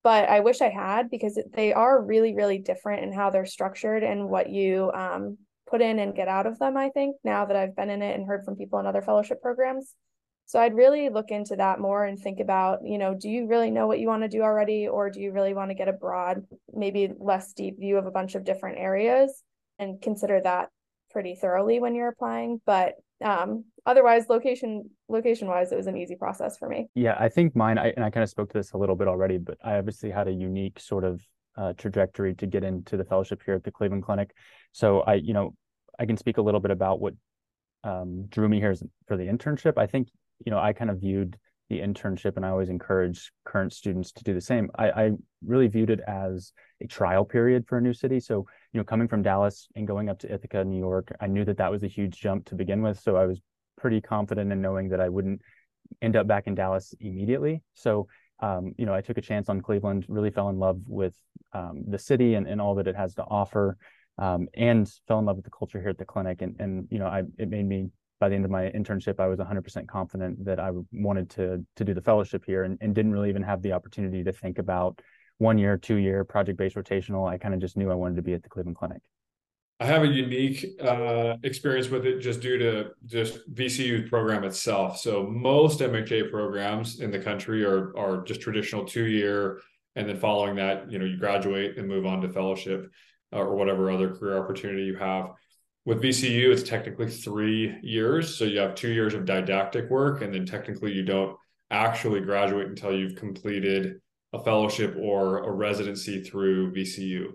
but 0.05 0.29
I 0.29 0.41
wish 0.41 0.61
I 0.61 0.69
had 0.69 1.11
because 1.11 1.39
they 1.55 1.73
are 1.73 2.03
really, 2.03 2.35
really 2.35 2.59
different 2.59 3.03
in 3.03 3.13
how 3.13 3.31
they're 3.31 3.47
structured 3.47 4.03
and 4.03 4.29
what 4.29 4.51
you 4.51 4.91
um, 4.93 5.39
put 5.67 5.81
in 5.81 5.99
and 5.99 6.15
get 6.15 6.29
out 6.29 6.47
of 6.47 6.59
them. 6.59 6.77
I 6.77 6.91
think 6.91 7.17
now 7.25 7.47
that 7.47 7.57
I've 7.57 7.75
been 7.75 7.91
in 7.91 8.03
it 8.03 8.15
and 8.15 8.27
heard 8.27 8.45
from 8.45 8.57
people 8.57 8.79
in 8.79 8.87
other 8.87 9.03
fellowship 9.03 9.41
programs. 9.41 9.95
So 10.47 10.61
I'd 10.61 10.75
really 10.75 11.09
look 11.09 11.31
into 11.31 11.57
that 11.57 11.81
more 11.81 12.05
and 12.05 12.19
think 12.19 12.39
about, 12.39 12.79
you 12.85 12.99
know, 12.99 13.15
do 13.15 13.29
you 13.29 13.49
really 13.49 13.71
know 13.71 13.89
what 13.89 13.99
you 13.99 14.07
want 14.07 14.23
to 14.23 14.29
do 14.29 14.43
already, 14.43 14.87
or 14.87 15.11
do 15.11 15.21
you 15.21 15.33
really 15.33 15.55
want 15.55 15.71
to 15.71 15.75
get 15.75 15.89
a 15.89 15.93
broad, 15.93 16.45
maybe 16.73 17.11
less 17.19 17.53
deep 17.53 17.79
view 17.81 17.99
of 17.99 18.07
a 18.07 18.13
bunch 18.13 18.37
of 18.37 18.45
different 18.45 18.79
areas 18.79 19.43
and 19.79 20.01
consider 20.01 20.41
that 20.41 20.71
pretty 21.11 21.35
thoroughly 21.35 21.81
when 21.81 21.95
you're 21.95 22.09
applying. 22.09 22.61
But 22.65 22.95
um, 23.25 23.65
otherwise, 23.85 24.27
location 24.29 24.91
location 25.09 25.49
wise, 25.49 25.73
it 25.73 25.77
was 25.77 25.87
an 25.89 25.97
easy 25.97 26.15
process 26.15 26.59
for 26.59 26.69
me. 26.69 26.89
Yeah, 26.95 27.17
I 27.19 27.29
think 27.29 27.57
mine, 27.57 27.79
I, 27.79 27.93
and 27.97 28.05
I 28.05 28.11
kind 28.11 28.23
of 28.23 28.31
spoke 28.31 28.51
to 28.53 28.59
this 28.59 28.73
a 28.73 28.79
little 28.79 28.97
bit 28.97 29.09
already, 29.09 29.39
but 29.39 29.59
I 29.65 29.79
obviously 29.79 30.11
had 30.11 30.29
a 30.29 30.33
unique 30.33 30.79
sort 30.79 31.05
of 31.05 31.21
uh, 31.57 31.73
trajectory 31.73 32.35
to 32.35 32.47
get 32.47 32.63
into 32.63 32.97
the 32.97 33.05
fellowship 33.05 33.43
here 33.45 33.55
at 33.55 33.65
the 33.65 33.73
Cleveland 33.73 34.05
Clinic. 34.05 34.33
So 34.73 35.01
I, 35.01 35.15
you 35.15 35.33
know, 35.33 35.55
I 35.99 36.07
can 36.07 36.17
speak 36.17 36.37
a 36.37 36.43
little 36.43 36.61
bit 36.61 36.71
about 36.71 37.01
what 37.01 37.15
um, 37.83 38.27
drew 38.29 38.49
me 38.49 38.61
here 38.61 38.77
for 39.09 39.17
the 39.17 39.25
internship. 39.25 39.79
I 39.79 39.87
think 39.87 40.09
you 40.45 40.51
know, 40.51 40.59
I 40.59 40.73
kind 40.73 40.91
of 40.91 41.01
viewed 41.01 41.39
the 41.69 41.81
internship, 41.81 42.37
and 42.37 42.47
I 42.47 42.51
always 42.51 42.69
encourage 42.69 43.33
current 43.45 43.73
students 43.73 44.13
to 44.13 44.25
do 44.25 44.35
the 44.35 44.41
same. 44.41 44.71
I, 44.77 44.91
I 44.91 45.11
really 45.45 45.67
viewed 45.67 45.91
it 45.91 46.01
as 46.07 46.53
a 46.81 46.87
trial 46.87 47.25
period 47.25 47.67
for 47.67 47.79
a 47.79 47.81
new 47.81 47.93
city. 47.93 48.21
So, 48.21 48.47
you 48.73 48.79
know, 48.79 48.85
coming 48.85 49.09
from 49.09 49.23
Dallas 49.23 49.69
and 49.75 49.87
going 49.87 50.09
up 50.09 50.21
to 50.21 50.33
Ithaca, 50.33 50.65
New 50.65 50.79
York, 50.79 51.11
I 51.21 51.27
knew 51.27 51.45
that 51.45 51.59
that 51.59 51.71
was 51.71 51.83
a 51.83 51.89
huge 51.89 52.21
jump 52.21 52.45
to 52.47 52.55
begin 52.55 52.83
with. 52.83 53.01
So 53.01 53.17
I 53.17 53.27
was 53.27 53.41
pretty 53.77 54.01
confident 54.01 54.53
in 54.53 54.61
knowing 54.61 54.91
that 54.91 55.01
I 55.01 55.09
wouldn't 55.09 55.41
end 56.01 56.15
up 56.15 56.29
back 56.29 56.47
in 56.47 56.55
Dallas 56.55 56.95
immediately. 57.01 57.63
So 57.75 58.07
um, 58.41 58.75
you 58.77 58.87
know, 58.87 58.95
I 58.95 59.01
took 59.01 59.19
a 59.19 59.23
chance 59.23 59.49
on 59.49 59.61
Cleveland, 59.61 60.05
really 60.09 60.31
fell 60.31 60.49
in 60.49 60.59
love 60.59 60.81
with 60.87 61.15
um, 61.53 61.85
the 61.89 61.99
city 61.99 62.35
and, 62.35 62.47
and 62.47 62.61
all 62.61 62.75
that 62.75 62.87
it 62.87 62.97
has 62.97 63.15
to 63.15 63.23
offer, 63.23 63.77
um, 64.19 64.49
and 64.55 64.91
fell 65.09 65.19
in 65.19 65.25
love 65.25 65.37
with 65.37 65.45
the 65.45 65.51
culture 65.51 65.81
here 65.81 65.91
at 65.91 65.99
the 65.99 66.05
clinic. 66.05 66.43
And, 66.43 66.57
and 66.61 66.89
you 66.91 66.99
know, 66.99 67.07
I, 67.07 67.23
it 67.39 67.49
made 67.49 67.67
me, 67.67 67.89
by 68.19 68.29
the 68.29 68.35
end 68.35 68.45
of 68.45 68.51
my 68.51 68.71
internship, 68.71 69.21
I 69.21 69.27
was 69.27 69.39
100% 69.39 69.87
confident 69.87 70.45
that 70.45 70.59
I 70.59 70.71
wanted 70.93 71.31
to, 71.31 71.65
to 71.77 71.85
do 71.85 71.95
the 71.95 72.01
fellowship 72.01 72.45
here 72.47 72.65
and, 72.65 72.79
and 72.81 72.95
didn't 72.95 73.13
really 73.13 73.29
even 73.29 73.43
have 73.43 73.63
the 73.63 73.73
opportunity 73.73 74.25
to 74.25 74.33
think 74.33 74.59
about 74.59 75.01
one 75.39 75.59
year, 75.59 75.77
two 75.77 75.97
year 75.97 76.25
project 76.25 76.59
based 76.59 76.77
rotational. 76.77 77.29
I 77.29 77.39
kind 77.39 77.55
of 77.55 77.61
just 77.61 77.77
knew 77.77 77.91
I 77.91 77.95
wanted 77.95 78.17
to 78.17 78.23
be 78.23 78.35
at 78.35 78.43
the 78.43 78.49
Cleveland 78.49 78.77
Clinic. 78.77 79.03
I 79.79 79.85
have 79.85 80.03
a 80.03 80.07
unique 80.07 80.81
uh, 80.81 81.37
experience 81.43 81.91
with 81.91 82.07
it 82.07 82.21
just 82.21 82.41
due 82.41 82.57
to 82.57 82.91
just 83.05 83.53
VCU 83.53 84.09
program 84.09 84.43
itself. 84.45 84.99
So 84.99 85.25
most 85.27 85.81
MHA 85.81 86.31
programs 86.31 87.01
in 87.01 87.11
the 87.11 87.19
country 87.19 87.63
are 87.63 87.95
are 87.97 88.23
just 88.25 88.41
traditional 88.41 88.87
two 88.87 89.05
year, 89.05 89.61
and 89.95 90.09
then 90.09 90.17
following 90.17 90.57
that, 90.57 90.91
you 90.91 90.99
know, 90.99 91.05
you 91.05 91.19
graduate 91.19 91.77
and 91.77 91.87
move 91.87 92.07
on 92.07 92.23
to 92.23 92.29
fellowship 92.31 92.91
uh, 93.35 93.37
or 93.37 93.55
whatever 93.55 93.91
other 93.91 94.15
career 94.15 94.39
opportunity 94.39 94.85
you 94.85 94.97
have. 94.97 95.33
With 95.87 96.03
VCU, 96.03 96.51
it's 96.51 96.69
technically 96.69 97.09
three 97.09 97.79
years. 97.81 98.37
So 98.37 98.45
you 98.45 98.59
have 98.59 98.75
two 98.75 98.91
years 98.91 99.15
of 99.15 99.25
didactic 99.25 99.89
work, 99.89 100.21
and 100.21 100.35
then 100.35 100.45
technically 100.45 100.93
you 100.93 101.05
don't 101.05 101.37
actually 101.71 102.21
graduate 102.21 102.67
until 102.67 102.93
you've 102.93 103.15
completed 103.15 104.01
a 104.33 104.43
fellowship 104.43 104.97
or 105.01 105.45
a 105.45 105.53
residency 105.53 106.25
through 106.25 106.73
VCU. 106.73 107.29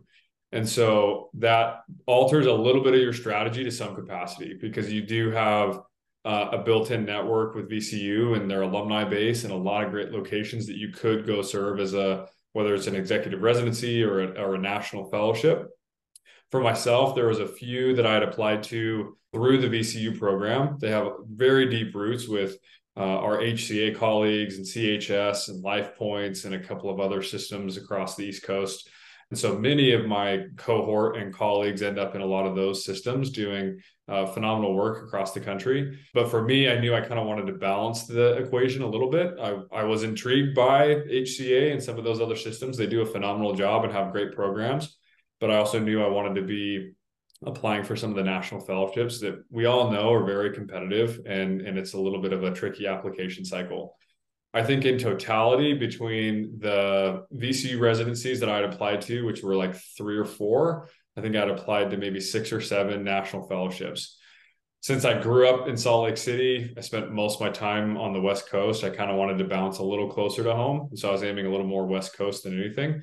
And 0.52 0.68
so 0.68 1.30
that 1.36 1.84
alters 2.06 2.46
a 2.46 2.54
little 2.54 2.84
bit 2.84 2.94
of 2.94 3.00
your 3.00 3.14
strategy 3.14 3.64
to 3.64 3.72
some 3.72 3.96
capacity 3.96 4.58
because 4.60 4.92
you 4.92 5.02
do 5.02 5.32
have 5.32 5.80
uh, 6.26 6.50
a 6.52 6.58
built-in 6.58 7.06
network 7.06 7.56
with 7.56 7.72
VCU 7.72 8.36
and 8.36 8.52
their 8.52 8.64
alumni 8.64 9.06
base 9.06 9.46
and 9.46 9.54
a 9.54 9.56
lot 9.56 9.86
of 9.86 9.92
great 9.92 10.12
locations 10.12 10.68
that 10.68 10.76
you 10.76 10.90
could 10.90 11.26
go 11.26 11.42
serve 11.42 11.80
as 11.80 11.94
a 11.94 12.28
whether 12.52 12.76
it's 12.76 12.88
an 12.88 12.98
executive 12.98 13.42
residency 13.42 14.04
or 14.04 14.20
a, 14.20 14.42
or 14.42 14.56
a 14.56 14.60
national 14.60 15.10
fellowship. 15.10 15.70
For 16.52 16.62
myself, 16.62 17.16
there 17.16 17.28
was 17.28 17.40
a 17.40 17.48
few 17.48 17.96
that 17.96 18.06
I 18.06 18.14
had 18.14 18.24
applied 18.24 18.64
to 18.64 19.18
through 19.34 19.62
the 19.62 19.68
VCU 19.68 20.20
program. 20.20 20.78
They 20.80 20.92
have 20.92 21.14
very 21.28 21.70
deep 21.70 21.96
roots 21.96 22.28
with 22.28 22.58
uh, 22.98 23.00
our 23.00 23.38
HCA 23.38 23.96
colleagues 23.96 24.58
and 24.58 24.66
CHS 24.66 25.48
and 25.48 25.64
Life 25.64 25.96
Points 25.96 26.44
and 26.44 26.54
a 26.54 26.60
couple 26.60 26.90
of 26.90 27.00
other 27.00 27.24
systems 27.24 27.78
across 27.78 28.16
the 28.16 28.26
East 28.26 28.44
Coast 28.44 28.90
and 29.32 29.40
so 29.40 29.58
many 29.58 29.94
of 29.94 30.06
my 30.06 30.46
cohort 30.58 31.16
and 31.16 31.34
colleagues 31.34 31.82
end 31.82 31.98
up 31.98 32.16
in 32.16 32.22
a 32.22 32.26
lot 32.26 32.46
of 32.46 32.54
those 32.54 32.84
systems 32.84 33.30
doing 33.30 33.80
uh, 34.10 34.26
phenomenal 34.26 34.76
work 34.76 35.06
across 35.06 35.32
the 35.32 35.40
country. 35.40 35.98
But 36.14 36.30
for 36.30 36.44
me, 36.44 36.70
I 36.70 36.78
knew 36.78 36.94
I 36.94 37.00
kind 37.00 37.18
of 37.18 37.26
wanted 37.26 37.48
to 37.48 37.54
balance 37.54 38.06
the 38.06 38.34
equation 38.34 38.82
a 38.82 38.88
little 38.88 39.10
bit. 39.10 39.36
I, 39.42 39.62
I 39.72 39.84
was 39.86 40.04
intrigued 40.04 40.54
by 40.54 40.96
HCA 41.10 41.72
and 41.72 41.82
some 41.82 41.98
of 41.98 42.04
those 42.04 42.20
other 42.20 42.36
systems. 42.36 42.76
They 42.76 42.88
do 42.88 43.02
a 43.02 43.06
phenomenal 43.06 43.54
job 43.54 43.86
and 43.86 43.94
have 43.94 44.12
great 44.12 44.36
programs. 44.36 44.98
But 45.42 45.52
I 45.52 45.58
also 45.58 45.80
knew 45.80 46.02
I 46.02 46.08
wanted 46.08 46.36
to 46.36 46.44
be 46.44 46.94
applying 47.46 47.84
for 47.84 47.96
some 47.96 48.12
of 48.12 48.16
the 48.16 48.24
national 48.24 48.62
fellowships 48.62 49.20
that 49.20 49.44
we 49.50 49.66
all 49.66 49.92
know 49.92 50.14
are 50.14 50.24
very 50.24 50.54
competitive 50.54 51.20
and, 51.26 51.62
and 51.62 51.78
it's 51.78 51.94
a 51.94 52.00
little 52.00 52.22
bit 52.22 52.34
of 52.34 52.44
a 52.44 52.52
tricky 52.52 52.88
application 52.88 53.44
cycle. 53.44 53.98
I 54.54 54.64
think 54.64 54.86
in 54.86 55.00
totality, 55.00 55.74
between 55.74 56.60
the 56.60 57.26
VCU 57.34 57.80
residencies 57.80 58.40
that 58.42 58.50
I 58.50 58.58
had 58.58 58.66
applied 58.66 59.02
to, 59.04 59.26
which 59.26 59.42
were 59.42 59.56
like 59.56 59.76
three 59.98 60.18
or 60.18 60.26
four, 60.26 60.90
I 61.18 61.22
think 61.22 61.36
I'd 61.36 61.50
applied 61.50 61.90
to 61.92 61.98
maybe 61.98 62.20
six 62.20 62.52
or 62.52 62.62
seven 62.62 63.04
national 63.04 63.48
fellowships. 63.48 64.18
Since 64.82 65.06
I 65.06 65.22
grew 65.22 65.48
up 65.48 65.68
in 65.68 65.78
Salt 65.78 66.06
Lake 66.06 66.18
City, 66.18 66.74
I 66.76 66.82
spent 66.82 67.12
most 67.12 67.36
of 67.36 67.42
my 67.42 67.50
time 67.50 67.98
on 67.98 68.14
the 68.14 68.22
West 68.22 68.50
Coast. 68.50 68.84
I 68.84 68.90
kind 68.90 69.12
of 69.12 69.18
wanted 69.18 69.38
to 69.38 69.46
bounce 69.46 69.78
a 69.78 69.84
little 69.84 70.10
closer 70.10 70.44
to 70.44 70.56
home. 70.56 70.90
So 70.96 71.10
I 71.10 71.12
was 71.12 71.24
aiming 71.24 71.46
a 71.46 71.52
little 71.52 71.68
more 71.68 71.86
West 71.86 72.18
Coast 72.18 72.44
than 72.44 72.60
anything. 72.60 73.02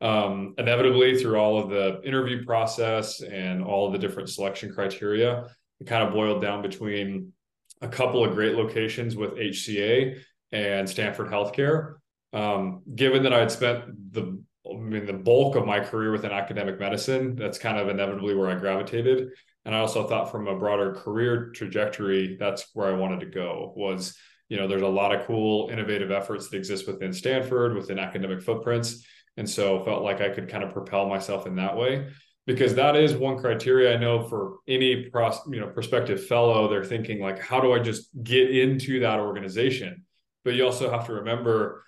Um, 0.00 0.54
inevitably, 0.58 1.18
through 1.18 1.36
all 1.36 1.58
of 1.58 1.70
the 1.70 2.00
interview 2.04 2.44
process 2.44 3.20
and 3.20 3.64
all 3.64 3.86
of 3.86 3.92
the 3.92 3.98
different 3.98 4.28
selection 4.28 4.72
criteria, 4.72 5.48
it 5.80 5.86
kind 5.86 6.06
of 6.06 6.12
boiled 6.12 6.42
down 6.42 6.62
between 6.62 7.32
a 7.80 7.88
couple 7.88 8.24
of 8.24 8.34
great 8.34 8.54
locations 8.56 9.16
with 9.16 9.34
HCA 9.34 10.20
and 10.52 10.88
Stanford 10.88 11.28
Healthcare. 11.28 11.94
Um, 12.32 12.82
given 12.94 13.22
that 13.22 13.32
I 13.32 13.40
had 13.40 13.50
spent 13.50 14.12
the 14.12 14.42
I 14.68 14.76
mean 14.76 15.06
the 15.06 15.12
bulk 15.14 15.56
of 15.56 15.64
my 15.64 15.80
career 15.80 16.12
within 16.12 16.30
academic 16.30 16.78
medicine, 16.78 17.36
that's 17.36 17.58
kind 17.58 17.78
of 17.78 17.88
inevitably 17.88 18.34
where 18.34 18.50
I 18.50 18.54
gravitated. 18.54 19.30
And 19.64 19.74
I 19.74 19.80
also 19.80 20.06
thought 20.06 20.30
from 20.30 20.46
a 20.46 20.58
broader 20.58 20.94
career 20.94 21.50
trajectory, 21.54 22.36
that's 22.38 22.66
where 22.74 22.88
I 22.88 22.96
wanted 22.96 23.20
to 23.20 23.26
go 23.26 23.72
was, 23.76 24.16
you 24.48 24.56
know, 24.56 24.66
there's 24.66 24.82
a 24.82 24.88
lot 24.88 25.14
of 25.14 25.26
cool 25.26 25.68
innovative 25.70 26.10
efforts 26.10 26.48
that 26.48 26.56
exist 26.56 26.86
within 26.86 27.12
Stanford, 27.12 27.74
within 27.74 27.98
academic 27.98 28.42
footprints. 28.42 29.04
And 29.38 29.48
so 29.48 29.82
felt 29.84 30.02
like 30.02 30.20
I 30.20 30.28
could 30.28 30.50
kind 30.50 30.62
of 30.62 30.74
propel 30.74 31.08
myself 31.08 31.46
in 31.46 31.56
that 31.56 31.76
way 31.76 32.10
because 32.46 32.74
that 32.74 32.96
is 32.96 33.14
one 33.14 33.38
criteria 33.38 33.94
I 33.94 33.96
know 33.96 34.28
for 34.28 34.58
any 34.68 35.08
pros, 35.10 35.38
you 35.50 35.60
know 35.60 35.68
prospective 35.68 36.26
fellow. 36.26 36.68
They're 36.68 36.84
thinking 36.84 37.22
like, 37.22 37.38
how 37.38 37.60
do 37.60 37.72
I 37.72 37.78
just 37.78 38.10
get 38.22 38.50
into 38.50 39.00
that 39.00 39.20
organization? 39.20 40.04
but 40.48 40.54
you 40.54 40.64
also 40.64 40.90
have 40.90 41.04
to 41.04 41.12
remember 41.12 41.84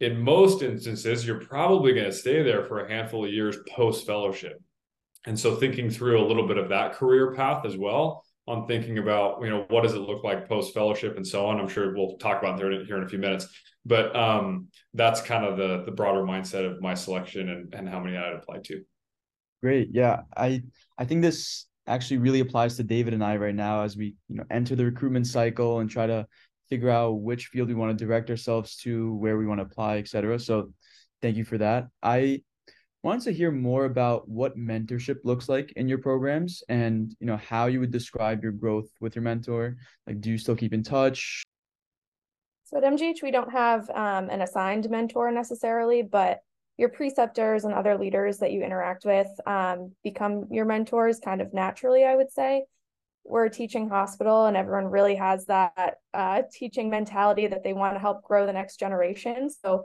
in 0.00 0.20
most 0.20 0.62
instances 0.62 1.26
you're 1.26 1.40
probably 1.40 1.94
going 1.94 2.04
to 2.04 2.12
stay 2.12 2.42
there 2.42 2.62
for 2.62 2.80
a 2.80 2.88
handful 2.88 3.24
of 3.24 3.32
years 3.32 3.56
post 3.74 4.06
fellowship 4.06 4.60
and 5.26 5.38
so 5.38 5.56
thinking 5.56 5.88
through 5.88 6.22
a 6.22 6.26
little 6.28 6.46
bit 6.46 6.58
of 6.58 6.68
that 6.68 6.92
career 6.92 7.32
path 7.34 7.64
as 7.64 7.74
well 7.74 8.22
on 8.48 8.66
thinking 8.66 8.98
about 8.98 9.42
you 9.42 9.50
know 9.50 9.64
what 9.68 9.82
does 9.82 9.94
it 9.94 10.00
look 10.00 10.24
like 10.24 10.48
post 10.48 10.74
fellowship 10.74 11.16
and 11.16 11.26
so 11.26 11.46
on 11.46 11.60
i'm 11.60 11.68
sure 11.68 11.94
we'll 11.94 12.16
talk 12.16 12.42
about 12.42 12.58
there 12.58 12.70
here 12.84 12.96
in 12.96 13.04
a 13.04 13.08
few 13.08 13.18
minutes 13.18 13.46
but 13.84 14.14
um, 14.14 14.68
that's 14.94 15.20
kind 15.20 15.44
of 15.44 15.56
the 15.56 15.82
the 15.84 15.92
broader 15.92 16.22
mindset 16.22 16.64
of 16.68 16.80
my 16.80 16.94
selection 16.94 17.48
and, 17.48 17.74
and 17.74 17.88
how 17.88 18.00
many 18.00 18.16
i'd 18.16 18.34
apply 18.34 18.58
to 18.58 18.82
great 19.62 19.88
yeah 19.92 20.22
i 20.36 20.62
i 20.98 21.04
think 21.04 21.22
this 21.22 21.66
actually 21.86 22.18
really 22.18 22.40
applies 22.40 22.76
to 22.76 22.82
david 22.82 23.14
and 23.14 23.24
i 23.24 23.36
right 23.36 23.54
now 23.54 23.82
as 23.82 23.96
we 23.96 24.14
you 24.28 24.36
know 24.36 24.44
enter 24.50 24.74
the 24.74 24.84
recruitment 24.84 25.26
cycle 25.26 25.80
and 25.80 25.90
try 25.90 26.06
to 26.06 26.26
figure 26.72 26.88
out 26.88 27.20
which 27.20 27.48
field 27.48 27.68
we 27.68 27.74
want 27.74 27.90
to 27.98 28.02
direct 28.02 28.30
ourselves 28.30 28.76
to, 28.76 29.14
where 29.16 29.36
we 29.36 29.46
want 29.46 29.58
to 29.58 29.66
apply, 29.66 29.98
etc. 29.98 30.38
So 30.38 30.72
thank 31.20 31.36
you 31.36 31.44
for 31.44 31.58
that. 31.58 31.88
I 32.02 32.40
wanted 33.02 33.24
to 33.24 33.32
hear 33.32 33.50
more 33.50 33.84
about 33.84 34.28
what 34.28 34.56
mentorship 34.56 35.18
looks 35.24 35.48
like 35.48 35.72
in 35.72 35.88
your 35.88 35.98
programs 35.98 36.62
and 36.68 37.14
you 37.18 37.26
know 37.26 37.36
how 37.36 37.66
you 37.66 37.80
would 37.80 37.90
describe 37.90 38.42
your 38.42 38.52
growth 38.52 38.88
with 39.00 39.16
your 39.16 39.22
mentor. 39.22 39.76
Like 40.06 40.20
do 40.20 40.30
you 40.30 40.38
still 40.38 40.56
keep 40.56 40.72
in 40.72 40.82
touch? 40.82 41.42
So 42.64 42.78
at 42.78 42.84
MGH, 42.84 43.22
we 43.22 43.30
don't 43.30 43.52
have 43.52 43.90
um, 43.90 44.30
an 44.30 44.40
assigned 44.40 44.88
mentor 44.88 45.30
necessarily, 45.30 46.02
but 46.02 46.40
your 46.78 46.88
preceptors 46.88 47.64
and 47.64 47.74
other 47.74 47.98
leaders 47.98 48.38
that 48.38 48.50
you 48.50 48.62
interact 48.62 49.04
with 49.04 49.28
um, 49.46 49.92
become 50.02 50.46
your 50.50 50.64
mentors 50.64 51.20
kind 51.20 51.42
of 51.42 51.52
naturally, 51.52 52.04
I 52.04 52.16
would 52.16 52.30
say 52.30 52.64
we're 53.24 53.44
a 53.44 53.50
teaching 53.50 53.88
hospital 53.88 54.46
and 54.46 54.56
everyone 54.56 54.86
really 54.86 55.14
has 55.16 55.46
that 55.46 55.98
uh, 56.14 56.42
teaching 56.52 56.88
mentality 56.88 57.46
that 57.46 57.62
they 57.62 57.72
want 57.72 57.94
to 57.94 58.00
help 58.00 58.24
grow 58.24 58.46
the 58.46 58.52
next 58.52 58.78
generation. 58.80 59.50
So 59.50 59.84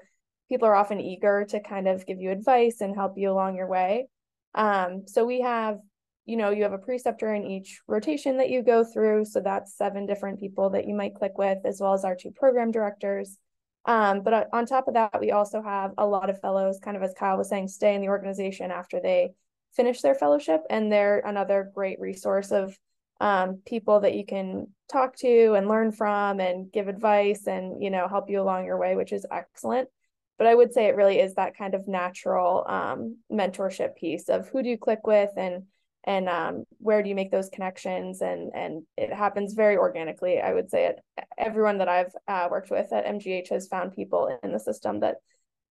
people 0.49 0.67
are 0.67 0.75
often 0.75 0.99
eager 0.99 1.45
to 1.49 1.59
kind 1.59 1.87
of 1.87 2.05
give 2.05 2.19
you 2.19 2.31
advice 2.31 2.81
and 2.81 2.95
help 2.95 3.17
you 3.17 3.31
along 3.31 3.55
your 3.55 3.67
way. 3.67 4.07
Um, 4.55 5.03
so 5.07 5.25
we 5.25 5.41
have, 5.41 5.79
you 6.25 6.37
know, 6.37 6.49
you 6.49 6.63
have 6.63 6.73
a 6.73 6.77
preceptor 6.77 7.33
in 7.33 7.45
each 7.45 7.81
rotation 7.87 8.37
that 8.37 8.49
you 8.49 8.63
go 8.63 8.83
through. 8.83 9.25
So 9.25 9.39
that's 9.39 9.77
seven 9.77 10.05
different 10.05 10.39
people 10.39 10.69
that 10.71 10.87
you 10.87 10.95
might 10.95 11.15
click 11.15 11.37
with, 11.37 11.59
as 11.65 11.79
well 11.79 11.93
as 11.93 12.03
our 12.03 12.15
two 12.15 12.31
program 12.31 12.71
directors. 12.71 13.37
Um, 13.85 14.21
but 14.21 14.49
on 14.51 14.65
top 14.65 14.87
of 14.87 14.95
that, 14.95 15.19
we 15.19 15.31
also 15.31 15.61
have 15.61 15.91
a 15.97 16.05
lot 16.05 16.29
of 16.29 16.41
fellows, 16.41 16.79
kind 16.83 16.97
of 16.97 17.03
as 17.03 17.13
Kyle 17.17 17.37
was 17.37 17.49
saying, 17.49 17.69
stay 17.69 17.95
in 17.95 18.01
the 18.01 18.09
organization 18.09 18.69
after 18.71 18.99
they 18.99 19.31
finish 19.73 20.01
their 20.01 20.15
fellowship. 20.15 20.61
And 20.69 20.91
they're 20.91 21.19
another 21.19 21.71
great 21.73 21.99
resource 21.99 22.51
of 22.51 22.77
um, 23.19 23.61
people 23.65 24.01
that 24.01 24.15
you 24.15 24.25
can 24.25 24.67
talk 24.91 25.15
to 25.17 25.53
and 25.53 25.67
learn 25.67 25.91
from 25.91 26.39
and 26.39 26.71
give 26.71 26.87
advice 26.87 27.47
and 27.47 27.81
you 27.81 27.89
know 27.89 28.07
help 28.07 28.29
you 28.29 28.41
along 28.41 28.65
your 28.65 28.77
way 28.77 28.95
which 28.95 29.11
is 29.11 29.25
excellent 29.31 29.89
but 30.37 30.47
i 30.47 30.55
would 30.55 30.73
say 30.73 30.85
it 30.85 30.95
really 30.95 31.19
is 31.19 31.35
that 31.35 31.57
kind 31.57 31.73
of 31.73 31.87
natural 31.87 32.65
um, 32.67 33.17
mentorship 33.31 33.95
piece 33.95 34.29
of 34.29 34.49
who 34.49 34.63
do 34.63 34.69
you 34.69 34.77
click 34.77 35.05
with 35.05 35.31
and 35.37 35.63
and 36.07 36.29
um, 36.29 36.63
where 36.77 37.03
do 37.03 37.09
you 37.09 37.15
make 37.15 37.31
those 37.31 37.49
connections? 37.49 38.21
And 38.21 38.51
and 38.55 38.83
it 38.97 39.13
happens 39.13 39.53
very 39.53 39.75
organically. 39.75 40.39
I 40.39 40.53
would 40.53 40.71
say 40.71 40.85
it 40.85 41.01
everyone 41.37 41.77
that 41.79 41.89
i've 41.89 42.13
uh, 42.27 42.47
worked 42.49 42.71
with 42.71 42.91
at 42.91 43.05
mgh 43.05 43.49
has 43.49 43.67
found 43.67 43.93
people 43.93 44.39
in 44.41 44.51
the 44.51 44.59
system 44.59 45.01
that 45.01 45.17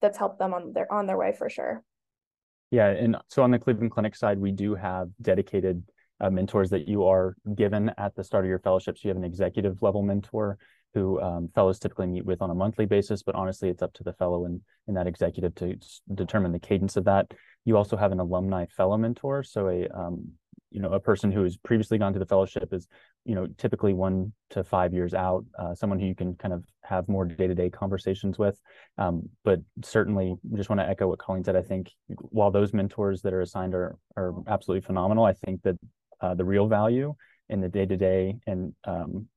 that's 0.01 0.19
helped 0.19 0.39
them 0.39 0.55
on 0.55 0.73
their 0.73 0.91
on 0.93 1.07
their 1.07 1.17
way 1.17 1.33
for 1.37 1.49
sure. 1.49 1.83
Yeah 2.71 2.89
and 2.89 3.17
so 3.29 3.43
on 3.43 3.51
the 3.51 3.59
cleveland 3.59 3.93
clinic 3.93 4.15
side 4.15 4.39
we 4.39 4.53
do 4.53 4.75
have 4.75 5.09
dedicated 5.23 5.83
uh, 6.21 6.31
mentors 6.31 6.71
that 6.71 6.89
you 6.89 7.05
are 7.05 7.35
given 7.55 7.91
at 7.99 8.15
the 8.15 8.25
start 8.25 8.45
of 8.45 8.49
your 8.49 8.59
fellowships. 8.59 9.05
You 9.05 9.09
have 9.09 9.19
an 9.19 9.25
executive 9.25 9.83
level 9.83 10.03
mentor 10.03 10.59
who 10.97 11.21
um, 11.21 11.51
fellows 11.55 11.79
typically 11.79 12.07
meet 12.07 12.25
with 12.25 12.41
on 12.41 12.49
a 12.49 12.55
monthly 12.55 12.87
basis, 12.87 13.23
but 13.23 13.35
honestly, 13.35 13.69
it's 13.69 13.83
up 13.83 13.93
to 13.93 14.03
the 14.03 14.15
fellow 14.15 14.47
and, 14.47 14.63
and 14.87 14.97
that 14.97 15.07
executive 15.07 15.55
to 15.57 15.77
determine 16.15 16.53
the 16.53 16.59
cadence 16.59 16.97
of 16.97 17.05
that. 17.05 17.27
You 17.67 17.77
also 17.77 17.99
have 17.99 18.13
an 18.13 18.21
alumni 18.21 18.65
fellow 18.75 18.97
mentor. 18.97 19.43
So 19.43 19.69
a 19.69 19.87
um, 19.89 20.33
you 20.71 20.81
know 20.81 20.93
a 20.95 21.01
person 21.01 21.31
who 21.31 21.43
has 21.43 21.59
previously 21.59 21.99
gone 21.99 22.15
to 22.15 22.19
the 22.19 22.25
fellowship 22.27 22.73
is 22.73 22.89
you 23.27 23.35
know 23.35 23.47
typically 23.59 23.93
one 23.93 24.33
to 24.51 24.65
five 24.65 24.95
years 24.95 25.13
out 25.13 25.45
uh, 25.59 25.75
someone 25.75 26.01
who 26.01 26.07
you 26.07 26.15
can 26.15 26.35
kind 26.35 26.55
of 26.55 26.65
have 26.83 27.09
more 27.09 27.25
day-to-day 27.25 27.71
conversations 27.71 28.39
with 28.39 28.59
um, 28.99 29.29
but 29.45 29.61
certainly 29.85 30.35
just 30.55 30.69
want 30.69 30.81
to 30.81 30.89
echo 30.89 31.09
what 31.09 31.19
colleen 31.19 31.45
said 31.45 31.57
i 31.57 31.63
think 31.63 31.93
while 32.09 32.51
those 32.51 32.73
mentors 32.73 33.23
that 33.23 33.33
are 33.33 33.43
assigned 33.43 33.75
are 33.75 33.97
are 34.17 34.35
absolutely 34.49 34.81
phenomenal 34.81 35.25
i 35.25 35.33
think 35.33 35.63
that 35.63 35.77
uh, 36.21 36.35
the 36.35 36.45
real 36.45 36.67
value 36.67 37.15
in 37.49 37.61
the 37.61 37.69
day-to-day 37.69 38.37
and 38.47 38.75
um, 38.85 39.29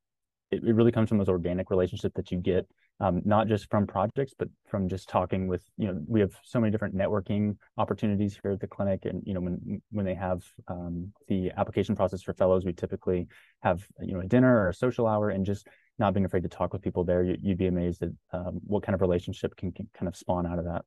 it, 0.51 0.63
it 0.63 0.73
really 0.73 0.91
comes 0.91 1.09
from 1.09 1.17
those 1.17 1.29
organic 1.29 1.69
relationships 1.69 2.15
that 2.15 2.31
you 2.31 2.39
get 2.39 2.67
um, 3.01 3.21
not 3.23 3.47
just 3.47 3.69
from 3.69 3.87
projects, 3.87 4.33
but 4.37 4.49
from 4.67 4.89
just 4.89 5.07
talking 5.07 5.47
with, 5.47 5.63
you 5.77 5.87
know, 5.87 6.01
we 6.05 6.19
have 6.19 6.33
so 6.43 6.59
many 6.59 6.69
different 6.69 6.95
networking 6.95 7.55
opportunities 7.77 8.37
here 8.41 8.51
at 8.51 8.59
the 8.59 8.67
clinic. 8.67 9.05
And, 9.05 9.23
you 9.25 9.33
know, 9.33 9.39
when, 9.39 9.81
when 9.91 10.05
they 10.05 10.15
have 10.15 10.43
um, 10.67 11.13
the 11.27 11.51
application 11.55 11.95
process 11.95 12.21
for 12.21 12.33
fellows, 12.33 12.65
we 12.65 12.73
typically 12.73 13.27
have, 13.61 13.85
you 14.01 14.13
know, 14.13 14.19
a 14.19 14.25
dinner 14.25 14.53
or 14.53 14.69
a 14.69 14.73
social 14.73 15.07
hour 15.07 15.29
and 15.29 15.45
just 15.45 15.65
not 15.97 16.13
being 16.13 16.25
afraid 16.25 16.43
to 16.43 16.49
talk 16.49 16.73
with 16.73 16.81
people 16.81 17.05
there. 17.05 17.23
You, 17.23 17.37
would 17.43 17.57
be 17.57 17.67
amazed 17.67 18.03
at 18.03 18.09
um, 18.33 18.59
what 18.65 18.83
kind 18.83 18.95
of 18.95 19.01
relationship 19.01 19.55
can, 19.55 19.71
can 19.71 19.87
kind 19.93 20.09
of 20.09 20.17
spawn 20.17 20.45
out 20.45 20.59
of 20.59 20.65
that. 20.65 20.83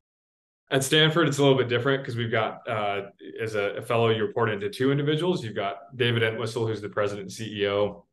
At 0.69 0.83
Stanford, 0.83 1.27
it's 1.27 1.39
a 1.39 1.41
little 1.41 1.57
bit 1.57 1.67
different 1.67 2.03
because 2.03 2.15
we've 2.15 2.31
got, 2.31 2.67
uh, 2.69 3.01
as 3.41 3.55
a, 3.55 3.75
a, 3.75 3.81
fellow, 3.81 4.09
you 4.09 4.23
report 4.23 4.49
into 4.49 4.69
two 4.69 4.91
individuals. 4.91 5.43
You've 5.43 5.55
got 5.55 5.95
David 5.95 6.23
Entwistle, 6.23 6.65
who's 6.65 6.81
the 6.81 6.89
president 6.89 7.39
and 7.39 7.49
CEO, 7.49 8.03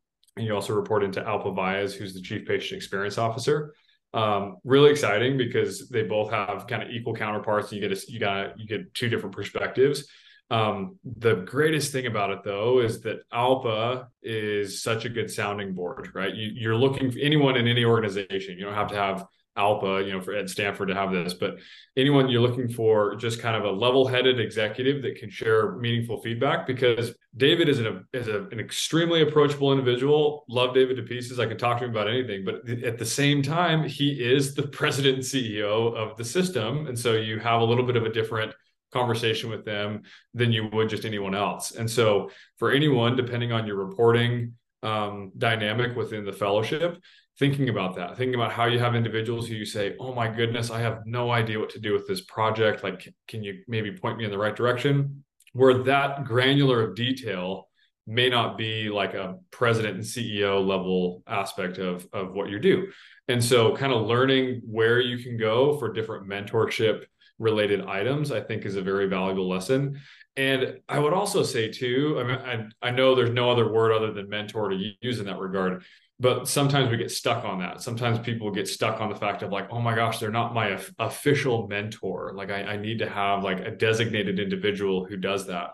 you 0.42 0.54
also 0.54 0.74
report 0.74 1.02
into 1.02 1.20
Alpa 1.20 1.54
Vyas, 1.54 1.92
who's 1.92 2.14
the 2.14 2.20
chief 2.20 2.46
patient 2.46 2.76
experience 2.76 3.18
officer 3.18 3.72
um, 4.12 4.56
really 4.64 4.90
exciting 4.90 5.36
because 5.36 5.88
they 5.88 6.02
both 6.02 6.30
have 6.30 6.66
kind 6.66 6.82
of 6.82 6.90
equal 6.90 7.14
counterparts. 7.14 7.72
You 7.72 7.80
get 7.80 7.92
a, 7.92 8.00
you 8.10 8.18
got 8.18 8.58
you 8.58 8.66
get 8.66 8.92
two 8.94 9.08
different 9.08 9.34
perspectives. 9.34 10.08
Um, 10.50 10.98
the 11.04 11.36
greatest 11.36 11.92
thing 11.92 12.06
about 12.06 12.30
it 12.30 12.40
though 12.44 12.80
is 12.80 13.02
that 13.02 13.18
Alpa 13.32 14.06
is 14.22 14.82
such 14.82 15.04
a 15.04 15.08
good 15.08 15.30
sounding 15.30 15.74
board, 15.74 16.10
right? 16.12 16.34
You, 16.34 16.50
you're 16.52 16.76
looking 16.76 17.12
for 17.12 17.20
anyone 17.20 17.56
in 17.56 17.68
any 17.68 17.84
organization. 17.84 18.58
You 18.58 18.64
don't 18.64 18.74
have 18.74 18.88
to 18.88 18.96
have 18.96 19.26
Alpa, 19.60 20.04
you 20.04 20.12
know, 20.12 20.20
for 20.20 20.34
at 20.34 20.48
Stanford 20.48 20.88
to 20.88 20.94
have 20.94 21.12
this, 21.12 21.34
but 21.34 21.58
anyone 21.96 22.28
you're 22.28 22.40
looking 22.40 22.68
for 22.68 23.14
just 23.16 23.40
kind 23.40 23.56
of 23.56 23.64
a 23.64 23.70
level-headed 23.70 24.40
executive 24.40 25.02
that 25.02 25.16
can 25.16 25.28
share 25.28 25.76
meaningful 25.76 26.22
feedback 26.22 26.66
because 26.66 27.14
David 27.36 27.68
is 27.68 27.78
an 27.78 28.06
is 28.12 28.28
a, 28.28 28.44
an 28.52 28.58
extremely 28.58 29.22
approachable 29.22 29.72
individual. 29.72 30.44
Love 30.48 30.74
David 30.74 30.96
to 30.96 31.02
pieces. 31.02 31.38
I 31.38 31.46
can 31.46 31.58
talk 31.58 31.78
to 31.78 31.84
him 31.84 31.90
about 31.90 32.08
anything, 32.08 32.44
but 32.44 32.68
at 32.68 32.98
the 32.98 33.06
same 33.06 33.42
time, 33.42 33.84
he 33.84 34.12
is 34.12 34.54
the 34.54 34.66
president 34.78 35.16
and 35.16 35.24
CEO 35.24 35.94
of 35.94 36.16
the 36.16 36.24
system, 36.24 36.86
and 36.86 36.98
so 36.98 37.12
you 37.12 37.38
have 37.38 37.60
a 37.60 37.64
little 37.64 37.84
bit 37.84 37.96
of 37.96 38.04
a 38.04 38.12
different 38.12 38.54
conversation 38.92 39.50
with 39.50 39.64
them 39.64 40.02
than 40.34 40.52
you 40.52 40.68
would 40.72 40.88
just 40.88 41.04
anyone 41.04 41.34
else. 41.34 41.72
And 41.72 41.88
so 41.88 42.30
for 42.58 42.72
anyone, 42.72 43.16
depending 43.16 43.52
on 43.52 43.66
your 43.66 43.76
reporting 43.76 44.54
um, 44.82 45.32
dynamic 45.36 45.96
within 45.96 46.24
the 46.24 46.32
fellowship, 46.32 47.00
thinking 47.40 47.70
about 47.70 47.96
that, 47.96 48.16
thinking 48.18 48.34
about 48.34 48.52
how 48.52 48.66
you 48.66 48.78
have 48.78 48.94
individuals 48.94 49.48
who 49.48 49.54
you 49.54 49.64
say, 49.64 49.96
"Oh 49.98 50.14
my 50.14 50.28
goodness, 50.28 50.70
I 50.70 50.80
have 50.80 51.00
no 51.06 51.30
idea 51.30 51.58
what 51.58 51.70
to 51.70 51.80
do 51.80 51.94
with 51.94 52.06
this 52.06 52.20
project. 52.20 52.84
Like, 52.84 53.12
can 53.26 53.42
you 53.42 53.64
maybe 53.66 53.90
point 53.90 54.18
me 54.18 54.24
in 54.26 54.30
the 54.30 54.38
right 54.38 54.54
direction?" 54.54 55.24
Where 55.52 55.82
that 55.84 56.24
granular 56.24 56.82
of 56.82 56.94
detail 56.94 57.68
may 58.06 58.28
not 58.28 58.56
be 58.58 58.90
like 58.90 59.14
a 59.14 59.38
president 59.50 59.94
and 59.94 60.04
CEO 60.04 60.64
level 60.64 61.22
aspect 61.26 61.78
of 61.78 62.06
of 62.12 62.34
what 62.34 62.50
you 62.50 62.60
do. 62.60 62.92
And 63.26 63.42
so 63.42 63.74
kind 63.74 63.92
of 63.92 64.06
learning 64.06 64.60
where 64.64 65.00
you 65.00 65.18
can 65.18 65.36
go 65.38 65.78
for 65.78 65.92
different 65.92 66.28
mentorship 66.28 67.04
related 67.38 67.80
items, 67.86 68.30
I 68.30 68.40
think 68.40 68.66
is 68.66 68.76
a 68.76 68.82
very 68.82 69.06
valuable 69.06 69.48
lesson. 69.48 69.98
And 70.36 70.80
I 70.88 70.98
would 70.98 71.14
also 71.14 71.42
say 71.42 71.68
too, 71.68 72.18
I 72.20 72.24
mean, 72.24 72.70
I, 72.82 72.88
I 72.88 72.90
know 72.90 73.14
there's 73.14 73.30
no 73.30 73.50
other 73.50 73.72
word 73.72 73.92
other 73.92 74.12
than 74.12 74.28
mentor 74.28 74.68
to 74.68 74.92
use 75.00 75.20
in 75.20 75.26
that 75.26 75.38
regard 75.38 75.82
but 76.20 76.46
sometimes 76.46 76.90
we 76.90 76.98
get 76.98 77.10
stuck 77.10 77.44
on 77.46 77.60
that. 77.60 77.80
Sometimes 77.80 78.18
people 78.18 78.50
get 78.50 78.68
stuck 78.68 79.00
on 79.00 79.08
the 79.08 79.16
fact 79.16 79.42
of 79.42 79.50
like, 79.50 79.68
oh 79.70 79.80
my 79.80 79.94
gosh, 79.94 80.18
they're 80.18 80.30
not 80.30 80.52
my 80.52 80.78
official 80.98 81.66
mentor. 81.66 82.32
Like 82.34 82.50
I, 82.50 82.62
I 82.62 82.76
need 82.76 82.98
to 82.98 83.08
have 83.08 83.42
like 83.42 83.60
a 83.60 83.70
designated 83.70 84.38
individual 84.38 85.06
who 85.06 85.16
does 85.16 85.46
that. 85.46 85.70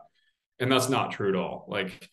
And 0.61 0.70
that's 0.70 0.88
not 0.88 1.11
true 1.11 1.30
at 1.30 1.34
all. 1.34 1.66
Like 1.68 2.09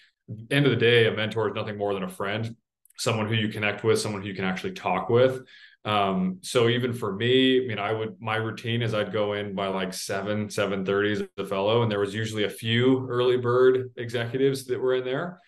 end 0.50 0.66
of 0.66 0.72
the 0.72 0.78
day, 0.78 1.06
a 1.06 1.12
mentor 1.12 1.48
is 1.48 1.54
nothing 1.54 1.78
more 1.78 1.94
than 1.94 2.02
a 2.02 2.10
friend, 2.10 2.56
someone 2.98 3.28
who 3.28 3.36
you 3.36 3.50
connect 3.50 3.84
with, 3.84 4.00
someone 4.00 4.24
who 4.24 4.28
you 4.28 4.34
can 4.34 4.46
actually 4.46 4.74
talk 4.74 5.10
with. 5.10 5.44
Um, 5.86 6.40
so 6.42 6.70
even 6.70 6.92
for 6.92 7.14
me, 7.14 7.64
I 7.64 7.68
mean, 7.68 7.78
I 7.78 7.94
would 7.94 8.20
my 8.20 8.38
routine 8.38 8.82
is 8.82 8.96
I'd 8.96 9.14
go 9.14 9.34
in 9.34 9.54
by 9.54 9.68
like 9.68 9.94
seven, 9.94 10.50
seven 10.50 10.84
thirty 10.84 11.12
as 11.12 11.24
a 11.38 11.46
fellow, 11.46 11.84
and 11.84 11.92
there 11.92 12.00
was 12.00 12.16
usually 12.16 12.46
a 12.46 12.50
few 12.50 13.08
early 13.10 13.38
bird 13.38 13.92
executives 13.96 14.66
that 14.68 14.80
were 14.80 14.96
in 14.96 15.06
there. 15.06 15.40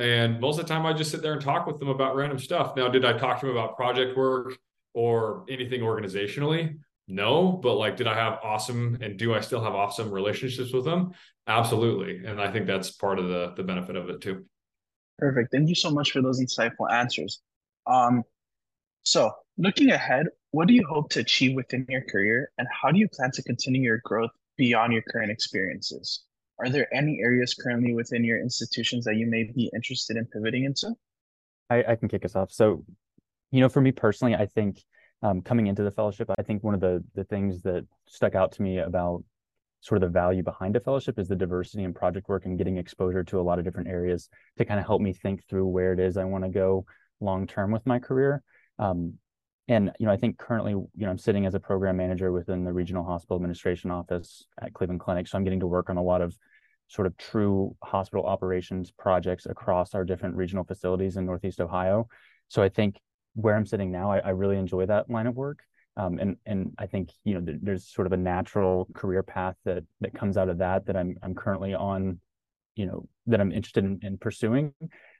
And 0.00 0.40
most 0.40 0.58
of 0.58 0.66
the 0.66 0.72
time, 0.72 0.86
I 0.86 0.94
just 0.94 1.10
sit 1.10 1.20
there 1.20 1.34
and 1.34 1.42
talk 1.42 1.66
with 1.66 1.78
them 1.78 1.88
about 1.88 2.16
random 2.16 2.38
stuff. 2.38 2.74
Now, 2.74 2.88
did 2.88 3.04
I 3.04 3.12
talk 3.12 3.38
to 3.40 3.46
them 3.46 3.56
about 3.56 3.76
project 3.76 4.16
work 4.16 4.56
or 4.94 5.44
anything 5.48 5.82
organizationally? 5.82 6.78
No, 7.06 7.52
but 7.52 7.74
like, 7.74 7.96
did 7.96 8.06
I 8.06 8.14
have 8.14 8.38
awesome 8.42 8.96
and 9.02 9.18
do 9.18 9.34
I 9.34 9.40
still 9.40 9.62
have 9.62 9.74
awesome 9.74 10.10
relationships 10.10 10.72
with 10.72 10.86
them? 10.86 11.12
Absolutely. 11.46 12.24
And 12.24 12.40
I 12.40 12.50
think 12.50 12.66
that's 12.66 12.92
part 12.92 13.18
of 13.18 13.28
the 13.28 13.52
the 13.56 13.62
benefit 13.62 13.96
of 13.96 14.08
it 14.08 14.20
too. 14.20 14.46
Perfect. 15.18 15.52
Thank 15.52 15.68
you 15.68 15.74
so 15.74 15.90
much 15.90 16.12
for 16.12 16.22
those 16.22 16.40
insightful 16.40 16.90
answers. 16.90 17.42
Um, 17.86 18.22
so 19.02 19.32
looking 19.58 19.90
ahead, 19.90 20.26
what 20.52 20.66
do 20.66 20.72
you 20.72 20.86
hope 20.88 21.10
to 21.10 21.20
achieve 21.20 21.56
within 21.56 21.84
your 21.88 22.02
career 22.02 22.52
and 22.56 22.66
how 22.70 22.90
do 22.90 22.98
you 22.98 23.08
plan 23.08 23.32
to 23.32 23.42
continue 23.42 23.82
your 23.82 24.00
growth 24.04 24.30
beyond 24.56 24.92
your 24.92 25.02
current 25.02 25.30
experiences? 25.30 26.22
Are 26.60 26.68
there 26.68 26.94
any 26.94 27.20
areas 27.20 27.54
currently 27.54 27.94
within 27.94 28.24
your 28.24 28.40
institutions 28.40 29.04
that 29.06 29.16
you 29.16 29.26
may 29.26 29.44
be 29.44 29.70
interested 29.74 30.16
in 30.16 30.26
pivoting 30.26 30.64
into? 30.64 30.94
I, 31.70 31.84
I 31.88 31.96
can 31.96 32.08
kick 32.08 32.24
us 32.24 32.36
off. 32.36 32.52
So, 32.52 32.84
you 33.50 33.60
know, 33.60 33.68
for 33.68 33.80
me 33.80 33.92
personally, 33.92 34.34
I 34.34 34.46
think 34.46 34.82
um, 35.22 35.42
coming 35.42 35.66
into 35.66 35.82
the 35.82 35.90
fellowship, 35.90 36.30
I 36.38 36.42
think 36.42 36.62
one 36.62 36.74
of 36.74 36.80
the 36.80 37.02
the 37.14 37.24
things 37.24 37.62
that 37.62 37.86
stuck 38.06 38.34
out 38.34 38.52
to 38.52 38.62
me 38.62 38.78
about 38.78 39.24
sort 39.80 40.02
of 40.02 40.08
the 40.08 40.12
value 40.12 40.42
behind 40.42 40.76
a 40.76 40.80
fellowship 40.80 41.18
is 41.18 41.28
the 41.28 41.36
diversity 41.36 41.84
in 41.84 41.94
project 41.94 42.28
work 42.28 42.44
and 42.44 42.58
getting 42.58 42.76
exposure 42.76 43.24
to 43.24 43.40
a 43.40 43.42
lot 43.42 43.58
of 43.58 43.64
different 43.64 43.88
areas 43.88 44.28
to 44.58 44.64
kind 44.64 44.78
of 44.78 44.86
help 44.86 45.00
me 45.00 45.12
think 45.12 45.42
through 45.48 45.66
where 45.66 45.94
it 45.94 46.00
is 46.00 46.18
I 46.18 46.24
want 46.24 46.44
to 46.44 46.50
go 46.50 46.84
long 47.20 47.46
term 47.46 47.70
with 47.70 47.86
my 47.86 47.98
career. 47.98 48.42
Um, 48.78 49.14
and 49.70 49.92
you 50.00 50.06
know, 50.06 50.12
I 50.12 50.16
think 50.16 50.36
currently, 50.36 50.72
you 50.72 50.90
know, 50.96 51.10
I'm 51.10 51.18
sitting 51.18 51.46
as 51.46 51.54
a 51.54 51.60
program 51.60 51.96
manager 51.96 52.32
within 52.32 52.64
the 52.64 52.72
regional 52.72 53.04
hospital 53.04 53.36
administration 53.36 53.92
office 53.92 54.44
at 54.60 54.74
Cleveland 54.74 54.98
Clinic, 54.98 55.28
so 55.28 55.38
I'm 55.38 55.44
getting 55.44 55.60
to 55.60 55.66
work 55.68 55.88
on 55.88 55.96
a 55.96 56.02
lot 56.02 56.22
of 56.22 56.36
sort 56.88 57.06
of 57.06 57.16
true 57.16 57.76
hospital 57.80 58.26
operations 58.26 58.90
projects 58.90 59.46
across 59.46 59.94
our 59.94 60.04
different 60.04 60.34
regional 60.34 60.64
facilities 60.64 61.16
in 61.16 61.24
Northeast 61.24 61.60
Ohio. 61.60 62.08
So 62.48 62.64
I 62.64 62.68
think 62.68 62.98
where 63.34 63.54
I'm 63.54 63.64
sitting 63.64 63.92
now, 63.92 64.10
I, 64.10 64.18
I 64.18 64.30
really 64.30 64.56
enjoy 64.56 64.86
that 64.86 65.08
line 65.08 65.28
of 65.28 65.36
work. 65.36 65.60
Um, 65.96 66.18
and 66.18 66.36
and 66.46 66.74
I 66.76 66.86
think 66.86 67.10
you 67.22 67.34
know 67.34 67.40
th- 67.40 67.58
there's 67.62 67.86
sort 67.86 68.08
of 68.08 68.12
a 68.12 68.16
natural 68.16 68.88
career 68.92 69.22
path 69.22 69.54
that 69.64 69.84
that 70.00 70.14
comes 70.14 70.36
out 70.36 70.48
of 70.48 70.58
that 70.58 70.86
that 70.86 70.96
I'm 70.96 71.16
I'm 71.22 71.36
currently 71.36 71.74
on, 71.74 72.18
you 72.74 72.86
know, 72.86 73.08
that 73.28 73.40
I'm 73.40 73.52
interested 73.52 73.84
in, 73.84 74.00
in 74.02 74.18
pursuing. 74.18 74.72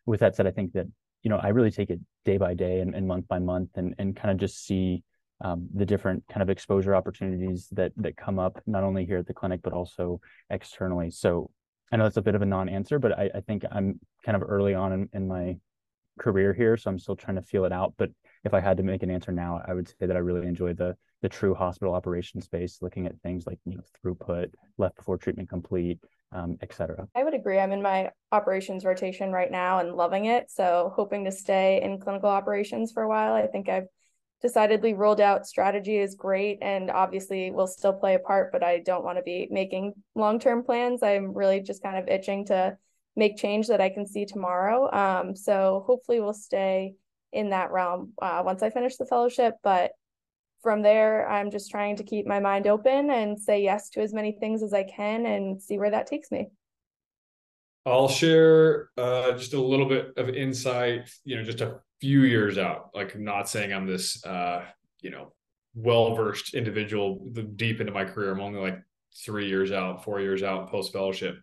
With 0.06 0.20
that 0.20 0.34
said, 0.34 0.48
I 0.48 0.50
think 0.50 0.72
that 0.72 0.86
you 1.22 1.30
know 1.30 1.38
I 1.38 1.48
really 1.48 1.70
take 1.70 1.90
it 1.90 2.00
day 2.24 2.36
by 2.36 2.54
day 2.54 2.80
and, 2.80 2.94
and 2.94 3.06
month 3.06 3.28
by 3.28 3.38
month 3.38 3.70
and 3.76 3.94
and 3.98 4.16
kind 4.16 4.30
of 4.30 4.38
just 4.38 4.64
see 4.64 5.02
um, 5.42 5.68
the 5.74 5.86
different 5.86 6.24
kind 6.28 6.42
of 6.42 6.50
exposure 6.50 6.94
opportunities 6.94 7.68
that 7.72 7.92
that 7.96 8.16
come 8.16 8.38
up 8.38 8.60
not 8.66 8.84
only 8.84 9.06
here 9.06 9.18
at 9.18 9.26
the 9.26 9.34
clinic 9.34 9.60
but 9.62 9.72
also 9.72 10.20
externally. 10.50 11.10
So 11.10 11.50
I 11.92 11.96
know 11.96 12.04
that's 12.04 12.16
a 12.16 12.22
bit 12.22 12.34
of 12.34 12.42
a 12.42 12.46
non-answer, 12.46 12.98
but 12.98 13.18
I, 13.18 13.30
I 13.34 13.40
think 13.40 13.64
I'm 13.70 13.98
kind 14.24 14.36
of 14.36 14.48
early 14.48 14.74
on 14.74 14.92
in, 14.92 15.08
in, 15.12 15.26
my 15.26 15.56
career 16.20 16.52
here, 16.52 16.76
so 16.76 16.88
I'm 16.88 17.00
still 17.00 17.16
trying 17.16 17.34
to 17.34 17.42
feel 17.42 17.64
it 17.64 17.72
out. 17.72 17.94
But 17.96 18.10
if 18.44 18.54
I 18.54 18.60
had 18.60 18.76
to 18.76 18.84
make 18.84 19.02
an 19.02 19.10
answer 19.10 19.32
now, 19.32 19.60
I 19.66 19.74
would 19.74 19.88
say 19.88 20.06
that 20.06 20.14
I 20.14 20.20
really 20.20 20.46
enjoy 20.46 20.74
the 20.74 20.96
the 21.22 21.28
true 21.28 21.54
hospital 21.54 21.94
operation 21.94 22.40
space, 22.40 22.78
looking 22.80 23.06
at 23.06 23.20
things 23.22 23.46
like 23.46 23.58
you 23.64 23.76
know 23.76 23.82
throughput, 24.04 24.52
left 24.78 24.96
before 24.96 25.18
treatment 25.18 25.48
complete, 25.48 25.98
um, 26.32 26.56
et 26.62 26.72
cetera. 26.72 27.06
I 27.14 27.24
would 27.24 27.34
agree. 27.34 27.58
I'm 27.58 27.72
in 27.72 27.82
my 27.82 28.10
operations 28.32 28.84
rotation 28.84 29.32
right 29.32 29.50
now 29.50 29.80
and 29.80 29.94
loving 29.94 30.26
it. 30.26 30.50
So 30.50 30.92
hoping 30.94 31.24
to 31.24 31.32
stay 31.32 31.82
in 31.82 31.98
clinical 31.98 32.28
operations 32.28 32.92
for 32.92 33.02
a 33.02 33.08
while. 33.08 33.34
I 33.34 33.46
think 33.46 33.68
I've 33.68 33.88
decidedly 34.42 34.94
rolled 34.94 35.20
out 35.20 35.46
strategy 35.46 35.98
is 35.98 36.14
great 36.14 36.58
and 36.62 36.90
obviously 36.90 37.50
will 37.50 37.66
still 37.66 37.92
play 37.92 38.14
a 38.14 38.18
part, 38.18 38.52
but 38.52 38.62
I 38.62 38.78
don't 38.78 39.04
want 39.04 39.18
to 39.18 39.22
be 39.22 39.48
making 39.50 39.92
long 40.14 40.38
term 40.38 40.62
plans. 40.62 41.02
I'm 41.02 41.34
really 41.34 41.60
just 41.60 41.82
kind 41.82 41.98
of 41.98 42.08
itching 42.08 42.46
to 42.46 42.76
make 43.16 43.36
change 43.36 43.66
that 43.68 43.80
I 43.80 43.90
can 43.90 44.06
see 44.06 44.24
tomorrow. 44.24 44.90
Um, 44.92 45.36
so 45.36 45.84
hopefully 45.86 46.20
we'll 46.20 46.32
stay 46.32 46.94
in 47.32 47.50
that 47.50 47.70
realm 47.70 48.12
uh, 48.22 48.42
once 48.44 48.62
I 48.62 48.70
finish 48.70 48.96
the 48.96 49.04
fellowship. 49.04 49.56
But 49.62 49.92
from 50.62 50.82
there, 50.82 51.28
I'm 51.28 51.50
just 51.50 51.70
trying 51.70 51.96
to 51.96 52.04
keep 52.04 52.26
my 52.26 52.40
mind 52.40 52.66
open 52.66 53.10
and 53.10 53.38
say 53.40 53.62
yes 53.62 53.90
to 53.90 54.00
as 54.00 54.12
many 54.12 54.32
things 54.32 54.62
as 54.62 54.72
I 54.72 54.84
can 54.84 55.26
and 55.26 55.60
see 55.60 55.78
where 55.78 55.90
that 55.90 56.06
takes 56.06 56.30
me. 56.30 56.48
I'll 57.86 58.08
share 58.08 58.90
uh, 58.98 59.32
just 59.32 59.54
a 59.54 59.60
little 59.60 59.86
bit 59.88 60.12
of 60.16 60.28
insight, 60.28 61.10
you 61.24 61.36
know, 61.36 61.42
just 61.42 61.62
a 61.62 61.80
few 62.00 62.22
years 62.22 62.58
out. 62.58 62.90
Like, 62.94 63.14
I'm 63.14 63.24
not 63.24 63.48
saying 63.48 63.72
I'm 63.72 63.86
this, 63.86 64.24
uh, 64.24 64.64
you 65.00 65.10
know, 65.10 65.32
well 65.74 66.14
versed 66.14 66.54
individual 66.54 67.30
deep 67.56 67.80
into 67.80 67.92
my 67.92 68.04
career. 68.04 68.32
I'm 68.32 68.40
only 68.40 68.60
like 68.60 68.78
three 69.24 69.48
years 69.48 69.72
out, 69.72 70.04
four 70.04 70.20
years 70.20 70.42
out 70.42 70.70
post 70.70 70.92
fellowship. 70.92 71.36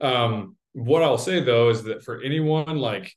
Um, 0.00 0.56
what 0.72 1.02
I'll 1.02 1.18
say 1.18 1.40
though 1.40 1.70
is 1.70 1.82
that 1.84 2.04
for 2.04 2.20
anyone 2.20 2.78
like 2.78 3.14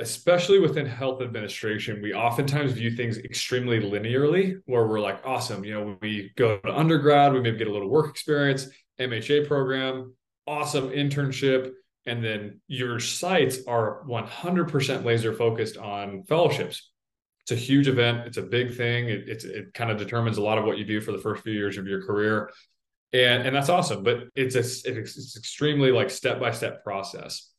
especially 0.00 0.58
within 0.58 0.86
health 0.86 1.22
administration, 1.22 2.00
we 2.02 2.14
oftentimes 2.14 2.72
view 2.72 2.90
things 2.90 3.18
extremely 3.18 3.80
linearly, 3.80 4.60
where 4.66 4.86
we're 4.86 5.00
like, 5.00 5.20
awesome, 5.24 5.64
you 5.64 5.74
know, 5.74 5.96
we 6.00 6.32
go 6.36 6.58
to 6.58 6.74
undergrad, 6.74 7.32
we 7.32 7.40
maybe 7.40 7.58
get 7.58 7.68
a 7.68 7.72
little 7.72 7.88
work 7.88 8.08
experience, 8.10 8.68
MHA 8.98 9.46
program, 9.46 10.14
awesome 10.46 10.90
internship, 10.90 11.72
and 12.06 12.24
then 12.24 12.60
your 12.66 12.98
sites 12.98 13.58
are 13.66 14.02
100% 14.08 15.04
laser 15.04 15.34
focused 15.34 15.76
on 15.76 16.24
fellowships. 16.24 16.90
It's 17.42 17.52
a 17.52 17.56
huge 17.56 17.88
event. 17.88 18.26
It's 18.26 18.36
a 18.36 18.42
big 18.42 18.76
thing. 18.76 19.08
It, 19.08 19.28
it's, 19.28 19.44
it 19.44 19.74
kind 19.74 19.90
of 19.90 19.98
determines 19.98 20.38
a 20.38 20.42
lot 20.42 20.58
of 20.58 20.64
what 20.64 20.78
you 20.78 20.84
do 20.84 21.00
for 21.00 21.12
the 21.12 21.18
first 21.18 21.42
few 21.42 21.52
years 21.52 21.78
of 21.78 21.86
your 21.86 22.04
career. 22.04 22.50
And, 23.12 23.44
and 23.44 23.54
that's 23.54 23.68
awesome, 23.68 24.02
but 24.04 24.24
it's 24.36 24.54
a, 24.54 24.60
it's 24.60 25.36
extremely 25.36 25.90
like 25.90 26.10
step-by-step 26.10 26.84
process 26.84 27.50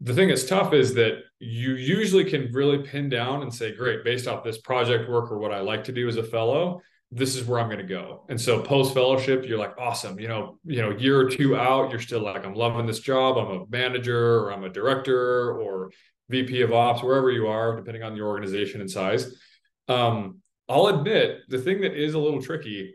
the 0.00 0.14
thing 0.14 0.28
that's 0.28 0.44
tough 0.44 0.72
is 0.72 0.94
that 0.94 1.22
you 1.38 1.74
usually 1.74 2.24
can 2.24 2.50
really 2.52 2.78
pin 2.78 3.08
down 3.08 3.42
and 3.42 3.52
say, 3.52 3.74
great, 3.74 4.02
based 4.04 4.26
off 4.26 4.42
this 4.42 4.58
project 4.58 5.10
work 5.10 5.30
or 5.30 5.38
what 5.38 5.52
I 5.52 5.60
like 5.60 5.84
to 5.84 5.92
do 5.92 6.08
as 6.08 6.16
a 6.16 6.22
fellow, 6.22 6.80
this 7.10 7.34
is 7.36 7.44
where 7.44 7.60
I'm 7.60 7.66
going 7.66 7.78
to 7.78 7.84
go. 7.84 8.24
And 8.28 8.40
so 8.40 8.62
post 8.62 8.94
fellowship, 8.94 9.46
you're 9.46 9.58
like, 9.58 9.76
awesome. 9.78 10.18
You 10.18 10.28
know, 10.28 10.58
you 10.64 10.80
know, 10.80 10.90
year 10.90 11.18
or 11.18 11.28
two 11.28 11.56
out, 11.56 11.90
you're 11.90 12.00
still 12.00 12.20
like, 12.20 12.46
I'm 12.46 12.54
loving 12.54 12.86
this 12.86 13.00
job. 13.00 13.36
I'm 13.36 13.62
a 13.62 13.66
manager 13.68 14.38
or 14.40 14.52
I'm 14.52 14.64
a 14.64 14.68
director 14.68 15.52
or 15.52 15.90
VP 16.28 16.62
of 16.62 16.72
ops, 16.72 17.02
wherever 17.02 17.30
you 17.30 17.48
are, 17.48 17.76
depending 17.76 18.02
on 18.02 18.16
your 18.16 18.28
organization 18.28 18.80
and 18.80 18.90
size. 18.90 19.34
Um, 19.88 20.38
I'll 20.68 20.86
admit 20.86 21.40
the 21.48 21.58
thing 21.58 21.80
that 21.80 21.94
is 21.94 22.14
a 22.14 22.18
little 22.18 22.40
tricky 22.40 22.94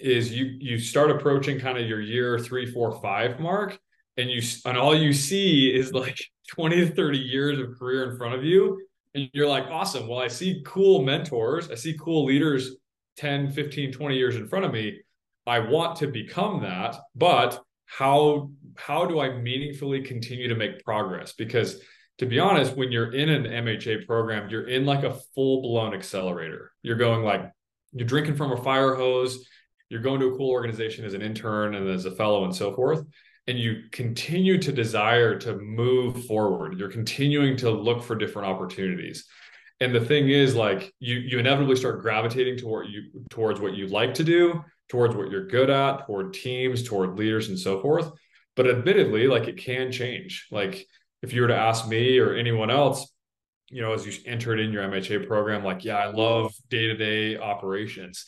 is 0.00 0.32
you 0.32 0.46
you 0.58 0.78
start 0.78 1.12
approaching 1.12 1.60
kind 1.60 1.78
of 1.78 1.88
your 1.88 2.00
year 2.00 2.38
three, 2.40 2.66
four, 2.66 3.00
five 3.00 3.38
mark, 3.38 3.78
and 4.16 4.30
you 4.30 4.42
and 4.64 4.76
all 4.76 4.94
you 4.94 5.12
see 5.12 5.74
is 5.74 5.92
like 5.92 6.18
20 6.50 6.76
to 6.76 6.94
30 6.94 7.18
years 7.18 7.58
of 7.58 7.78
career 7.78 8.10
in 8.10 8.18
front 8.18 8.34
of 8.34 8.44
you 8.44 8.80
and 9.14 9.30
you're 9.32 9.48
like 9.48 9.64
awesome. 9.70 10.06
Well 10.08 10.18
i 10.18 10.28
see 10.28 10.62
cool 10.64 11.02
mentors. 11.02 11.70
I 11.70 11.74
see 11.74 11.96
cool 11.98 12.24
leaders 12.24 12.76
10 13.16 13.50
15 13.52 13.92
20 13.92 14.16
years 14.16 14.36
in 14.36 14.48
front 14.48 14.64
of 14.64 14.72
me. 14.72 15.00
I 15.46 15.58
want 15.60 15.96
to 15.96 16.06
become 16.06 16.62
that 16.62 16.96
but 17.14 17.60
how 17.86 18.50
how 18.76 19.04
do 19.04 19.20
i 19.20 19.28
meaningfully 19.28 20.02
continue 20.02 20.48
to 20.48 20.54
make 20.54 20.84
progress? 20.84 21.32
Because 21.32 21.80
to 22.18 22.26
be 22.26 22.38
honest 22.38 22.76
when 22.76 22.92
you're 22.92 23.12
in 23.12 23.28
an 23.28 23.64
mha 23.64 24.06
program 24.06 24.48
you're 24.48 24.68
in 24.68 24.84
like 24.84 25.04
a 25.04 25.14
full 25.34 25.62
blown 25.62 25.94
accelerator. 25.94 26.72
You're 26.82 26.96
going 26.96 27.24
like 27.24 27.50
you're 27.92 28.06
drinking 28.06 28.36
from 28.36 28.52
a 28.52 28.62
fire 28.62 28.94
hose. 28.94 29.46
You're 29.88 30.02
going 30.02 30.18
to 30.20 30.26
a 30.26 30.36
cool 30.36 30.50
organization 30.50 31.04
as 31.04 31.14
an 31.14 31.22
intern 31.22 31.74
and 31.74 31.88
as 31.88 32.04
a 32.04 32.10
fellow 32.10 32.44
and 32.44 32.54
so 32.54 32.74
forth 32.74 33.04
and 33.46 33.58
you 33.58 33.84
continue 33.90 34.58
to 34.58 34.72
desire 34.72 35.38
to 35.40 35.56
move 35.56 36.24
forward. 36.24 36.78
You're 36.78 36.90
continuing 36.90 37.56
to 37.58 37.70
look 37.70 38.02
for 38.02 38.14
different 38.14 38.48
opportunities. 38.48 39.26
And 39.80 39.94
the 39.94 40.00
thing 40.00 40.28
is 40.28 40.54
like 40.54 40.92
you 40.98 41.16
you 41.16 41.38
inevitably 41.38 41.76
start 41.76 42.02
gravitating 42.02 42.58
toward 42.58 42.88
you 42.88 43.24
towards 43.30 43.60
what 43.60 43.74
you 43.74 43.88
like 43.88 44.14
to 44.14 44.24
do 44.24 44.64
towards 44.88 45.16
what 45.16 45.30
you're 45.30 45.46
good 45.46 45.70
at 45.70 46.06
toward 46.06 46.34
teams 46.34 46.82
toward 46.82 47.18
leaders 47.18 47.48
and 47.48 47.58
so 47.58 47.80
forth. 47.80 48.10
But 48.56 48.68
admittedly 48.68 49.26
like 49.26 49.48
it 49.48 49.56
can 49.56 49.90
change. 49.90 50.46
Like 50.50 50.86
if 51.22 51.32
you 51.32 51.42
were 51.42 51.48
to 51.48 51.56
ask 51.56 51.88
me 51.88 52.18
or 52.18 52.34
anyone 52.34 52.70
else 52.70 53.10
you 53.70 53.82
know 53.82 53.92
as 53.92 54.06
you 54.06 54.12
entered 54.26 54.60
in 54.60 54.72
your 54.72 54.86
mha 54.88 55.26
program 55.26 55.64
like 55.64 55.84
yeah 55.84 55.96
i 55.96 56.06
love 56.06 56.52
day-to-day 56.68 57.36
operations 57.38 58.26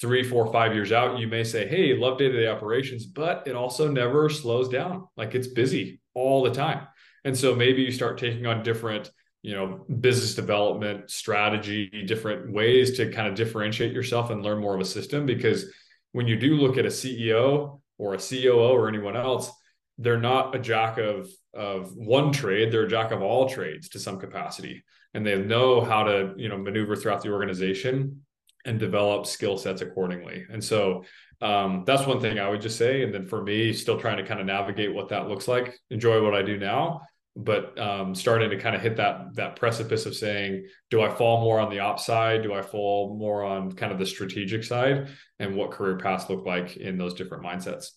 three, 0.00 0.22
four, 0.22 0.50
five 0.52 0.74
years 0.74 0.92
out, 0.92 1.18
you 1.18 1.28
may 1.28 1.44
say, 1.44 1.66
Hey, 1.66 1.96
love 1.96 2.18
day 2.18 2.28
to 2.28 2.40
day 2.40 2.46
operations, 2.46 3.06
but 3.06 3.44
it 3.46 3.54
also 3.54 3.90
never 3.90 4.28
slows 4.28 4.68
down. 4.68 5.08
Like 5.16 5.34
it's 5.34 5.48
busy 5.48 6.00
all 6.14 6.42
the 6.42 6.50
time. 6.50 6.86
And 7.24 7.36
so 7.36 7.54
maybe 7.54 7.82
you 7.82 7.92
start 7.92 8.18
taking 8.18 8.46
on 8.46 8.62
different, 8.62 9.10
you 9.42 9.54
know, 9.54 9.84
business 10.00 10.34
development 10.34 11.10
strategy, 11.10 11.88
different 12.06 12.52
ways 12.52 12.96
to 12.96 13.10
kind 13.10 13.28
of 13.28 13.34
differentiate 13.34 13.92
yourself 13.92 14.30
and 14.30 14.42
learn 14.42 14.60
more 14.60 14.74
of 14.74 14.80
a 14.80 14.84
system. 14.84 15.26
Because 15.26 15.66
when 16.12 16.26
you 16.26 16.36
do 16.36 16.54
look 16.54 16.78
at 16.78 16.86
a 16.86 16.88
CEO 16.88 17.80
or 17.98 18.14
a 18.14 18.18
COO 18.18 18.70
or 18.70 18.88
anyone 18.88 19.16
else, 19.16 19.50
they're 19.98 20.20
not 20.20 20.54
a 20.54 20.58
jack 20.58 20.98
of 20.98 21.28
of 21.54 21.94
one 21.96 22.30
trade 22.32 22.70
they're 22.70 22.84
a 22.84 22.88
jack 22.88 23.10
of 23.10 23.20
all 23.20 23.48
trades 23.48 23.88
to 23.88 23.98
some 23.98 24.18
capacity 24.18 24.84
and 25.12 25.26
they 25.26 25.36
know 25.36 25.80
how 25.80 26.04
to 26.04 26.32
you 26.36 26.48
know 26.48 26.56
maneuver 26.56 26.94
throughout 26.94 27.22
the 27.22 27.32
organization 27.32 28.22
and 28.68 28.78
develop 28.78 29.26
skill 29.26 29.56
sets 29.56 29.80
accordingly. 29.80 30.44
And 30.50 30.62
so 30.62 31.04
um, 31.40 31.84
that's 31.86 32.06
one 32.06 32.20
thing 32.20 32.38
I 32.38 32.48
would 32.48 32.60
just 32.60 32.76
say. 32.76 33.02
And 33.02 33.12
then 33.12 33.26
for 33.26 33.42
me, 33.42 33.72
still 33.72 33.98
trying 33.98 34.18
to 34.18 34.24
kind 34.24 34.40
of 34.40 34.46
navigate 34.46 34.94
what 34.94 35.08
that 35.08 35.28
looks 35.28 35.48
like, 35.48 35.78
enjoy 35.90 36.22
what 36.22 36.34
I 36.34 36.42
do 36.42 36.58
now, 36.58 37.02
but 37.34 37.78
um, 37.78 38.14
starting 38.14 38.50
to 38.50 38.58
kind 38.58 38.74
of 38.74 38.82
hit 38.82 38.96
that 38.96 39.34
that 39.36 39.56
precipice 39.56 40.06
of 40.06 40.14
saying, 40.14 40.66
do 40.90 41.00
I 41.00 41.08
fall 41.08 41.40
more 41.40 41.60
on 41.60 41.70
the 41.70 41.78
ops 41.78 42.04
side? 42.04 42.42
Do 42.42 42.52
I 42.52 42.62
fall 42.62 43.16
more 43.16 43.44
on 43.44 43.72
kind 43.72 43.92
of 43.92 43.98
the 43.98 44.06
strategic 44.06 44.64
side? 44.64 45.08
And 45.38 45.54
what 45.54 45.70
career 45.70 45.96
paths 45.96 46.28
look 46.28 46.44
like 46.44 46.76
in 46.76 46.98
those 46.98 47.14
different 47.14 47.44
mindsets? 47.44 47.92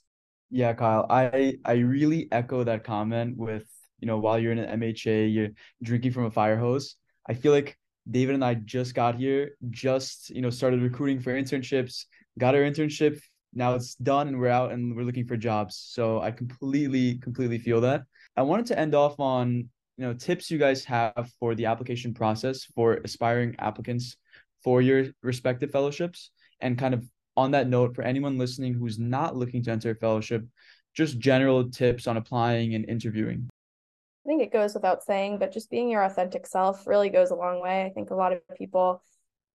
Yeah, 0.51 0.74
Kyle, 0.74 1.07
I 1.09 1.57
I 1.65 1.74
really 1.74 2.28
echo 2.32 2.63
that 2.63 2.84
comment 2.84 3.36
with 3.36 3.67
you 3.99 4.07
know 4.07 4.19
while 4.19 4.38
you're 4.38 4.51
in 4.51 4.59
an 4.59 4.80
MHA, 4.80 5.34
you're 5.34 5.49
drinking 5.82 6.11
from 6.11 6.26
a 6.26 6.32
fire 6.32 6.57
hose. 6.57 6.95
I 7.28 7.34
feel 7.34 7.51
like 7.51 7.78
David 8.10 8.36
and 8.36 8.43
I 8.43 8.56
just 8.56 8.95
got 8.95 9.16
here, 9.16 9.52
just 9.70 10.30
you 10.30 10.41
know 10.41 10.49
started 10.49 10.82
recruiting 10.82 11.20
for 11.20 11.34
internships, 11.34 12.06
got 12.39 12.56
our 12.56 12.62
internship. 12.62 13.22
Now 13.54 13.76
it's 13.76 13.95
done 13.95 14.28
and 14.28 14.39
we're 14.39 14.47
out 14.47 14.72
and 14.72 14.95
we're 14.95 15.04
looking 15.04 15.28
for 15.28 15.38
jobs. 15.38 15.76
So 15.76 16.22
I 16.22 16.32
completely 16.32 17.18
completely 17.20 17.60
feel 17.60 17.82
that. 17.82 18.04
I 18.38 18.43
wanted 18.43 18.66
to 18.68 18.80
end 18.80 18.95
off 18.95 19.20
on 19.20 19.70
you 19.97 20.08
know 20.08 20.14
tips 20.14 20.49
you 20.49 20.58
guys 20.58 20.84
have 20.86 21.30
for 21.39 21.54
the 21.54 21.66
application 21.66 22.14
process 22.14 22.64
for 22.64 22.95
aspiring 23.04 23.56
applicants 23.60 24.18
for 24.64 24.82
your 24.82 25.08
respective 25.22 25.72
fellowships 25.72 26.32
and 26.60 26.78
kind 26.78 26.93
of 26.93 27.06
on 27.38 27.52
that 27.52 27.68
note 27.68 27.95
for 27.95 28.02
anyone 28.04 28.38
listening 28.38 28.74
who's 28.74 28.99
not 28.99 29.36
looking 29.36 29.64
to 29.64 29.72
enter 29.72 29.91
a 29.91 29.95
fellowship 29.95 30.45
just 30.93 31.20
general 31.20 31.70
tips 31.70 32.08
on 32.08 32.18
applying 32.18 32.74
and 32.74 32.89
interviewing 32.89 33.47
I 34.26 34.28
think 34.28 34.43
it 34.43 34.53
goes 34.53 34.74
without 34.74 35.03
saying, 35.03 35.39
but 35.39 35.51
just 35.51 35.72
being 35.72 35.89
your 35.89 36.03
authentic 36.03 36.45
self 36.45 36.86
really 36.86 37.09
goes 37.09 37.32
a 37.32 37.36
long 37.36 37.61
way. 37.61 37.84
I 37.84 37.89
think 37.89 38.11
a 38.11 38.15
lot 38.15 38.34
of 38.34 38.41
people 38.55 39.01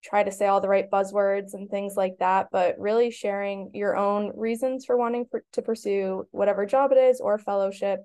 try 0.02 0.22
to 0.22 0.32
say 0.32 0.46
all 0.46 0.60
the 0.60 0.68
right 0.68 0.90
buzzwords 0.90 1.54
and 1.54 1.70
things 1.70 1.96
like 1.96 2.16
that, 2.18 2.48
but 2.50 2.78
really 2.78 3.10
sharing 3.10 3.70
your 3.74 3.96
own 3.96 4.32
reasons 4.36 4.84
for 4.84 4.96
wanting 4.96 5.26
to 5.52 5.62
pursue 5.62 6.26
whatever 6.30 6.66
job 6.66 6.92
it 6.92 6.98
is 6.98 7.20
or 7.20 7.38
fellowship, 7.38 8.00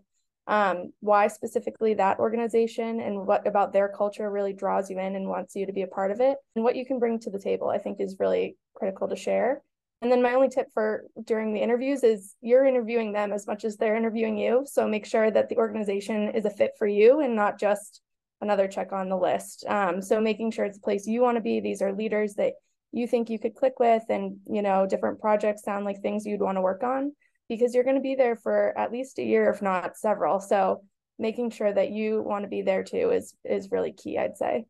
um, 0.48 0.92
why 1.00 1.28
specifically 1.28 1.96
that 1.96 2.20
organization 2.20 3.00
and 3.00 3.28
what 3.28 3.46
about 3.48 3.74
their 3.74 3.90
culture 3.90 4.30
really 4.30 4.54
draws 4.54 4.90
you 4.90 5.00
in 5.00 5.16
and 5.16 5.28
wants 5.28 5.56
you 5.56 5.66
to 5.66 5.74
be 5.74 5.84
a 5.84 5.88
part 5.88 6.12
of 6.12 6.20
it, 6.20 6.38
and 6.56 6.64
what 6.64 6.76
you 6.76 6.86
can 6.86 7.00
bring 7.00 7.20
to 7.20 7.30
the 7.30 7.40
table, 7.40 7.70
I 7.70 7.78
think 7.78 8.00
is 8.00 8.18
really 8.20 8.56
critical 8.74 9.08
to 9.08 9.16
share. 9.16 9.62
And 10.02 10.12
then 10.12 10.22
my 10.22 10.34
only 10.34 10.50
tip 10.50 10.68
for 10.74 11.06
during 11.24 11.54
the 11.54 11.62
interviews 11.62 12.04
is 12.04 12.36
you're 12.42 12.66
interviewing 12.66 13.14
them 13.14 13.32
as 13.32 13.46
much 13.46 13.64
as 13.64 13.78
they're 13.78 13.96
interviewing 13.96 14.38
you. 14.38 14.66
So 14.66 14.88
make 14.88 15.06
sure 15.06 15.30
that 15.30 15.50
the 15.50 15.58
organization 15.58 16.30
is 16.30 16.46
a 16.46 16.50
fit 16.50 16.72
for 16.80 16.88
you 16.88 17.20
and 17.20 17.36
not 17.36 17.60
just 17.60 18.02
another 18.42 18.68
check 18.68 18.92
on 18.92 19.10
the 19.10 19.18
list. 19.18 19.64
Um, 19.68 20.02
so 20.02 20.20
making 20.20 20.52
sure 20.52 20.66
it's 20.66 20.80
a 20.80 20.82
place 20.82 21.06
you 21.06 21.22
want 21.22 21.38
to 21.38 21.42
be. 21.42 21.60
These 21.60 21.82
are 21.82 21.94
leaders 21.94 22.34
that 22.36 22.54
you 22.92 23.08
think 23.08 23.30
you 23.30 23.40
could 23.40 23.56
click 23.56 23.80
with, 23.80 24.04
and 24.10 24.38
you 24.50 24.62
know 24.62 24.86
different 24.86 25.22
projects 25.22 25.64
sound 25.64 25.86
like 25.86 26.02
things 26.02 26.26
you'd 26.26 26.42
want 26.42 26.58
to 26.58 26.62
work 26.62 26.84
on 26.84 27.14
because 27.48 27.74
you're 27.74 27.84
going 27.84 27.96
to 27.96 28.02
be 28.02 28.16
there 28.16 28.36
for 28.36 28.78
at 28.78 28.92
least 28.92 29.20
a 29.20 29.24
year, 29.24 29.50
if 29.50 29.62
not 29.62 29.98
several. 29.98 30.40
So 30.40 30.84
making 31.18 31.52
sure 31.52 31.72
that 31.72 31.92
you 31.92 32.22
want 32.22 32.44
to 32.44 32.50
be 32.50 32.64
there 32.64 32.84
too 32.84 33.12
is 33.12 33.34
is 33.46 33.72
really 33.72 33.94
key, 33.94 34.18
I'd 34.18 34.38
say. 34.38 34.66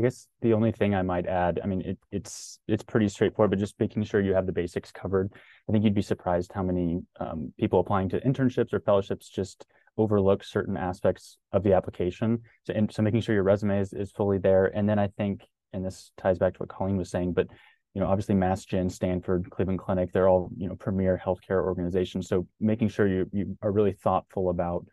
I 0.00 0.02
guess 0.02 0.28
the 0.40 0.54
only 0.54 0.72
thing 0.72 0.94
I 0.94 1.02
might 1.02 1.26
add, 1.26 1.60
I 1.62 1.66
mean, 1.66 1.82
it, 1.82 1.98
it's 2.10 2.58
it's 2.66 2.82
pretty 2.82 3.06
straightforward, 3.08 3.50
but 3.50 3.58
just 3.58 3.78
making 3.78 4.04
sure 4.04 4.22
you 4.22 4.32
have 4.32 4.46
the 4.46 4.52
basics 4.52 4.90
covered. 4.90 5.30
I 5.68 5.72
think 5.72 5.84
you'd 5.84 5.94
be 5.94 6.00
surprised 6.00 6.52
how 6.54 6.62
many 6.62 7.02
um, 7.20 7.52
people 7.58 7.80
applying 7.80 8.08
to 8.10 8.20
internships 8.20 8.72
or 8.72 8.80
fellowships 8.80 9.28
just 9.28 9.66
overlook 9.98 10.42
certain 10.42 10.78
aspects 10.78 11.36
of 11.52 11.62
the 11.62 11.74
application. 11.74 12.40
So, 12.64 12.72
and, 12.72 12.90
so 12.90 13.02
making 13.02 13.20
sure 13.20 13.34
your 13.34 13.44
resume 13.44 13.78
is, 13.78 13.92
is 13.92 14.10
fully 14.10 14.38
there. 14.38 14.66
And 14.74 14.88
then 14.88 14.98
I 14.98 15.08
think, 15.08 15.42
and 15.74 15.84
this 15.84 16.12
ties 16.16 16.38
back 16.38 16.54
to 16.54 16.60
what 16.60 16.70
Colleen 16.70 16.96
was 16.96 17.10
saying, 17.10 17.34
but 17.34 17.48
you 17.92 18.00
know, 18.00 18.06
obviously 18.06 18.36
Mass 18.36 18.64
Gen, 18.64 18.88
Stanford, 18.88 19.50
Cleveland 19.50 19.80
Clinic, 19.80 20.12
they're 20.12 20.28
all, 20.28 20.48
you 20.56 20.66
know, 20.66 20.76
premier 20.76 21.20
healthcare 21.22 21.62
organizations. 21.62 22.26
So 22.26 22.46
making 22.58 22.88
sure 22.88 23.06
you 23.06 23.28
you 23.32 23.58
are 23.60 23.72
really 23.72 23.92
thoughtful 23.92 24.48
about 24.48 24.86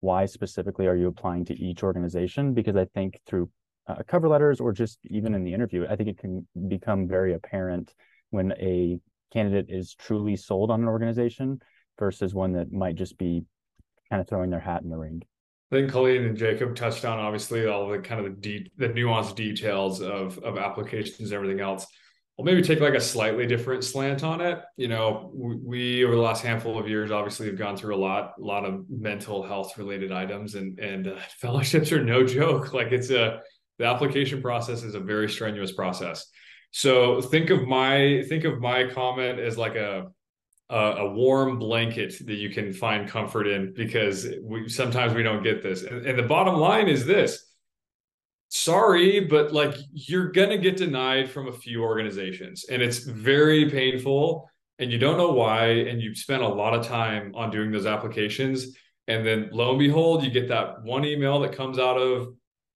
why 0.00 0.26
specifically 0.26 0.88
are 0.88 0.96
you 0.96 1.06
applying 1.06 1.44
to 1.44 1.54
each 1.54 1.84
organization? 1.84 2.54
Because 2.54 2.74
I 2.74 2.86
think 2.86 3.20
through 3.24 3.50
uh, 3.88 4.02
cover 4.06 4.28
letters 4.28 4.60
or 4.60 4.72
just 4.72 4.98
even 5.04 5.34
in 5.34 5.44
the 5.44 5.54
interview, 5.54 5.86
I 5.88 5.96
think 5.96 6.08
it 6.08 6.18
can 6.18 6.46
become 6.68 7.08
very 7.08 7.34
apparent 7.34 7.94
when 8.30 8.52
a 8.52 9.00
candidate 9.32 9.66
is 9.68 9.94
truly 9.94 10.36
sold 10.36 10.70
on 10.70 10.82
an 10.82 10.88
organization 10.88 11.60
versus 11.98 12.34
one 12.34 12.52
that 12.52 12.72
might 12.72 12.94
just 12.94 13.18
be 13.18 13.44
kind 14.10 14.20
of 14.20 14.28
throwing 14.28 14.50
their 14.50 14.60
hat 14.60 14.82
in 14.82 14.90
the 14.90 14.96
ring. 14.96 15.22
I 15.70 15.76
think 15.76 15.90
Colleen 15.90 16.24
and 16.24 16.36
Jacob 16.36 16.74
touched 16.74 17.04
on 17.04 17.18
obviously 17.18 17.66
all 17.66 17.88
the 17.88 17.98
kind 17.98 18.24
of 18.24 18.26
the 18.26 18.40
de- 18.40 18.72
the 18.78 18.88
nuanced 18.88 19.34
details 19.34 20.00
of 20.00 20.38
of 20.38 20.56
applications 20.56 21.30
and 21.30 21.32
everything 21.32 21.60
else. 21.60 21.86
I'll 22.38 22.44
maybe 22.44 22.62
take 22.62 22.80
like 22.80 22.94
a 22.94 23.00
slightly 23.00 23.46
different 23.46 23.82
slant 23.82 24.22
on 24.22 24.40
it. 24.40 24.60
You 24.76 24.86
know, 24.86 25.32
we, 25.34 25.56
we, 25.56 26.04
over 26.04 26.14
the 26.14 26.20
last 26.20 26.42
handful 26.42 26.78
of 26.78 26.88
years, 26.88 27.10
obviously 27.10 27.48
have 27.48 27.58
gone 27.58 27.76
through 27.76 27.96
a 27.96 27.98
lot, 27.98 28.34
a 28.38 28.44
lot 28.44 28.64
of 28.64 28.84
mental 28.88 29.42
health 29.42 29.76
related 29.76 30.12
items, 30.12 30.54
and 30.54 30.78
and 30.78 31.08
uh, 31.08 31.16
fellowships 31.38 31.92
are 31.92 32.02
no 32.02 32.24
joke. 32.24 32.72
Like 32.72 32.92
it's 32.92 33.10
a 33.10 33.40
the 33.78 33.84
application 33.84 34.42
process 34.42 34.82
is 34.82 34.94
a 34.94 35.00
very 35.00 35.28
strenuous 35.28 35.72
process. 35.72 36.26
So 36.70 37.20
think 37.20 37.50
of 37.50 37.66
my 37.66 38.24
think 38.28 38.44
of 38.44 38.60
my 38.60 38.88
comment 38.88 39.38
as 39.38 39.56
like 39.56 39.76
a 39.76 40.08
a, 40.70 40.76
a 40.76 41.10
warm 41.12 41.58
blanket 41.58 42.14
that 42.26 42.34
you 42.34 42.50
can 42.50 42.72
find 42.72 43.08
comfort 43.08 43.46
in 43.46 43.72
because 43.74 44.26
we 44.42 44.68
sometimes 44.68 45.14
we 45.14 45.22
don't 45.22 45.42
get 45.42 45.62
this. 45.62 45.82
And, 45.82 46.06
and 46.06 46.18
the 46.18 46.24
bottom 46.24 46.56
line 46.56 46.88
is 46.88 47.06
this 47.06 47.44
sorry, 48.50 49.20
but 49.20 49.52
like 49.52 49.74
you're 49.92 50.30
to 50.30 50.58
get 50.58 50.76
denied 50.76 51.30
from 51.30 51.48
a 51.48 51.52
few 51.52 51.82
organizations 51.82 52.64
and 52.70 52.82
it's 52.82 52.98
very 52.98 53.70
painful 53.70 54.50
and 54.78 54.90
you 54.92 54.98
don't 54.98 55.18
know 55.18 55.32
why. 55.32 55.66
And 55.66 56.00
you've 56.00 56.16
spent 56.16 56.42
a 56.42 56.48
lot 56.48 56.74
of 56.74 56.86
time 56.86 57.32
on 57.34 57.50
doing 57.50 57.70
those 57.70 57.86
applications. 57.86 58.76
And 59.06 59.26
then 59.26 59.50
lo 59.52 59.70
and 59.70 59.78
behold, 59.78 60.22
you 60.22 60.30
get 60.30 60.48
that 60.48 60.82
one 60.82 61.04
email 61.04 61.40
that 61.40 61.52
comes 61.52 61.78
out 61.78 61.96
of, 61.96 62.28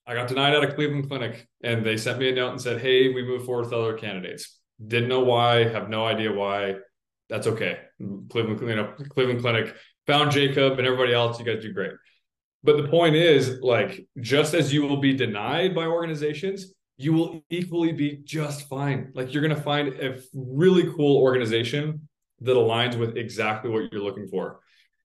I 0.07 0.15
got 0.15 0.29
denied 0.29 0.55
at 0.55 0.65
a 0.65 0.73
Cleveland 0.73 1.09
clinic 1.09 1.47
and 1.63 1.85
they 1.85 1.97
sent 1.97 2.19
me 2.19 2.29
a 2.31 2.35
note 2.35 2.51
and 2.51 2.61
said, 2.61 2.81
Hey, 2.81 3.13
we 3.13 3.25
move 3.25 3.45
forward 3.45 3.67
with 3.67 3.73
other 3.73 3.95
candidates. 3.95 4.59
Didn't 4.85 5.09
know 5.09 5.21
why, 5.21 5.69
have 5.69 5.89
no 5.89 6.05
idea 6.05 6.33
why. 6.33 6.77
That's 7.29 7.47
okay. 7.47 7.79
Cleveland, 8.31 8.61
you 8.61 8.77
know, 8.77 8.93
Cleveland 9.11 9.41
Clinic 9.41 9.75
found 10.07 10.33
Jacob 10.33 10.79
and 10.79 10.87
everybody 10.87 11.15
else. 11.15 11.39
You 11.39 11.45
guys 11.45 11.63
do 11.63 11.73
great. 11.73 11.93
But 12.65 12.77
the 12.77 12.89
point 12.89 13.17
is, 13.17 13.61
like, 13.61 14.07
just 14.21 14.55
as 14.55 14.73
you 14.73 14.83
will 14.83 14.99
be 14.99 15.15
denied 15.15 15.75
by 15.75 15.87
organizations, 15.87 16.73
you 16.97 17.13
will 17.13 17.45
equally 17.51 17.93
be 17.93 18.21
just 18.23 18.69
fine. 18.69 19.11
Like, 19.15 19.33
you're 19.33 19.43
going 19.43 19.57
to 19.57 19.63
find 19.63 19.89
a 19.89 20.21
really 20.35 20.93
cool 20.95 21.17
organization 21.17 22.09
that 22.41 22.57
aligns 22.57 22.97
with 22.97 23.17
exactly 23.17 23.71
what 23.71 23.93
you're 23.93 24.03
looking 24.03 24.29
for. 24.29 24.61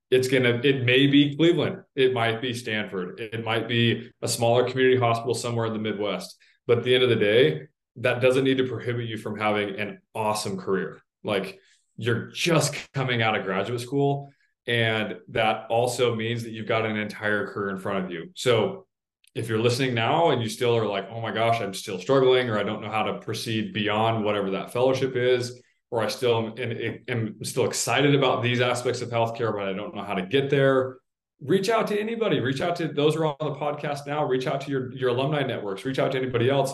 It's 0.09 0.27
going 0.27 0.43
to, 0.43 0.67
it 0.67 0.85
may 0.85 1.07
be 1.07 1.35
Cleveland, 1.35 1.83
it 1.95 2.13
might 2.13 2.41
be 2.41 2.53
Stanford, 2.53 3.19
it 3.19 3.43
might 3.43 3.67
be 3.67 4.11
a 4.21 4.27
smaller 4.27 4.69
community 4.69 4.97
hospital 4.97 5.33
somewhere 5.33 5.65
in 5.65 5.73
the 5.73 5.79
Midwest. 5.79 6.37
But 6.65 6.79
at 6.79 6.83
the 6.83 6.95
end 6.95 7.03
of 7.03 7.09
the 7.09 7.15
day, 7.15 7.63
that 7.97 8.21
doesn't 8.21 8.43
need 8.43 8.57
to 8.59 8.67
prohibit 8.67 9.07
you 9.07 9.17
from 9.17 9.37
having 9.37 9.79
an 9.79 9.99
awesome 10.15 10.57
career. 10.57 11.01
Like, 11.23 11.59
you're 11.97 12.27
just 12.27 12.75
coming 12.93 13.21
out 13.21 13.35
of 13.35 13.43
graduate 13.43 13.81
school 13.81 14.31
and 14.67 15.15
that 15.29 15.65
also 15.69 16.13
means 16.13 16.43
that 16.43 16.51
you've 16.51 16.67
got 16.67 16.85
an 16.85 16.97
entire 16.97 17.47
career 17.47 17.69
in 17.69 17.77
front 17.79 18.03
of 18.03 18.11
you. 18.11 18.31
So 18.35 18.85
if 19.33 19.47
you're 19.47 19.59
listening 19.59 19.93
now 19.93 20.31
and 20.31 20.41
you 20.41 20.49
still 20.49 20.75
are 20.75 20.85
like, 20.85 21.07
oh 21.09 21.21
my 21.21 21.31
gosh, 21.31 21.61
I'm 21.61 21.73
still 21.73 21.99
struggling, 21.99 22.49
or 22.49 22.59
I 22.59 22.63
don't 22.63 22.81
know 22.81 22.91
how 22.91 23.03
to 23.03 23.19
proceed 23.19 23.73
beyond 23.73 24.25
whatever 24.25 24.51
that 24.51 24.73
fellowship 24.73 25.15
is, 25.15 25.61
or 25.89 26.03
I 26.03 26.07
still 26.07 26.53
am, 26.57 26.99
am 27.07 27.43
still 27.43 27.65
excited 27.65 28.13
about 28.15 28.43
these 28.43 28.61
aspects 28.61 29.01
of 29.01 29.09
healthcare, 29.09 29.53
but 29.53 29.67
I 29.67 29.73
don't 29.73 29.95
know 29.95 30.03
how 30.03 30.15
to 30.15 30.25
get 30.25 30.49
there. 30.49 30.97
Reach 31.41 31.69
out 31.69 31.87
to 31.87 31.99
anybody. 31.99 32.39
Reach 32.39 32.61
out 32.61 32.75
to 32.77 32.87
those 32.87 33.15
who 33.15 33.21
are 33.23 33.35
on 33.39 33.53
the 33.53 33.59
podcast 33.59 34.07
now. 34.07 34.25
Reach 34.25 34.47
out 34.47 34.61
to 34.61 34.71
your 34.71 34.91
your 34.93 35.09
alumni 35.09 35.43
networks. 35.43 35.85
Reach 35.85 35.99
out 35.99 36.11
to 36.13 36.17
anybody 36.17 36.49
else 36.49 36.73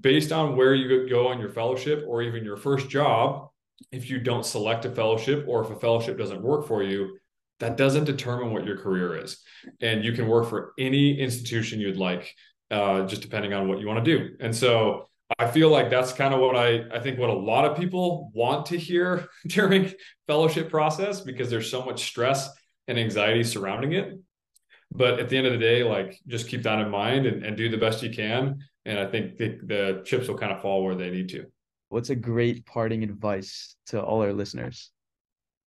based 0.00 0.32
on 0.32 0.56
where 0.56 0.74
you 0.74 1.08
go 1.08 1.28
on 1.28 1.38
your 1.38 1.50
fellowship 1.50 2.04
or 2.06 2.22
even 2.22 2.44
your 2.44 2.56
first 2.56 2.88
job. 2.88 3.48
If 3.92 4.10
you 4.10 4.18
don't 4.18 4.44
select 4.44 4.84
a 4.86 4.90
fellowship 4.90 5.44
or 5.46 5.62
if 5.62 5.70
a 5.70 5.78
fellowship 5.78 6.18
doesn't 6.18 6.42
work 6.42 6.66
for 6.66 6.82
you, 6.82 7.18
that 7.60 7.76
doesn't 7.76 8.04
determine 8.04 8.52
what 8.52 8.64
your 8.64 8.76
career 8.76 9.16
is. 9.16 9.42
And 9.80 10.04
you 10.04 10.12
can 10.12 10.26
work 10.26 10.48
for 10.48 10.72
any 10.78 11.18
institution 11.18 11.80
you'd 11.80 11.96
like, 11.96 12.34
uh, 12.70 13.06
just 13.06 13.22
depending 13.22 13.52
on 13.52 13.68
what 13.68 13.78
you 13.78 13.86
want 13.86 14.04
to 14.04 14.18
do. 14.18 14.36
And 14.40 14.54
so 14.54 15.07
I 15.38 15.50
feel 15.50 15.68
like 15.68 15.90
that's 15.90 16.12
kind 16.12 16.32
of 16.32 16.40
what 16.40 16.56
I, 16.56 16.84
I 16.92 17.00
think 17.00 17.18
what 17.18 17.28
a 17.28 17.34
lot 17.34 17.64
of 17.64 17.76
people 17.76 18.30
want 18.34 18.66
to 18.66 18.78
hear 18.78 19.28
during 19.46 19.92
fellowship 20.26 20.70
process 20.70 21.20
because 21.20 21.50
there's 21.50 21.70
so 21.70 21.84
much 21.84 22.04
stress 22.04 22.48
and 22.86 22.98
anxiety 22.98 23.44
surrounding 23.44 23.92
it. 23.92 24.18
But 24.90 25.20
at 25.20 25.28
the 25.28 25.36
end 25.36 25.46
of 25.46 25.52
the 25.52 25.58
day, 25.58 25.84
like 25.84 26.18
just 26.26 26.48
keep 26.48 26.62
that 26.62 26.78
in 26.80 26.90
mind 26.90 27.26
and, 27.26 27.44
and 27.44 27.56
do 27.56 27.68
the 27.68 27.76
best 27.76 28.02
you 28.02 28.10
can. 28.10 28.58
And 28.86 28.98
I 28.98 29.06
think 29.06 29.36
the, 29.36 29.58
the 29.62 30.02
chips 30.04 30.28
will 30.28 30.38
kind 30.38 30.52
of 30.52 30.62
fall 30.62 30.82
where 30.82 30.94
they 30.94 31.10
need 31.10 31.28
to. 31.30 31.44
What's 31.90 32.08
a 32.08 32.16
great 32.16 32.64
parting 32.64 33.02
advice 33.02 33.76
to 33.88 34.02
all 34.02 34.22
our 34.22 34.32
listeners? 34.32 34.90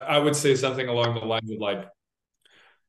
I 0.00 0.18
would 0.18 0.36
say 0.36 0.54
something 0.54 0.88
along 0.88 1.14
the 1.14 1.26
lines 1.26 1.50
of 1.50 1.58
like, 1.58 1.86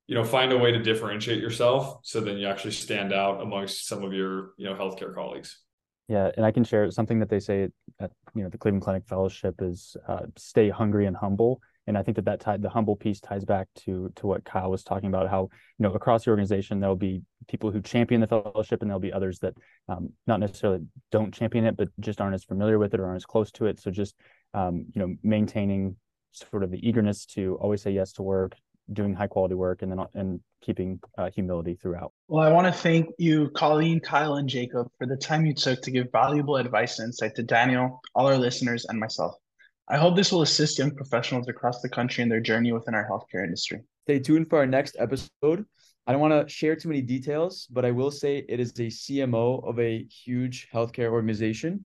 you 0.07 0.15
know, 0.15 0.23
find 0.23 0.53
a 0.53 0.57
way 0.57 0.71
to 0.71 0.81
differentiate 0.81 1.41
yourself 1.41 1.99
so 2.03 2.21
then 2.21 2.37
you 2.37 2.47
actually 2.47 2.71
stand 2.71 3.13
out 3.13 3.41
amongst 3.41 3.87
some 3.87 4.03
of 4.03 4.13
your, 4.13 4.51
you 4.57 4.65
know, 4.65 4.75
healthcare 4.75 5.13
colleagues. 5.13 5.59
Yeah, 6.07 6.29
and 6.35 6.45
I 6.45 6.51
can 6.51 6.63
share 6.63 6.89
something 6.91 7.19
that 7.19 7.29
they 7.29 7.39
say 7.39 7.69
at 7.99 8.11
you 8.35 8.43
know 8.43 8.49
the 8.49 8.57
Cleveland 8.57 8.83
Clinic 8.83 9.03
Fellowship 9.07 9.55
is 9.59 9.95
uh, 10.07 10.25
stay 10.37 10.69
hungry 10.69 11.05
and 11.05 11.15
humble. 11.15 11.61
And 11.87 11.97
I 11.97 12.03
think 12.03 12.15
that 12.17 12.25
that 12.25 12.61
the 12.61 12.69
humble 12.69 12.95
piece 12.95 13.19
ties 13.19 13.43
back 13.43 13.67
to 13.85 14.11
to 14.15 14.27
what 14.27 14.45
Kyle 14.45 14.69
was 14.69 14.83
talking 14.83 15.09
about. 15.09 15.29
How 15.29 15.49
you 15.77 15.83
know 15.83 15.93
across 15.93 16.25
the 16.25 16.31
organization 16.31 16.79
there'll 16.79 16.95
be 16.95 17.21
people 17.47 17.71
who 17.71 17.81
champion 17.81 18.21
the 18.21 18.27
fellowship, 18.27 18.81
and 18.81 18.89
there'll 18.89 18.99
be 18.99 19.13
others 19.13 19.39
that 19.39 19.53
um, 19.89 20.09
not 20.27 20.39
necessarily 20.39 20.81
don't 21.11 21.33
champion 21.33 21.65
it, 21.65 21.77
but 21.77 21.89
just 21.99 22.21
aren't 22.21 22.35
as 22.35 22.43
familiar 22.43 22.77
with 22.77 22.93
it 22.93 22.99
or 22.99 23.05
aren't 23.05 23.17
as 23.17 23.25
close 23.25 23.51
to 23.53 23.65
it. 23.65 23.79
So 23.79 23.89
just 23.89 24.15
um, 24.53 24.85
you 24.93 25.01
know 25.01 25.15
maintaining 25.23 25.95
sort 26.31 26.63
of 26.63 26.71
the 26.71 26.87
eagerness 26.87 27.25
to 27.25 27.57
always 27.61 27.81
say 27.81 27.91
yes 27.91 28.13
to 28.13 28.23
work, 28.23 28.55
doing 28.91 29.13
high 29.13 29.27
quality 29.27 29.55
work, 29.55 29.81
and 29.81 29.91
then 29.91 30.05
and 30.13 30.39
keeping 30.61 30.99
uh, 31.17 31.29
humility 31.33 31.75
throughout. 31.75 32.13
Well, 32.31 32.47
I 32.47 32.49
want 32.49 32.65
to 32.65 32.71
thank 32.71 33.09
you, 33.17 33.49
Colleen, 33.49 33.99
Kyle, 33.99 34.35
and 34.35 34.47
Jacob, 34.47 34.87
for 34.97 35.05
the 35.05 35.17
time 35.17 35.45
you 35.45 35.53
took 35.53 35.81
to 35.81 35.91
give 35.91 36.07
valuable 36.13 36.55
advice 36.55 36.97
and 36.97 37.07
insight 37.07 37.35
to 37.35 37.43
Daniel, 37.43 37.99
all 38.15 38.25
our 38.25 38.37
listeners, 38.37 38.85
and 38.87 38.97
myself. 38.97 39.35
I 39.89 39.97
hope 39.97 40.15
this 40.15 40.31
will 40.31 40.41
assist 40.41 40.79
young 40.79 40.95
professionals 40.95 41.49
across 41.49 41.81
the 41.81 41.89
country 41.89 42.21
in 42.21 42.29
their 42.29 42.39
journey 42.39 42.71
within 42.71 42.95
our 42.95 43.05
healthcare 43.05 43.43
industry. 43.43 43.81
Stay 44.05 44.19
tuned 44.19 44.49
for 44.49 44.59
our 44.59 44.65
next 44.65 44.95
episode. 44.97 45.65
I 46.07 46.13
don't 46.13 46.21
want 46.21 46.47
to 46.47 46.47
share 46.47 46.77
too 46.77 46.87
many 46.87 47.01
details, 47.01 47.67
but 47.69 47.83
I 47.83 47.91
will 47.91 48.11
say 48.11 48.45
it 48.47 48.61
is 48.61 48.69
a 48.79 48.83
CMO 48.87 49.67
of 49.67 49.77
a 49.81 50.05
huge 50.05 50.69
healthcare 50.73 51.11
organization. 51.11 51.83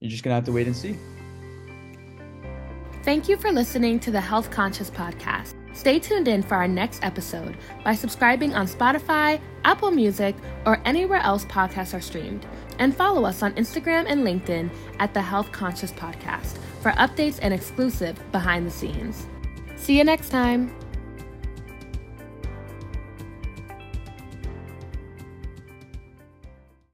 You're 0.00 0.10
just 0.10 0.24
going 0.24 0.32
to 0.32 0.34
have 0.34 0.46
to 0.46 0.52
wait 0.52 0.66
and 0.66 0.74
see. 0.74 0.96
Thank 3.04 3.28
you 3.28 3.36
for 3.36 3.52
listening 3.52 4.00
to 4.00 4.10
the 4.10 4.20
Health 4.20 4.50
Conscious 4.50 4.90
Podcast. 4.90 5.54
Stay 5.76 5.98
tuned 5.98 6.26
in 6.26 6.42
for 6.42 6.54
our 6.54 6.66
next 6.66 7.04
episode 7.04 7.54
by 7.84 7.94
subscribing 7.94 8.54
on 8.54 8.66
Spotify, 8.66 9.38
Apple 9.62 9.90
Music, 9.90 10.34
or 10.64 10.80
anywhere 10.86 11.20
else 11.20 11.44
podcasts 11.44 11.92
are 11.92 12.00
streamed. 12.00 12.46
And 12.78 12.96
follow 12.96 13.26
us 13.26 13.42
on 13.42 13.52
Instagram 13.54 14.06
and 14.08 14.24
LinkedIn 14.24 14.70
at 14.98 15.12
the 15.12 15.20
Health 15.20 15.52
Conscious 15.52 15.92
Podcast 15.92 16.56
for 16.80 16.92
updates 16.92 17.38
and 17.42 17.52
exclusive 17.52 18.18
behind 18.32 18.66
the 18.66 18.70
scenes. 18.70 19.26
See 19.76 19.98
you 19.98 20.04
next 20.04 20.30
time. 20.30 20.74